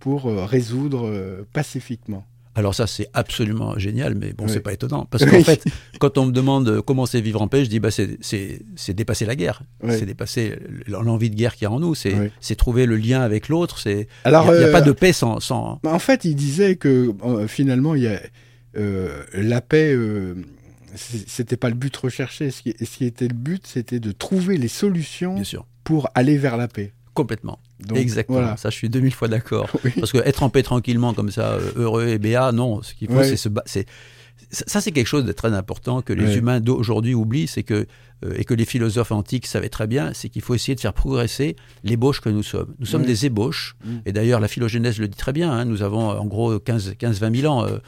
pour 0.00 0.26
euh, 0.26 0.44
résoudre 0.44 1.06
euh, 1.06 1.46
pacifiquement. 1.52 2.26
Alors 2.56 2.74
ça, 2.74 2.88
c'est 2.88 3.06
absolument 3.14 3.78
génial, 3.78 4.16
mais 4.16 4.32
bon, 4.32 4.44
Oui. 4.46 4.50
c'est 4.52 4.60
pas 4.60 4.72
étonnant. 4.72 5.06
Parce 5.08 5.24
qu'en 5.24 5.42
fait, 5.44 5.62
quand 6.00 6.18
on 6.18 6.26
me 6.26 6.32
demande 6.32 6.68
euh, 6.68 6.82
comment 6.82 7.06
c'est 7.06 7.20
vivre 7.20 7.40
en 7.40 7.46
paix, 7.46 7.64
je 7.64 7.70
dis, 7.70 7.78
bah, 7.78 7.90
c'est- 7.92 8.92
dépasser 8.92 9.24
la 9.24 9.36
guerre. 9.36 9.62
Oui. 9.84 9.92
C'est 9.96 10.04
dépasser 10.04 10.58
l'envie 10.88 11.30
de 11.30 11.36
guerre 11.36 11.54
qu'il 11.54 11.62
y 11.62 11.66
a 11.66 11.70
en 11.70 11.78
nous. 11.78 11.94
C'est 11.94 12.56
trouver 12.56 12.86
le 12.86 12.96
lien 12.96 13.20
avec 13.20 13.48
l'autre. 13.48 13.78
C'est 13.78 14.08
Il 14.26 14.30
n'y 14.30 14.34
a, 14.34 14.50
euh, 14.50 14.72
pas 14.72 14.80
de 14.80 14.90
paix 14.90 15.12
sans... 15.12 15.38
sans... 15.38 15.78
En 15.86 15.98
fait, 16.00 16.24
il 16.24 16.34
disait 16.34 16.74
que 16.74 17.14
euh, 17.24 17.46
finalement, 17.46 17.94
il 17.94 18.02
y 18.02 18.08
a 18.08 18.20
euh, 18.76 19.22
la 19.32 19.60
paix. 19.60 19.96
c'était 20.96 21.56
pas 21.56 21.68
le 21.68 21.76
but 21.76 21.96
recherché. 21.96 22.50
Ce 22.50 22.62
qui, 22.62 22.74
ce 22.80 22.96
qui 22.98 23.04
était 23.04 23.28
le 23.28 23.34
but, 23.34 23.64
c'était 23.66 24.00
de 24.00 24.10
trouver 24.12 24.56
les 24.58 24.68
solutions 24.68 25.34
Bien 25.36 25.44
sûr. 25.44 25.66
pour 25.84 26.08
aller 26.16 26.36
vers 26.36 26.56
la 26.56 26.66
paix. 26.68 26.92
Complètement. 27.14 27.60
Donc, 27.86 27.98
Exactement. 27.98 28.38
voilà. 28.40 28.56
Ça, 28.56 28.70
je 28.70 28.76
suis 28.76 28.88
2000 28.88 29.12
fois 29.14 29.28
d'accord. 29.28 29.68
Oui. 29.84 29.92
Parce 29.98 30.12
que 30.12 30.18
être 30.18 30.42
en 30.42 30.50
paix 30.50 30.62
tranquillement 30.62 31.14
comme 31.14 31.30
ça, 31.30 31.52
euh, 31.54 31.72
heureux 31.76 32.06
et 32.08 32.18
béat, 32.18 32.52
non. 32.52 32.82
Ce 32.82 32.94
qu'il 32.94 33.08
faut, 33.08 33.14
Ouais. 33.14 33.24
c'est 33.24 33.36
se 33.36 33.48
c'est 33.66 33.86
ça, 34.52 34.80
c'est 34.80 34.90
quelque 34.90 35.06
chose 35.06 35.24
de 35.24 35.32
très 35.32 35.52
important 35.52 36.02
que 36.02 36.12
les 36.12 36.36
humains 36.38 36.58
d'aujourd'hui 36.60 37.14
oublient, 37.14 37.46
c'est 37.46 37.62
que 37.62 37.86
euh, 38.24 38.34
et 38.36 38.44
que 38.44 38.52
les 38.52 38.64
philosophes 38.64 39.12
antiques 39.12 39.46
savaient 39.46 39.68
très 39.68 39.86
bien, 39.86 40.10
c'est 40.12 40.28
qu'il 40.28 40.42
faut 40.42 40.54
essayer 40.54 40.74
de 40.74 40.80
faire 40.80 40.92
progresser 40.92 41.54
l'ébauche 41.84 42.20
que 42.20 42.30
nous 42.30 42.42
sommes. 42.42 42.74
Nous 42.80 42.86
sommes 42.86 43.04
des 43.04 43.26
ébauches, 43.26 43.76
Mm. 43.84 43.88
et 44.06 44.12
d'ailleurs 44.12 44.40
la 44.40 44.48
phylogénèse 44.48 44.98
le 44.98 45.06
dit 45.08 45.16
très 45.16 45.32
bien. 45.32 45.52
hein, 45.52 45.64
nous 45.66 45.82
avons 45.82 46.08
en 46.10 46.24
gros 46.26 46.58
15-20 46.58 47.40
000 47.42 47.52
ans. 47.52 47.64
euh, 47.64 47.78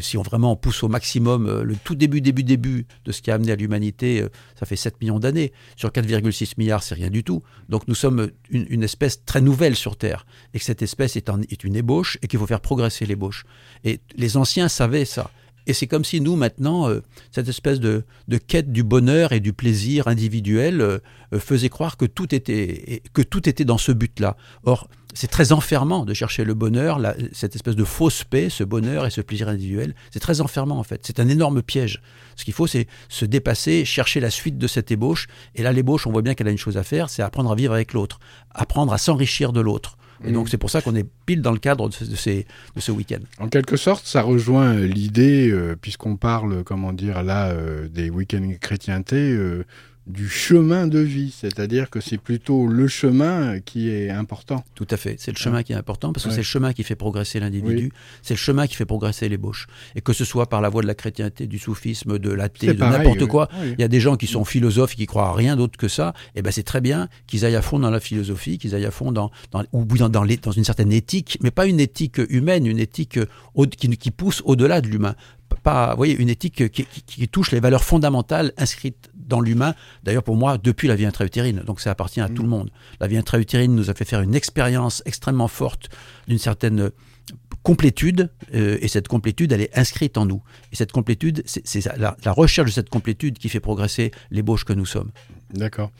si 0.00 0.16
on 0.16 0.22
vraiment 0.22 0.56
pousse 0.56 0.82
au 0.82 0.88
maximum 0.88 1.46
euh, 1.46 1.62
le 1.62 1.76
tout 1.76 1.94
début, 1.94 2.20
début, 2.20 2.42
début 2.42 2.86
de 3.04 3.12
ce 3.12 3.22
qui 3.22 3.30
a 3.30 3.34
amené 3.34 3.52
à 3.52 3.56
l'humanité, 3.56 4.22
euh, 4.22 4.28
ça 4.58 4.66
fait 4.66 4.76
7 4.76 5.00
millions 5.00 5.18
d'années. 5.18 5.52
Sur 5.76 5.90
4,6 5.90 6.54
milliards, 6.58 6.82
c'est 6.82 6.94
rien 6.94 7.10
du 7.10 7.24
tout. 7.24 7.42
Donc 7.68 7.88
nous 7.88 7.94
sommes 7.94 8.30
une, 8.50 8.82
espèce 8.82 9.24
très 9.24 9.40
nouvelle 9.40 9.76
sur 9.76 9.96
Terre. 9.96 10.26
Et 10.54 10.58
que 10.58 10.64
cette 10.64 10.82
espèce 10.82 11.16
est, 11.16 11.30
est 11.50 11.64
une 11.64 11.76
ébauche 11.76 12.18
et 12.22 12.28
qu'il 12.28 12.38
faut 12.38 12.46
faire 12.46 12.60
progresser 12.60 13.06
l'ébauche. 13.06 13.44
Et 13.84 14.00
les 14.16 14.36
anciens 14.36 14.68
savaient 14.68 15.04
ça. 15.04 15.30
Et 15.68 15.74
c'est 15.74 15.86
comme 15.86 16.04
si 16.04 16.22
nous, 16.22 16.34
maintenant, 16.34 16.88
euh, 16.88 17.02
cette 17.30 17.46
espèce 17.46 17.78
de, 17.78 18.02
quête 18.46 18.72
du 18.72 18.82
bonheur 18.82 19.32
et 19.32 19.38
du 19.38 19.52
plaisir 19.52 20.08
individuel 20.08 20.80
euh, 20.80 20.98
euh, 21.34 21.38
faisait 21.38 21.68
croire 21.68 21.98
que 21.98 22.06
tout 22.06 22.34
était, 22.34 23.02
que 23.12 23.20
tout 23.20 23.46
était 23.46 23.66
dans 23.66 23.76
ce 23.76 23.92
but-là. 23.92 24.38
Or, 24.64 24.88
c'est 25.12 25.26
très 25.26 25.52
enfermant 25.52 26.06
de 26.06 26.14
chercher 26.14 26.44
le 26.44 26.54
bonheur, 26.54 26.98
cette 27.32 27.54
espèce 27.54 27.76
de 27.76 27.84
fausse 27.84 28.24
paix, 28.24 28.48
ce 28.48 28.64
bonheur 28.64 29.04
et 29.04 29.10
ce 29.10 29.20
plaisir 29.20 29.48
individuel. 29.48 29.94
C'est 30.10 30.20
très 30.20 30.40
enfermant, 30.40 30.78
en 30.78 30.84
fait. 30.84 31.02
C'est 31.06 31.20
un 31.20 31.28
énorme 31.28 31.60
piège. 31.60 32.00
Ce 32.36 32.46
qu'il 32.46 32.54
faut, 32.54 32.66
c'est 32.66 32.86
se 33.10 33.26
dépasser, 33.26 33.84
chercher 33.84 34.20
la 34.20 34.30
suite 34.30 34.56
de 34.56 34.66
cette 34.66 34.90
ébauche. 34.90 35.26
Et 35.54 35.62
là, 35.62 35.72
l'ébauche, 35.72 36.06
on 36.06 36.12
voit 36.12 36.22
bien 36.22 36.32
qu'elle 36.32 36.48
a 36.48 36.52
une 36.52 36.56
chose 36.56 36.78
à 36.78 36.82
faire, 36.82 37.10
c'est 37.10 37.22
apprendre 37.22 37.52
à 37.52 37.54
vivre 37.54 37.74
avec 37.74 37.92
l'autre, 37.92 38.20
apprendre 38.54 38.92
à 38.94 38.96
s'enrichir 38.96 39.52
de 39.52 39.60
l'autre. 39.60 39.97
Et 40.26 40.32
donc, 40.32 40.48
c'est 40.48 40.58
pour 40.58 40.70
ça 40.70 40.80
qu'on 40.82 40.94
est 40.96 41.06
pile 41.26 41.42
dans 41.42 41.52
le 41.52 41.58
cadre 41.58 41.88
de 41.88 41.94
ce, 41.94 42.04
ces- 42.16 42.46
de 42.74 42.80
ce 42.80 42.90
week-end. 42.90 43.20
En 43.38 43.48
quelque 43.48 43.76
sorte, 43.76 44.04
ça 44.06 44.22
rejoint 44.22 44.74
euh, 44.74 44.86
l'idée, 44.86 45.50
euh, 45.50 45.76
puisqu'on 45.80 46.16
parle, 46.16 46.64
comment 46.64 46.92
dire, 46.92 47.22
là, 47.22 47.50
euh, 47.50 47.88
des 47.88 48.10
week-ends 48.10 48.50
chrétienté, 48.60 49.16
du 50.08 50.28
chemin 50.28 50.86
de 50.86 50.98
vie. 50.98 51.34
C'est-à-dire 51.38 51.90
que 51.90 52.00
c'est 52.00 52.18
plutôt 52.18 52.66
le 52.66 52.88
chemin 52.88 53.60
qui 53.60 53.90
est 53.90 54.10
important. 54.10 54.64
Tout 54.74 54.86
à 54.90 54.96
fait. 54.96 55.16
C'est 55.18 55.30
le 55.32 55.36
chemin 55.36 55.62
qui 55.62 55.72
est 55.72 55.76
important 55.76 56.12
parce 56.12 56.24
que 56.24 56.28
Ouais. 56.30 56.34
c'est 56.34 56.40
le 56.40 56.44
chemin 56.46 56.72
qui 56.72 56.82
fait 56.82 56.94
progresser 56.96 57.38
l'individu. 57.40 57.84
Oui. 57.84 57.92
C'est 58.22 58.34
le 58.34 58.38
chemin 58.38 58.66
qui 58.66 58.74
fait 58.74 58.86
progresser 58.86 59.28
l'ébauche. 59.28 59.66
Et 59.94 60.00
que 60.00 60.12
ce 60.12 60.24
soit 60.24 60.48
par 60.48 60.60
la 60.60 60.68
voie 60.70 60.82
de 60.82 60.86
la 60.86 60.94
chrétienté, 60.94 61.46
du 61.46 61.58
soufisme, 61.58 62.18
de 62.18 62.30
l'athée, 62.30 62.72
de 62.74 62.78
n'importe 62.82 63.26
quoi. 63.26 63.48
Oui. 63.60 63.74
Il 63.78 63.80
y 63.80 63.84
a 63.84 63.88
des 63.88 64.00
gens 64.00 64.16
qui 64.16 64.26
sont 64.26 64.44
philosophes 64.44 64.94
et 64.94 64.96
qui 64.96 65.06
croient 65.06 65.28
à 65.28 65.34
rien 65.34 65.56
d'autre 65.56 65.76
que 65.76 65.88
ça. 65.88 66.14
Et 66.34 66.42
ben 66.42 66.50
c'est 66.50 66.62
très 66.62 66.80
bien 66.80 67.08
qu'ils 67.26 67.44
aillent 67.44 67.56
à 67.56 67.62
fond 67.62 67.78
dans 67.78 67.90
la 67.90 68.00
philosophie, 68.00 68.58
qu'ils 68.58 68.74
aillent 68.74 68.86
à 68.86 68.90
fond 68.90 69.12
dans, 69.12 69.30
dans 69.52 69.62
ou 69.72 69.84
dans, 69.84 70.08
dans, 70.08 70.22
les- 70.24 70.36
dans 70.38 70.52
une 70.52 70.64
certaine 70.64 70.92
éthique, 70.92 71.38
mais 71.42 71.50
pas 71.50 71.66
une 71.66 71.80
éthique 71.80 72.18
humaine, 72.30 72.66
une 72.66 72.78
éthique 72.78 73.18
au- 73.54 73.66
qui, 73.66 73.88
qui 73.96 74.10
pousse 74.10 74.42
au-delà 74.44 74.80
de 74.80 74.88
l'humain. 74.88 75.14
Pas, 75.62 75.90
vous 75.92 75.96
voyez, 75.96 76.14
une 76.16 76.28
éthique 76.28 76.70
qui, 76.70 76.84
qui- 76.84 77.02
qui 77.06 77.28
touche 77.28 77.52
les 77.52 77.60
valeurs 77.60 77.82
fondamentales 77.84 78.52
inscrites 78.58 79.10
dans 79.28 79.40
l'humain. 79.40 79.74
D'ailleurs, 80.02 80.24
pour 80.24 80.36
moi, 80.36 80.58
depuis 80.58 80.88
la 80.88 80.96
vie 80.96 81.06
intra-utérine. 81.06 81.60
Donc, 81.66 81.80
ça 81.80 81.90
appartient 81.90 82.20
à 82.20 82.28
Mm. 82.28 82.34
tout 82.34 82.42
le 82.42 82.48
monde. 82.48 82.70
La 83.00 83.06
vie 83.06 83.16
intra-utérine 83.16 83.74
nous 83.74 83.90
a 83.90 83.94
fait 83.94 84.04
faire 84.04 84.20
une 84.22 84.34
expérience 84.34 85.02
extrêmement 85.06 85.48
forte 85.48 85.88
d'une 86.26 86.38
certaine 86.38 86.90
complétude, 87.62 88.30
euh, 88.54 88.78
et 88.80 88.88
cette 88.88 89.08
complétude, 89.08 89.52
elle 89.52 89.60
est 89.60 89.76
inscrite 89.76 90.16
en 90.16 90.24
nous. 90.24 90.42
Et 90.72 90.76
cette 90.76 90.92
complétude, 90.92 91.42
c'est 91.44 91.66
c'est 91.66 91.84
la, 91.98 92.16
la 92.24 92.32
recherche 92.32 92.68
de 92.70 92.74
cette 92.74 92.88
complétude 92.88 93.38
qui 93.38 93.48
fait 93.50 93.60
progresser 93.60 94.10
l'ébauche 94.30 94.64
que 94.64 94.72
nous 94.72 94.86
sommes. 94.86 95.10
D'accord. 95.52 95.90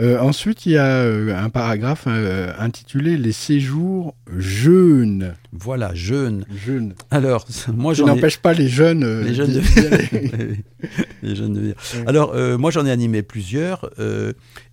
Euh, 0.00 0.18
ensuite, 0.20 0.66
il 0.66 0.72
y 0.72 0.76
a 0.76 1.02
euh, 1.02 1.34
un 1.36 1.50
paragraphe 1.50 2.04
euh, 2.06 2.52
intitulé 2.58 3.16
Les 3.16 3.32
séjours 3.32 4.14
jeunes. 4.36 5.34
Voilà, 5.52 5.92
jeûne. 5.94 6.44
Jeunes. 6.64 6.94
Alors, 7.10 7.46
moi 7.74 7.94
ai... 7.94 8.04
n'empêche 8.04 8.38
pas 8.38 8.52
les 8.52 8.68
jeunes. 8.68 9.22
Les 9.22 9.34
jeunes 9.34 9.54
de 9.54 9.60
les 11.22 11.34
jeunes 11.34 11.54
de. 11.54 11.74
Alors, 12.06 12.34
moi, 12.58 12.70
j'en 12.70 12.86
ai 12.86 12.90
animé 12.90 13.22
plusieurs. 13.22 13.90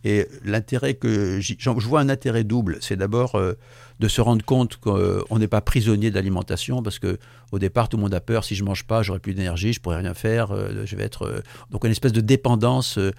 et 0.03 0.27
l'intérêt 0.43 0.93
que 0.93 1.39
je 1.39 1.87
vois 1.87 2.01
un 2.01 2.09
intérêt 2.09 2.43
double. 2.43 2.77
C'est 2.81 2.97
d'abord 2.97 3.39
de 3.99 4.07
se 4.07 4.19
rendre 4.21 4.43
compte 4.43 4.77
qu'on 4.77 5.39
n'est 5.39 5.47
pas 5.47 5.61
prisonnier 5.61 6.09
de 6.09 6.15
l'alimentation 6.15 6.83
parce 6.83 6.99
que 6.99 7.17
au 7.51 7.59
départ, 7.59 7.87
tout 7.87 7.95
le 7.97 8.03
monde 8.03 8.13
a 8.13 8.19
peur. 8.19 8.43
Si 8.43 8.53
je 8.55 8.63
mange 8.63 8.83
pas, 8.85 9.01
j'aurai 9.03 9.19
plus 9.19 9.33
d'énergie, 9.33 9.71
je 9.71 9.79
pourrai 9.79 9.97
rien 9.97 10.13
faire. 10.13 10.51
euh, 10.51 10.83
je 10.85 10.95
vais 10.95 11.03
être 11.03 11.23
euh, 11.25 11.41
donc 11.71 11.85
une 11.85 11.91
espèce 11.91 12.11
de 12.11 12.19
dépendance 12.21 12.97
euh, 12.97 13.11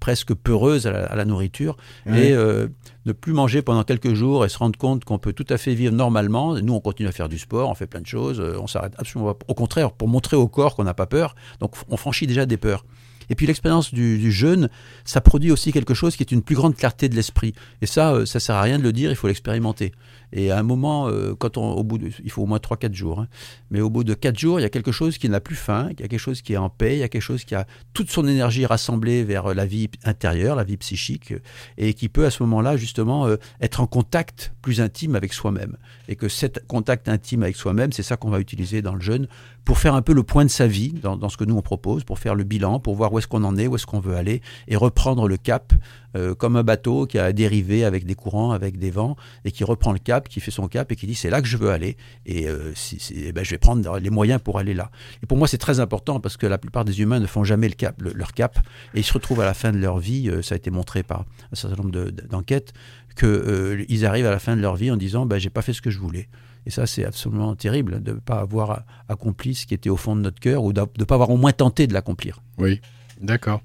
presque 0.00 0.32
peureuse 0.32 0.86
à 0.86 0.92
la, 0.92 1.04
à 1.04 1.16
la 1.16 1.24
nourriture 1.24 1.76
Ouais. 2.06 2.28
et 2.28 2.32
euh, 2.32 2.68
ne 3.04 3.12
plus 3.12 3.32
manger 3.32 3.60
pendant 3.62 3.84
quelques 3.84 4.14
jours 4.14 4.44
et 4.44 4.48
se 4.48 4.56
rendre 4.58 4.78
compte 4.78 5.04
qu'on 5.04 5.18
peut 5.18 5.32
tout 5.32 5.46
à 5.50 5.58
fait 5.58 5.74
vivre 5.74 5.94
normalement. 5.94 6.54
Nous, 6.54 6.72
on 6.72 6.80
continue 6.80 7.08
à 7.08 7.12
faire 7.12 7.28
du 7.28 7.38
sport, 7.38 7.68
on 7.68 7.74
fait 7.74 7.86
plein 7.86 8.00
de 8.00 8.06
choses, 8.06 8.40
on 8.40 8.66
s'arrête 8.66 8.92
absolument 8.96 9.34
pas. 9.34 9.44
Au 9.48 9.54
contraire, 9.54 9.92
pour 9.92 10.08
montrer 10.08 10.36
au 10.36 10.48
corps 10.48 10.74
qu'on 10.76 10.84
n'a 10.84 10.94
pas 10.94 11.06
peur, 11.06 11.34
donc 11.60 11.74
on 11.88 11.96
franchit 11.96 12.26
déjà 12.26 12.46
des 12.46 12.56
peurs. 12.56 12.84
Et 13.30 13.34
puis 13.34 13.46
l'expérience 13.46 13.92
du, 13.92 14.32
jeûne, 14.32 14.68
ça 15.04 15.20
produit 15.20 15.50
aussi 15.50 15.72
quelque 15.72 15.94
chose 15.94 16.16
qui 16.16 16.22
est 16.22 16.32
une 16.32 16.42
plus 16.42 16.56
grande 16.56 16.76
clarté 16.76 17.08
de 17.08 17.14
l'esprit. 17.14 17.54
Et 17.82 17.86
ça, 17.86 18.12
euh, 18.12 18.26
ça 18.26 18.40
sert 18.40 18.54
à 18.54 18.62
rien 18.62 18.78
de 18.78 18.82
le 18.82 18.92
dire, 18.92 19.10
il 19.10 19.16
faut 19.16 19.28
l'expérimenter. 19.28 19.92
Et 20.32 20.50
à 20.50 20.58
un 20.58 20.62
moment, 20.62 21.08
euh, 21.08 21.34
quand 21.34 21.56
on, 21.56 21.72
au 21.72 21.84
bout 21.84 21.98
de, 21.98 22.10
il 22.22 22.30
faut 22.30 22.42
au 22.42 22.46
moins 22.46 22.58
3-4 22.58 22.92
jours, 22.92 23.20
hein. 23.20 23.28
mais 23.70 23.80
au 23.80 23.90
bout 23.90 24.04
de 24.04 24.14
4 24.14 24.38
jours, 24.38 24.60
il 24.60 24.62
y 24.62 24.66
a 24.66 24.70
quelque 24.70 24.92
chose 24.92 25.18
qui 25.18 25.28
n'a 25.28 25.40
plus 25.40 25.56
faim, 25.56 25.88
il 25.90 26.00
y 26.00 26.04
a 26.04 26.08
quelque 26.08 26.20
chose 26.20 26.42
qui 26.42 26.52
est 26.52 26.58
en 26.58 26.68
paix, 26.68 26.96
il 26.96 27.00
y 27.00 27.02
a 27.02 27.08
quelque 27.08 27.22
chose 27.22 27.44
qui 27.44 27.54
a 27.54 27.66
toute 27.94 28.10
son 28.10 28.26
énergie 28.26 28.66
rassemblée 28.66 29.24
vers 29.24 29.54
la 29.54 29.66
vie 29.66 29.88
intérieure, 30.04 30.56
la 30.56 30.64
vie 30.64 30.76
psychique, 30.76 31.32
euh, 31.32 31.40
et 31.76 31.94
qui 31.94 32.08
peut 32.08 32.26
à 32.26 32.30
ce 32.30 32.42
moment-là 32.42 32.76
justement 32.76 33.26
euh, 33.26 33.36
être 33.60 33.80
en 33.80 33.86
contact 33.86 34.52
plus 34.62 34.80
intime 34.80 35.16
avec 35.16 35.32
soi-même. 35.32 35.76
Et 36.08 36.16
que 36.16 36.28
cet 36.28 36.66
contact 36.66 37.08
intime 37.08 37.42
avec 37.42 37.56
soi-même, 37.56 37.92
c'est 37.92 38.02
ça 38.02 38.16
qu'on 38.16 38.30
va 38.30 38.40
utiliser 38.40 38.82
dans 38.82 38.94
le 38.94 39.00
jeûne 39.00 39.28
pour 39.64 39.78
faire 39.78 39.94
un 39.94 40.02
peu 40.02 40.12
le 40.12 40.22
point 40.22 40.44
de 40.44 40.50
sa 40.50 40.66
vie 40.66 40.92
dans, 40.92 41.16
dans 41.16 41.28
ce 41.28 41.36
que 41.36 41.44
nous 41.44 41.56
on 41.56 41.62
propose, 41.62 42.04
pour 42.04 42.18
faire 42.18 42.34
le 42.34 42.44
bilan, 42.44 42.80
pour 42.80 42.94
voir 42.94 43.12
où 43.12 43.18
est-ce 43.18 43.28
qu'on 43.28 43.44
en 43.44 43.56
est, 43.56 43.66
où 43.66 43.76
est-ce 43.76 43.86
qu'on 43.86 44.00
veut 44.00 44.16
aller, 44.16 44.40
et 44.66 44.76
reprendre 44.76 45.28
le 45.28 45.36
cap 45.36 45.72
euh, 46.16 46.34
comme 46.34 46.56
un 46.56 46.62
bateau 46.62 47.06
qui 47.06 47.18
a 47.18 47.32
dérivé 47.32 47.84
avec 47.84 48.04
des 48.06 48.14
courants, 48.14 48.50
avec 48.52 48.78
des 48.78 48.90
vents, 48.90 49.16
et 49.44 49.50
qui 49.50 49.64
reprend 49.64 49.92
le 49.92 49.98
cap, 49.98 50.28
qui 50.28 50.40
fait 50.40 50.50
son 50.50 50.68
cap 50.68 50.90
et 50.92 50.96
qui 50.96 51.06
dit 51.06 51.14
c'est 51.14 51.30
là 51.30 51.40
que 51.42 51.48
je 51.48 51.56
veux 51.56 51.70
aller, 51.70 51.96
et 52.26 52.48
euh, 52.48 52.72
eh 53.14 53.32
ben, 53.32 53.44
je 53.44 53.50
vais 53.50 53.58
prendre 53.58 53.98
les 53.98 54.10
moyens 54.10 54.40
pour 54.42 54.58
aller 54.58 54.74
là. 54.74 54.90
Et 55.22 55.26
pour 55.26 55.36
moi 55.38 55.48
c'est 55.48 55.58
très 55.58 55.80
important 55.80 56.20
parce 56.20 56.36
que 56.36 56.46
la 56.46 56.58
plupart 56.58 56.84
des 56.84 57.00
humains 57.00 57.20
ne 57.20 57.26
font 57.26 57.44
jamais 57.44 57.68
le 57.68 57.74
cap, 57.74 58.00
le- 58.00 58.12
leur 58.12 58.32
cap, 58.32 58.58
et 58.94 59.00
ils 59.00 59.04
se 59.04 59.12
retrouvent 59.12 59.40
à 59.40 59.44
la 59.46 59.54
fin 59.54 59.72
de 59.72 59.78
leur 59.78 59.98
vie, 59.98 60.28
euh, 60.30 60.42
ça 60.42 60.54
a 60.54 60.56
été 60.56 60.70
montré 60.70 61.02
par 61.02 61.20
un 61.52 61.54
certain 61.56 61.76
nombre 61.76 61.90
de- 61.90 62.10
de- 62.10 62.26
d'enquêtes, 62.26 62.72
qu'ils 63.16 64.06
arrivent 64.06 64.26
à 64.26 64.30
la 64.30 64.38
fin 64.38 64.56
de 64.56 64.60
leur 64.62 64.76
vie 64.76 64.90
en 64.90 64.96
disant 64.96 65.26
ben, 65.26 65.38
j'ai 65.38 65.50
pas 65.50 65.62
fait 65.62 65.72
ce 65.72 65.82
que 65.82 65.90
je 65.90 65.98
voulais. 65.98 66.28
Et 66.66 66.70
ça, 66.70 66.86
c'est 66.86 67.04
absolument 67.04 67.54
terrible 67.56 68.02
de 68.02 68.12
ne 68.12 68.18
pas 68.18 68.40
avoir 68.40 68.84
accompli 69.08 69.54
ce 69.54 69.66
qui 69.66 69.74
était 69.74 69.88
au 69.90 69.96
fond 69.96 70.14
de 70.16 70.20
notre 70.20 70.38
cœur 70.38 70.62
ou 70.64 70.72
de 70.72 70.80
ne 70.98 71.04
pas 71.04 71.14
avoir 71.14 71.30
au 71.30 71.36
moins 71.36 71.52
tenté 71.52 71.86
de 71.86 71.94
l'accomplir. 71.94 72.42
Oui, 72.58 72.80
d'accord. 73.20 73.60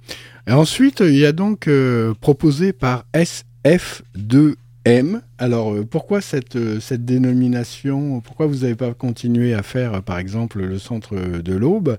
Et 0.48 0.52
ensuite, 0.52 1.00
il 1.00 1.16
y 1.16 1.26
a 1.26 1.32
donc 1.32 1.68
euh, 1.68 2.14
proposé 2.20 2.74
par 2.74 3.06
SF2M. 3.14 5.22
Alors, 5.38 5.74
euh, 5.74 5.86
pourquoi 5.86 6.22
cette, 6.22 6.56
euh, 6.56 6.80
cette 6.80 7.06
dénomination? 7.06 8.22
Pourquoi 8.22 8.48
vous 8.48 8.58
n'avez 8.58 8.76
pas 8.76 8.94
continué 8.94 9.54
à 9.54 9.64
faire, 9.64 10.02
par 10.04 10.18
exemple, 10.18 10.62
le 10.62 10.80
centre 10.80 11.16
de 11.16 11.54
l'Aube? 11.54 11.98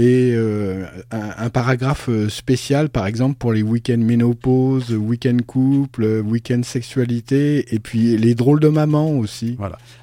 Et 0.00 0.32
un, 1.10 1.10
un 1.10 1.50
paragraphe 1.50 2.08
spécial, 2.28 2.88
par 2.88 3.08
exemple, 3.08 3.34
pour 3.36 3.52
les 3.52 3.62
week-ends 3.62 3.98
ménopause, 3.98 4.92
week-end 4.92 5.38
couple, 5.44 6.22
week-end 6.24 6.60
sexualité, 6.62 7.74
et 7.74 7.80
puis 7.80 8.16
les 8.16 8.36
drôles 8.36 8.60
de 8.60 8.68
maman 8.68 9.10
aussi. 9.10 9.56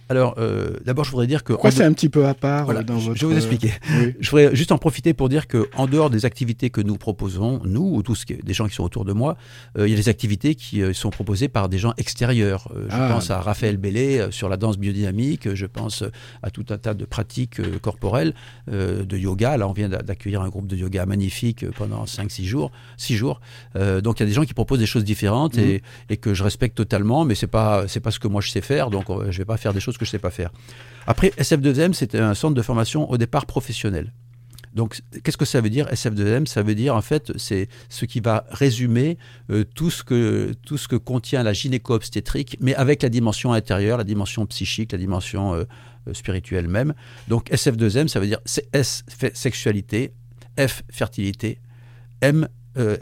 Alors, 0.09 0.35
euh, 0.37 0.71
d'abord, 0.85 1.03
je 1.05 1.11
voudrais 1.11 1.27
dire 1.27 1.43
que... 1.43 1.53
Pourquoi 1.53 1.71
c'est 1.71 1.83
un 1.83 1.93
petit 1.93 2.09
peu 2.09 2.27
à 2.27 2.33
part 2.33 2.65
Voilà, 2.65 2.81
euh, 2.81 2.83
dans 2.83 2.99
je, 2.99 3.07
votre... 3.09 3.19
je 3.19 3.25
vais 3.25 3.33
vous 3.33 3.37
expliquer. 3.39 3.73
Oui. 3.89 4.13
Je 4.19 4.29
voudrais 4.29 4.55
juste 4.55 4.71
en 4.71 4.77
profiter 4.77 5.13
pour 5.13 5.29
dire 5.29 5.47
que 5.47 5.67
en 5.75 5.87
dehors 5.87 6.09
des 6.09 6.25
activités 6.25 6.69
que 6.69 6.81
nous 6.81 6.95
proposons, 6.97 7.61
nous 7.65 7.89
ou 7.95 8.03
tous 8.03 8.23
des 8.25 8.53
gens 8.53 8.67
qui 8.67 8.75
sont 8.75 8.83
autour 8.83 9.05
de 9.05 9.13
moi, 9.13 9.37
euh, 9.77 9.87
il 9.87 9.91
y 9.91 9.93
a 9.93 9.97
des 9.97 10.09
activités 10.09 10.55
qui 10.55 10.81
euh, 10.81 10.93
sont 10.93 11.09
proposées 11.09 11.47
par 11.47 11.69
des 11.69 11.77
gens 11.77 11.93
extérieurs. 11.97 12.67
Euh, 12.75 12.85
je 12.89 12.95
Ah. 12.95 13.09
pense 13.13 13.29
à 13.31 13.39
Raphaël 13.41 13.77
Bellet 13.77 14.19
euh, 14.19 14.31
sur 14.31 14.47
la 14.49 14.57
danse 14.57 14.77
biodynamique, 14.77 15.47
euh, 15.47 15.55
je 15.55 15.65
pense 15.65 16.03
euh, 16.03 16.09
à 16.43 16.49
tout 16.51 16.65
un 16.69 16.77
tas 16.77 16.93
de 16.93 17.05
pratiques 17.05 17.59
euh, 17.59 17.79
corporelles, 17.81 18.33
euh, 18.71 19.03
de 19.05 19.17
yoga. 19.17 19.57
Là, 19.57 19.67
on 19.67 19.73
vient 19.73 19.89
d'a- 19.89 20.01
d'accueillir 20.03 20.41
un 20.41 20.49
groupe 20.49 20.67
de 20.67 20.75
yoga 20.75 21.05
magnifique 21.05 21.63
euh, 21.63 21.71
pendant 21.75 22.05
5-6 22.05 22.45
jours. 22.45 22.71
Six 22.97 23.15
jours. 23.15 23.41
Euh, 23.75 24.01
donc, 24.01 24.19
il 24.19 24.23
y 24.23 24.25
a 24.25 24.27
des 24.27 24.33
gens 24.33 24.43
qui 24.45 24.53
proposent 24.53 24.79
des 24.79 24.85
choses 24.85 25.03
différentes 25.03 25.57
et, 25.57 25.81
et 26.09 26.17
que 26.17 26.33
je 26.33 26.43
respecte 26.43 26.75
totalement, 26.77 27.25
mais 27.25 27.35
c'est 27.35 27.47
pas 27.47 27.87
c'est 27.87 27.99
pas 27.99 28.11
ce 28.11 28.19
que 28.19 28.27
moi 28.27 28.41
je 28.41 28.49
sais 28.49 28.61
faire, 28.61 28.89
donc 28.89 29.09
euh, 29.09 29.31
je 29.31 29.37
vais 29.39 29.45
pas 29.45 29.57
faire 29.57 29.73
des 29.73 29.79
choses 29.79 29.94
choses 29.95 29.99
que 29.99 30.05
je 30.05 30.11
sais 30.11 30.19
pas 30.19 30.31
faire. 30.31 30.51
Après, 31.07 31.29
SF2M, 31.37 31.93
c'était 31.93 32.19
un 32.19 32.33
centre 32.33 32.55
de 32.55 32.61
formation 32.61 33.09
au 33.09 33.17
départ 33.17 33.45
professionnel. 33.45 34.11
Donc, 34.73 34.99
qu'est-ce 35.23 35.37
que 35.37 35.45
ça 35.45 35.61
veut 35.61 35.69
dire 35.69 35.87
SF2M 35.87 36.45
Ça 36.47 36.61
veut 36.61 36.75
dire, 36.75 36.95
en 36.95 37.01
fait, 37.01 37.31
c'est 37.37 37.69
ce 37.87 38.03
qui 38.05 38.19
va 38.19 38.45
résumer 38.49 39.17
euh, 39.49 39.63
tout, 39.63 39.89
ce 39.89 40.03
que, 40.03 40.53
tout 40.65 40.77
ce 40.77 40.89
que 40.89 40.97
contient 40.97 41.43
la 41.43 41.53
gynéco-obstétrique, 41.53 42.57
mais 42.59 42.75
avec 42.75 43.01
la 43.01 43.07
dimension 43.07 43.53
intérieure, 43.53 43.97
la 43.97 44.03
dimension 44.03 44.45
psychique, 44.45 44.91
la 44.91 44.97
dimension 44.97 45.53
euh, 45.53 45.63
euh, 46.07 46.13
spirituelle 46.13 46.67
même. 46.67 46.93
Donc, 47.29 47.49
SF2M, 47.51 48.09
ça 48.09 48.19
veut 48.19 48.27
dire 48.27 48.39
S, 48.73 49.05
sexualité, 49.33 50.11
F, 50.59 50.83
fertilité, 50.91 51.59
M, 52.21 52.47
euh, 52.77 52.97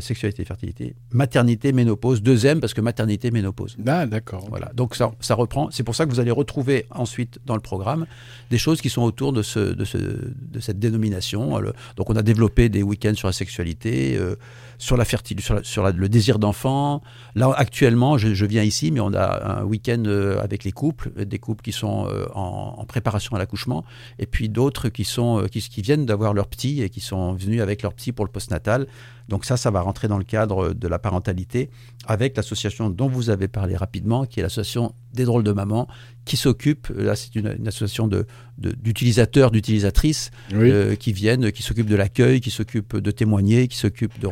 sexualité 0.00 0.42
et 0.42 0.44
fertilité, 0.44 0.94
maternité, 1.12 1.72
ménopause, 1.72 2.22
deuxième 2.22 2.60
parce 2.60 2.74
que 2.74 2.80
maternité, 2.80 3.30
ménopause. 3.30 3.76
Ah, 3.86 4.06
d'accord. 4.06 4.46
Voilà, 4.48 4.70
donc 4.74 4.94
ça, 4.94 5.12
ça 5.20 5.34
reprend. 5.34 5.70
C'est 5.70 5.82
pour 5.82 5.94
ça 5.94 6.04
que 6.04 6.10
vous 6.10 6.20
allez 6.20 6.30
retrouver 6.30 6.86
ensuite 6.90 7.38
dans 7.46 7.54
le 7.54 7.60
programme 7.60 8.06
des 8.50 8.58
choses 8.58 8.80
qui 8.80 8.90
sont 8.90 9.02
autour 9.02 9.32
de, 9.32 9.42
ce, 9.42 9.58
de, 9.58 9.84
ce, 9.84 9.98
de 9.98 10.60
cette 10.60 10.78
dénomination. 10.78 11.60
Donc 11.96 12.10
on 12.10 12.16
a 12.16 12.22
développé 12.22 12.68
des 12.68 12.82
week-ends 12.82 13.14
sur 13.14 13.28
la 13.28 13.32
sexualité, 13.32 14.16
euh, 14.16 14.36
sur 14.78 14.96
la 14.96 15.04
fertilité, 15.04 15.54
sur, 15.62 15.92
le 15.92 16.08
désir 16.08 16.38
d'enfant. 16.38 17.02
Là, 17.34 17.52
actuellement, 17.56 18.16
je, 18.16 18.44
viens 18.46 18.62
ici, 18.62 18.90
mais 18.90 19.00
on 19.00 19.12
a 19.12 19.60
un 19.60 19.64
week-end 19.64 20.02
euh, 20.06 20.40
avec 20.40 20.64
les 20.64 20.72
couples, 20.72 21.10
des 21.24 21.38
couples 21.38 21.62
qui 21.62 21.72
sont 21.72 22.08
en, 22.34 22.74
en 22.78 22.84
préparation 22.84 23.36
à 23.36 23.38
l'accouchement, 23.38 23.84
et 24.18 24.26
puis 24.26 24.48
d'autres 24.48 24.88
qui, 24.88 25.04
qui 25.04 25.82
viennent 25.82 26.06
d'avoir 26.06 26.32
leur 26.32 26.46
petit 26.46 26.82
et 26.82 26.90
qui 26.90 27.00
sont 27.00 27.34
venus 27.34 27.60
avec 27.60 27.82
leur 27.82 27.92
petit 27.92 28.12
pour 28.12 28.24
le 28.24 28.30
postnatal. 28.30 28.86
Donc 29.28 29.44
ça, 29.44 29.56
ça 29.56 29.70
va 29.70 29.82
rentrer 29.82 30.08
dans 30.08 30.18
le 30.18 30.24
cadre 30.24 30.72
de 30.72 30.88
la 30.88 30.98
parentalité 30.98 31.70
avec 32.06 32.36
l'association 32.36 32.88
dont 32.88 33.08
vous 33.08 33.30
avez 33.30 33.48
parlé 33.48 33.76
rapidement, 33.76 34.24
qui 34.24 34.40
est 34.40 34.42
l'association 34.42 34.94
des 35.14 35.24
drôles 35.24 35.44
de 35.44 35.52
maman, 35.52 35.88
qui 36.28 36.36
s'occupe, 36.36 36.88
là 36.94 37.16
c'est 37.16 37.34
une, 37.34 37.66
association 37.66 38.08
d'utilisateurs, 38.58 39.50
de, 39.50 39.56
d'utilisatrices 39.56 40.30
euh, 40.52 40.94
qui 40.94 41.12
viennent, 41.12 41.50
qui 41.50 41.62
s'occupent 41.62 41.88
de 41.88 41.96
l'accueil, 41.96 42.40
qui 42.40 42.50
s'occupent 42.50 42.98
de 42.98 43.10
témoigner, 43.10 43.66
qui 43.66 43.78
s'occupent 43.78 44.20
de, 44.20 44.28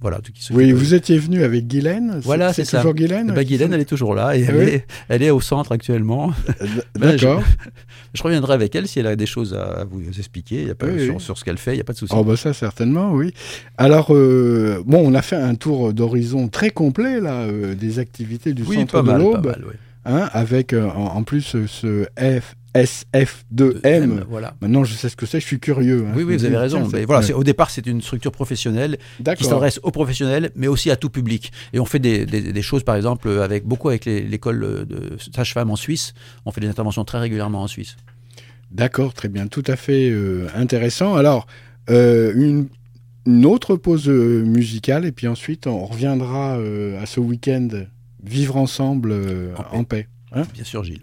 voilà. 0.00 0.20
Qui 0.20 0.52
oui, 0.52 0.72
vous 0.72 0.94
étiez 0.94 1.18
venu 1.18 1.44
avec 1.44 1.68
Guylaine. 1.68 2.18
Voilà, 2.24 2.52
c'est 2.54 2.64
ça. 2.64 2.78
toujours 2.78 2.94
Guylaine. 2.94 3.28
Eh 3.30 3.34
ben, 3.34 3.44
Guylaine, 3.44 3.74
elle 3.74 3.80
est 3.80 3.84
toujours 3.84 4.14
là 4.14 4.36
et 4.36 4.42
elle, 4.42 4.68
est, 4.68 4.86
elle, 5.08 5.22
est, 5.22 5.30
au 5.30 5.40
centre 5.40 5.70
actuellement. 5.72 6.32
Euh, 6.48 6.66
ben, 6.98 7.10
d'accord. 7.10 7.42
je, 8.14 8.22
reviendrai 8.22 8.54
avec 8.54 8.74
elle 8.74 8.88
si 8.88 8.98
elle 8.98 9.06
a 9.06 9.14
des 9.14 9.26
choses 9.26 9.52
à 9.52 9.84
vous 9.84 10.00
expliquer. 10.18 10.62
Il 10.62 10.68
y 10.68 10.70
a 10.70 10.74
pas, 10.74 10.86
sur, 11.18 11.36
ce 11.36 11.44
qu'elle 11.44 11.58
fait, 11.58 11.72
il 11.72 11.76
n'y 11.76 11.82
a 11.82 11.84
pas 11.84 11.92
de 11.92 11.98
souci. 11.98 12.14
Oh 12.16 12.24
bah 12.24 12.36
ça 12.36 12.54
certainement, 12.54 13.12
oui. 13.12 13.34
Alors 13.76 14.14
euh, 14.14 14.82
bon, 14.86 15.02
on 15.04 15.14
a 15.14 15.22
fait 15.22 15.36
un 15.36 15.56
tour 15.56 15.92
d'horizon 15.92 16.48
très 16.48 16.70
complet 16.70 17.20
là 17.20 17.46
des 17.74 17.98
activités 17.98 18.54
du 18.54 18.64
centre 18.64 19.02
de 19.02 19.12
l'Aube. 19.12 19.54
Hein, 20.04 20.28
avec 20.32 20.74
en, 20.74 21.22
plus 21.22 21.56
ce 21.66 22.06
F, 22.18 22.56
SF2M. 22.74 24.24
voilà. 24.28 24.54
Maintenant, 24.60 24.84
je 24.84 24.94
sais 24.94 25.08
ce 25.08 25.16
que 25.16 25.26
c'est, 25.26 25.40
je 25.40 25.46
suis 25.46 25.60
curieux. 25.60 26.06
Hein. 26.06 26.12
Oui, 26.16 26.24
oui, 26.24 26.36
vous 26.36 26.44
avez 26.44 26.56
raison. 26.56 26.88
Mais 26.92 27.04
voilà, 27.04 27.24
au 27.34 27.44
départ, 27.44 27.70
c'est 27.70 27.86
une 27.86 28.02
structure 28.02 28.32
professionnelle 28.32 28.98
qui 29.36 29.44
s'adresse 29.44 29.80
aux 29.82 29.90
professionnels, 29.90 30.50
mais 30.56 30.66
aussi 30.66 30.90
à 30.90 30.96
tout 30.96 31.10
public. 31.10 31.52
Et 31.72 31.78
on 31.78 31.84
fait 31.84 32.00
des, 32.00 32.26
des, 32.26 32.62
choses, 32.62 32.82
par 32.82 32.96
exemple, 32.96 33.28
avec 33.28 33.64
beaucoup 33.64 33.88
avec 33.88 34.04
l'école 34.04 34.86
de 34.86 35.16
sage-femme 35.34 35.70
en 35.70 35.76
Suisse. 35.76 36.14
On 36.44 36.50
fait 36.50 36.60
des 36.60 36.68
interventions 36.68 37.04
très 37.04 37.18
régulièrement 37.18 37.62
en 37.62 37.68
Suisse. 37.68 37.96
D'accord, 38.74 39.14
très 39.14 39.28
bien, 39.28 39.46
tout 39.46 39.62
à 39.68 39.76
fait 39.76 40.10
euh, 40.10 40.48
intéressant. 40.56 41.14
Alors, 41.14 41.46
euh, 41.90 42.32
une, 42.34 42.66
une, 43.24 43.46
autre 43.46 43.76
pause 43.76 44.08
euh, 44.08 44.42
musicale, 44.42 45.04
et 45.04 45.12
puis 45.12 45.28
ensuite, 45.28 45.68
on 45.68 45.86
reviendra 45.86 46.54
à 46.54 47.06
ce 47.06 47.20
week-end 47.20 47.68
vivre 48.24 48.56
ensemble 48.56 49.12
en 49.56 49.62
paix. 49.62 49.76
En 49.76 49.84
paix. 49.84 50.08
Hein 50.32 50.42
bien 50.52 50.64
sûr, 50.64 50.82
Gilles. 50.82 51.02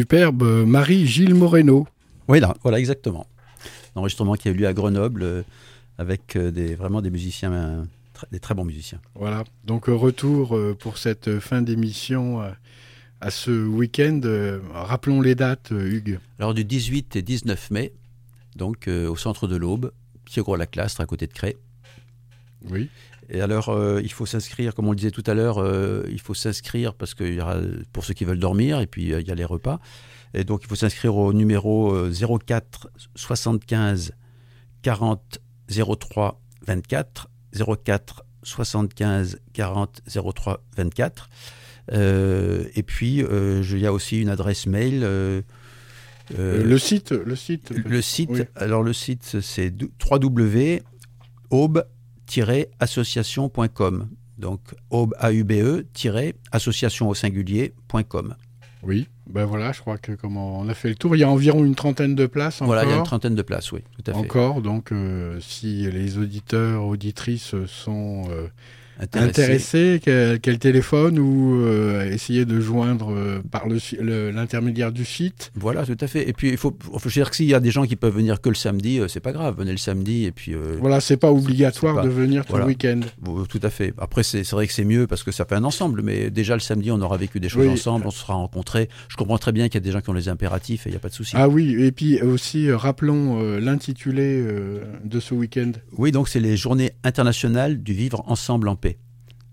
Superbe, 0.00 0.42
euh, 0.44 0.64
Marie-Gilles 0.64 1.34
Moreno. 1.34 1.86
Oui, 2.26 2.40
là, 2.40 2.54
voilà, 2.62 2.78
exactement. 2.78 3.26
L'enregistrement 3.94 4.34
qui 4.34 4.48
a 4.48 4.50
eu 4.50 4.54
lieu 4.54 4.66
à 4.66 4.72
Grenoble 4.72 5.22
euh, 5.22 5.42
avec 5.98 6.36
euh, 6.36 6.50
des, 6.50 6.74
vraiment 6.74 7.02
des 7.02 7.10
musiciens, 7.10 7.86
des 8.32 8.40
très 8.40 8.54
bons 8.54 8.64
musiciens. 8.64 8.98
Voilà, 9.14 9.44
donc 9.64 9.88
retour 9.88 10.58
pour 10.78 10.96
cette 10.96 11.38
fin 11.38 11.60
d'émission 11.60 12.40
à 13.20 13.30
ce 13.30 13.50
week-end. 13.50 14.22
Rappelons 14.72 15.20
les 15.20 15.34
dates, 15.34 15.70
Hugues. 15.70 16.18
Alors 16.38 16.54
du 16.54 16.64
18 16.64 17.16
et 17.16 17.22
19 17.22 17.70
mai, 17.70 17.92
donc 18.56 18.88
euh, 18.88 19.06
au 19.06 19.16
centre 19.16 19.46
de 19.46 19.56
l'Aube, 19.56 19.92
Pied-Gros-la-Clastre, 20.24 21.02
à 21.02 21.06
côté 21.06 21.26
de 21.26 21.34
Cré. 21.34 21.58
Oui. 22.70 22.88
Et 23.32 23.40
alors, 23.40 23.68
euh, 23.68 24.00
il 24.02 24.10
faut 24.12 24.26
s'inscrire, 24.26 24.74
comme 24.74 24.88
on 24.88 24.90
le 24.90 24.96
disait 24.96 25.12
tout 25.12 25.22
à 25.26 25.34
l'heure, 25.34 25.58
euh, 25.58 26.02
il 26.10 26.20
faut 26.20 26.34
s'inscrire 26.34 26.94
parce 26.94 27.14
qu'il 27.14 27.34
y 27.34 27.40
aura 27.40 27.56
pour 27.92 28.04
ceux 28.04 28.12
qui 28.14 28.24
veulent 28.24 28.40
dormir 28.40 28.80
et 28.80 28.86
puis 28.86 29.12
euh, 29.12 29.20
il 29.20 29.28
y 29.28 29.30
a 29.30 29.34
les 29.36 29.44
repas. 29.44 29.78
Et 30.34 30.44
donc, 30.44 30.62
il 30.64 30.68
faut 30.68 30.74
s'inscrire 30.74 31.14
au 31.16 31.32
numéro 31.32 31.92
euh, 31.94 32.12
04 32.12 32.88
75 33.14 34.12
40 34.82 35.38
03 35.68 36.40
24 36.66 37.28
04 37.84 38.24
75 38.42 39.38
40 39.52 40.00
03 40.34 40.64
24. 40.76 41.28
Euh, 41.92 42.64
et 42.74 42.82
puis, 42.82 43.22
euh, 43.22 43.62
il 43.68 43.78
y 43.78 43.86
a 43.86 43.92
aussi 43.92 44.20
une 44.20 44.28
adresse 44.28 44.66
mail. 44.66 45.00
le 46.36 46.78
site, 46.78 47.12
le 47.12 47.36
site. 47.36 47.70
le 47.70 48.02
site, 48.02 48.30
Oui. 48.30 48.42
alors 48.54 48.82
le 48.82 48.92
site 48.92 49.40
c'est 49.40 49.70
www.aube-association.com. 52.36 54.08
Donc 54.38 54.60
aube 54.90 55.14
a 55.18 55.32
u 55.32 55.44
b 55.44 55.52
e 55.60 56.34
association 56.52 57.08
au 57.08 57.14
singulier.com. 57.14 58.34
Oui, 58.82 59.08
ben 59.32 59.44
voilà, 59.44 59.72
je 59.72 59.80
crois 59.80 59.98
que 59.98 60.12
comment 60.12 60.60
on 60.60 60.68
a 60.68 60.74
fait 60.74 60.88
le 60.88 60.94
tour. 60.96 61.16
Il 61.16 61.20
y 61.20 61.24
a 61.24 61.28
environ 61.30 61.64
une 61.64 61.74
trentaine 61.74 62.14
de 62.14 62.26
places 62.26 62.62
Voilà, 62.62 62.82
il 62.82 62.86
y 62.86 62.88
a 62.88 62.92
une 62.92 62.98
encore. 63.00 63.06
trentaine 63.08 63.34
de 63.34 63.42
places, 63.42 63.72
oui, 63.72 63.80
tout 64.02 64.10
à 64.10 64.14
fait. 64.14 64.18
Encore, 64.20 64.62
donc 64.62 64.92
euh, 64.92 65.38
si 65.40 65.90
les 65.90 66.18
auditeurs, 66.18 66.84
auditrices 66.84 67.54
sont 67.66 68.24
euh, 68.30 68.46
Intéressé. 69.02 69.30
intéressés, 69.30 70.00
quel, 70.04 70.40
quel 70.40 70.58
téléphone 70.58 71.18
ou 71.18 71.62
euh, 71.62 72.10
essayer 72.12 72.44
de 72.44 72.60
joindre 72.60 73.12
euh, 73.14 73.40
par 73.50 73.66
le 73.66 73.78
si- 73.78 73.96
le- 73.96 74.30
l'intermédiaire 74.30 74.92
du 74.92 75.06
site. 75.06 75.52
Voilà, 75.54 75.86
tout 75.86 75.96
à 75.98 76.06
fait. 76.06 76.28
Et 76.28 76.34
puis 76.34 76.50
il 76.50 76.58
faut, 76.58 76.76
faut 76.98 77.08
dire 77.08 77.30
que 77.30 77.36
s'il 77.36 77.46
y 77.46 77.54
a 77.54 77.60
des 77.60 77.70
gens 77.70 77.86
qui 77.86 77.96
peuvent 77.96 78.14
venir 78.14 78.42
que 78.42 78.50
le 78.50 78.54
samedi, 78.54 79.00
c'est 79.08 79.20
pas 79.20 79.32
grave, 79.32 79.54
venez 79.56 79.70
le 79.70 79.78
samedi 79.78 80.26
et 80.26 80.32
puis 80.32 80.52
Voilà, 80.80 81.00
c'est 81.00 81.16
pas 81.16 81.32
obligatoire 81.32 81.94
pas- 81.96 82.02
de 82.02 82.10
venir 82.10 82.44
tout 82.44 82.50
voilà. 82.50 82.66
le 82.66 82.72
week-end. 82.72 83.00
Tout 83.48 83.60
à 83.62 83.70
fait. 83.70 83.94
Après, 83.96 84.22
c'est 84.22 84.44
c'est 84.44 84.54
vrai 84.54 84.66
que 84.66 84.72
c'est 84.74 84.84
mieux 84.84 85.06
parce 85.06 85.22
que 85.22 85.32
ça 85.32 85.46
fait 85.46 85.54
un 85.54 85.64
ensemble, 85.64 86.02
mais 86.02 86.28
déjà 86.28 86.52
le 86.52 86.60
samedi, 86.60 86.90
on 86.90 87.00
aura 87.00 87.16
vécu 87.16 87.40
des 87.40 87.48
choses 87.48 87.64
Oui. 87.68 87.72
ensemble, 87.72 88.06
on 88.06 88.10
se 88.10 88.18
sera 88.18 88.34
rencontrés. 88.34 88.90
Je 89.08 89.16
comprends 89.20 89.38
très 89.38 89.52
bien 89.52 89.68
qu'il 89.68 89.74
y 89.74 89.82
a 89.82 89.84
des 89.84 89.92
gens 89.92 90.00
qui 90.00 90.08
ont 90.08 90.14
les 90.14 90.30
impératifs 90.30 90.86
et 90.86 90.88
il 90.90 90.92
n'y 90.92 90.96
a 90.96 91.00
pas 91.00 91.10
de 91.10 91.14
souci. 91.14 91.32
Ah 91.36 91.46
oui, 91.46 91.76
et 91.78 91.92
puis 91.92 92.22
aussi, 92.22 92.68
euh, 92.68 92.76
rappelons 92.76 93.38
euh, 93.38 93.60
l'intitulé 93.60 94.42
euh, 94.42 94.82
de 95.04 95.20
ce 95.20 95.34
week-end. 95.34 95.72
Oui, 95.92 96.10
donc 96.10 96.28
c'est 96.28 96.40
les 96.40 96.56
Journées 96.56 96.92
internationales 97.04 97.82
du 97.82 97.92
vivre 97.92 98.24
ensemble 98.26 98.66
en 98.68 98.76
paix. 98.76 98.96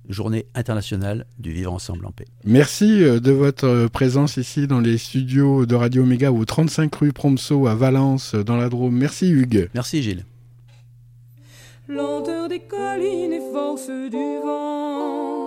Journée 0.08 0.46
internationale 0.56 1.26
du 1.38 1.52
vivre 1.52 1.74
ensemble 1.74 2.06
en 2.06 2.12
paix. 2.12 2.24
Merci 2.46 3.02
de 3.02 3.32
votre 3.32 3.88
présence 3.88 4.38
ici 4.38 4.66
dans 4.66 4.80
les 4.80 4.98
studios 4.98 5.66
de 5.66 5.76
Radio 5.76 6.06
Méga 6.06 6.32
au 6.32 6.46
35 6.46 6.96
rue 6.96 7.12
Promso 7.12 7.68
à 7.68 7.76
Valence, 7.76 8.34
dans 8.34 8.56
la 8.56 8.70
Drôme. 8.70 8.96
Merci 8.96 9.30
Hugues. 9.30 9.70
Merci 9.74 10.02
Gilles. 10.02 10.24
lenteur 11.90 12.48
des 12.48 12.62
collines 12.62 13.34
et 13.34 13.52
force 13.52 13.90
du 13.90 14.42
vent, 14.46 15.47